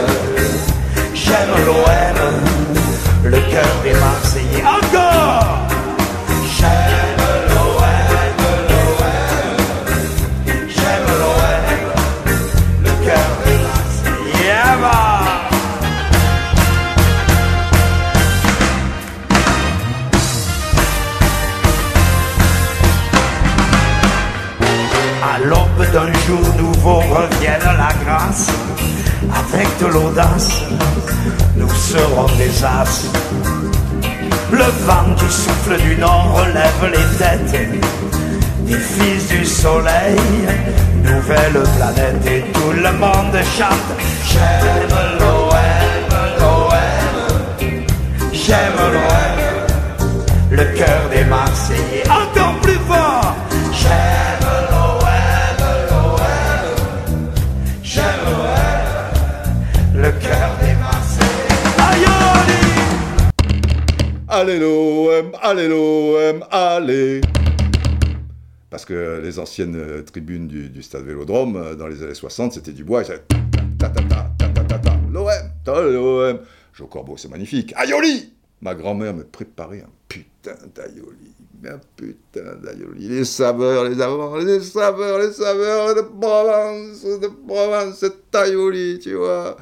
j'aime 1.14 1.56
l'OM, 1.66 2.20
le 3.32 3.40
cœur 3.52 3.72
des 3.84 3.94
Marseillais. 3.94 4.31
Souffle 35.32 35.78
du 35.78 35.96
nord 35.96 36.34
relève 36.36 36.92
les 36.92 37.18
têtes 37.18 37.70
des 38.66 38.78
fils 38.78 39.28
du 39.30 39.46
soleil, 39.46 40.16
nouvelle 41.04 41.64
planète 41.78 42.26
et 42.26 42.42
tout 42.52 42.72
le 42.72 42.92
monde 42.94 43.38
chante. 43.58 43.90
J'aime 44.30 44.90
l'OM, 45.20 45.52
l'OM, 46.40 47.70
j'aime 48.32 48.80
l'OM, 48.94 50.08
le 50.52 50.66
cœur 50.78 51.02
des 51.12 51.24
Marseillais. 51.26 52.04
Encore 52.10 52.56
plus 52.62 52.80
fort. 52.88 53.11
Allez 64.42 64.58
l'OM, 64.58 66.44
allez 66.50 67.22
Parce 68.72 68.86
que 68.86 69.22
les 69.22 69.38
anciennes 69.38 69.76
euh, 69.76 70.02
tribunes 70.02 70.48
du, 70.48 70.82
stade 70.82 71.04
Vélodrome, 71.04 71.58
euh, 71.58 71.76
dans 71.76 71.86
les 71.86 72.02
années 72.02 72.16
60, 72.16 72.54
c'était 72.54 72.72
du 72.72 72.84
bois, 72.84 73.02
et 73.02 73.06
ça... 73.06 73.14
Ta, 75.64 75.82
l'OM, 75.82 76.40
Corbeau, 76.90 77.18
c'est 77.18 77.30
magnifique. 77.30 77.72
Aïoli 77.76 78.34
Ma 78.64 78.74
grand-mère 78.74 79.14
me 79.14 79.26
préparait 79.26 79.82
un 79.82 79.92
putain 80.08 80.56
d'aïoli. 80.74 81.36
Un 81.64 81.80
putain 81.96 82.56
d'aïoli. 82.64 83.10
Les 83.10 83.26
saveurs, 83.26 83.84
les 83.84 83.98
saveurs, 83.98 84.38
les 84.40 84.60
saveurs, 84.62 85.20
les 85.20 85.34
saveurs 85.34 85.94
de 85.94 86.02
Provence, 86.02 87.04
de 87.04 87.28
Provence, 87.28 88.00
cet 88.00 88.34
aïoli, 88.34 88.98
tu 88.98 89.14
vois. 89.14 89.56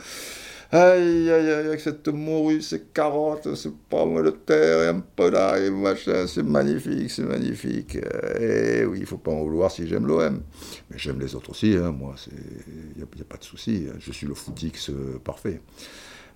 Aïe, 0.72 1.32
aïe, 1.32 1.50
aïe, 1.52 1.66
avec 1.68 1.80
cette 1.80 2.08
morue, 2.10 2.62
ces 2.62 2.82
carottes, 2.94 3.56
ces 3.56 3.72
pommes 3.90 4.24
de 4.24 4.30
terre, 4.30 4.84
et 4.84 4.88
un 4.90 5.00
peu 5.00 5.32
d'ail, 5.32 5.72
machin, 5.72 6.28
c'est 6.28 6.44
magnifique, 6.44 7.10
c'est 7.10 7.24
magnifique. 7.24 7.98
Et 8.40 8.86
oui, 8.86 9.00
il 9.02 9.06
faut 9.08 9.18
pas 9.18 9.32
en 9.32 9.42
vouloir 9.44 9.72
si 9.72 9.88
j'aime 9.88 10.06
l'OM. 10.06 10.44
Mais 10.92 10.98
j'aime 11.00 11.20
les 11.20 11.34
autres 11.34 11.50
aussi, 11.50 11.76
hein, 11.76 11.92
moi, 11.92 12.14
il 12.32 12.98
n'y 12.98 13.02
a, 13.02 13.26
pas 13.28 13.38
de 13.38 13.44
souci. 13.44 13.88
hein. 13.90 13.96
Je 14.00 14.12
suis 14.12 14.28
le 14.28 14.36
footix 14.36 14.92
euh, 14.92 15.18
parfait. 15.24 15.60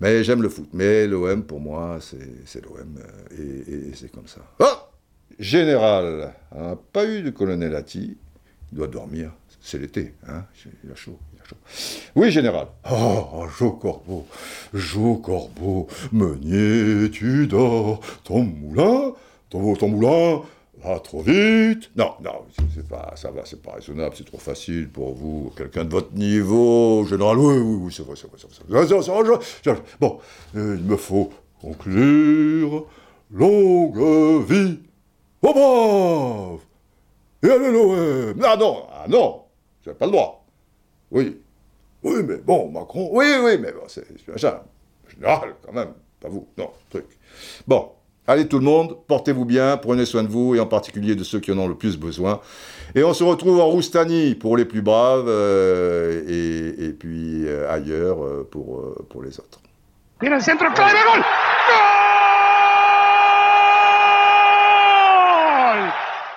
Mais 0.01 0.23
j'aime 0.23 0.41
le 0.41 0.49
foot. 0.49 0.67
Mais 0.73 1.05
l'OM, 1.05 1.43
pour 1.43 1.59
moi, 1.59 1.99
c'est 2.01 2.65
l'OM. 2.65 2.97
euh, 3.37 3.63
Et, 3.91 3.93
c'est 3.93 4.11
comme 4.11 4.27
ça. 4.27 4.41
Oh 4.59 4.65
Général, 5.37 6.33
n'a 6.55 6.75
pas 6.91 7.05
eu 7.05 7.21
de 7.21 7.29
colonel 7.29 7.75
Atti. 7.75 8.17
Il 8.71 8.75
doit 8.77 8.87
dormir. 8.87 9.31
C'est 9.61 9.77
l'été. 9.77 10.15
Hein 10.27 10.45
il 10.83 10.91
a 10.91 10.95
chaud. 10.95 11.19
Oui, 12.15 12.31
général. 12.31 12.67
Oh, 12.91 13.23
oh, 13.33 13.45
Jo 13.59 13.71
Corbeau, 13.71 14.25
Jo 14.73 15.15
Corbeau, 15.17 15.87
meunier, 16.11 17.09
tu 17.11 17.47
dors, 17.47 17.99
ton 18.23 18.43
moulin, 18.43 19.13
ton, 19.49 19.73
ton 19.75 19.87
moulin 19.87 20.41
va 20.83 20.99
trop 20.99 21.21
vite. 21.21 21.91
Non, 21.95 22.11
non, 22.23 22.31
c'est- 22.73 22.87
pas, 22.87 23.13
ça 23.15 23.31
va, 23.31 23.41
c'est 23.45 23.61
pas 23.61 23.73
raisonnable, 23.73 24.15
c'est 24.17 24.25
trop 24.25 24.37
facile 24.37 24.89
pour 24.89 25.13
vous, 25.15 25.51
quelqu'un 25.55 25.85
de 25.85 25.91
votre 25.91 26.13
niveau, 26.13 27.05
général. 27.05 27.37
Oui, 27.37 27.55
oui, 27.57 27.77
oui, 27.83 27.93
c'est 27.95 28.03
vrai, 28.05 28.15
c'est 28.17 28.27
vrai, 28.27 28.37
c'est 28.37 29.69
vrai. 29.71 29.81
Bon, 29.99 30.19
euh, 30.55 30.75
il 30.77 30.83
me 30.85 30.97
faut 30.97 31.29
conclure 31.61 32.85
longue 33.31 34.45
vie 34.45 34.79
aux 35.41 35.53
braves 35.53 36.59
et 37.43 37.49
allez 37.49 37.71
l'OM. 37.71 38.39
Ah 38.43 38.55
non, 38.57 38.83
ah 38.91 39.05
non, 39.07 39.41
j'ai 39.85 39.93
pas 39.93 40.05
le 40.05 40.11
droit. 40.11 40.42
Oui. 41.13 41.39
Oui, 42.03 42.21
mais 42.27 42.37
bon, 42.37 42.69
Macron. 42.69 43.09
Oui, 43.13 43.25
oui, 43.41 43.57
mais 43.59 43.71
bon, 43.71 43.83
c'est 43.87 44.05
machin. 44.27 44.59
Général, 45.07 45.55
quand 45.65 45.71
même. 45.71 45.93
Pas 46.19 46.27
vous. 46.27 46.47
Non, 46.57 46.71
truc. 46.89 47.05
Bon. 47.65 47.91
Allez 48.25 48.47
tout 48.47 48.57
le 48.57 48.63
monde, 48.63 48.99
portez-vous 49.09 49.43
bien, 49.43 49.75
prenez 49.75 50.05
soin 50.05 50.23
de 50.23 50.29
vous 50.29 50.55
et 50.55 50.59
en 50.61 50.65
particulier 50.65 51.13
de 51.13 51.25
ceux 51.25 51.41
qui 51.41 51.51
en 51.51 51.57
ont 51.57 51.67
le 51.67 51.75
plus 51.75 51.97
besoin. 51.97 52.39
Et 52.95 53.03
on 53.03 53.13
se 53.13 53.21
retrouve 53.21 53.59
en 53.59 53.65
Roustanie 53.65 54.33
pour 54.33 54.55
les 54.55 54.63
plus 54.63 54.81
braves 54.81 55.25
euh, 55.27 56.21
et, 56.25 56.93
puis 56.93 57.45
euh, 57.45 57.69
ailleurs 57.69 58.23
euh, 58.23 58.47
pour, 58.49 58.95
pour 59.09 59.23
les 59.23 59.41
autres. 59.41 59.59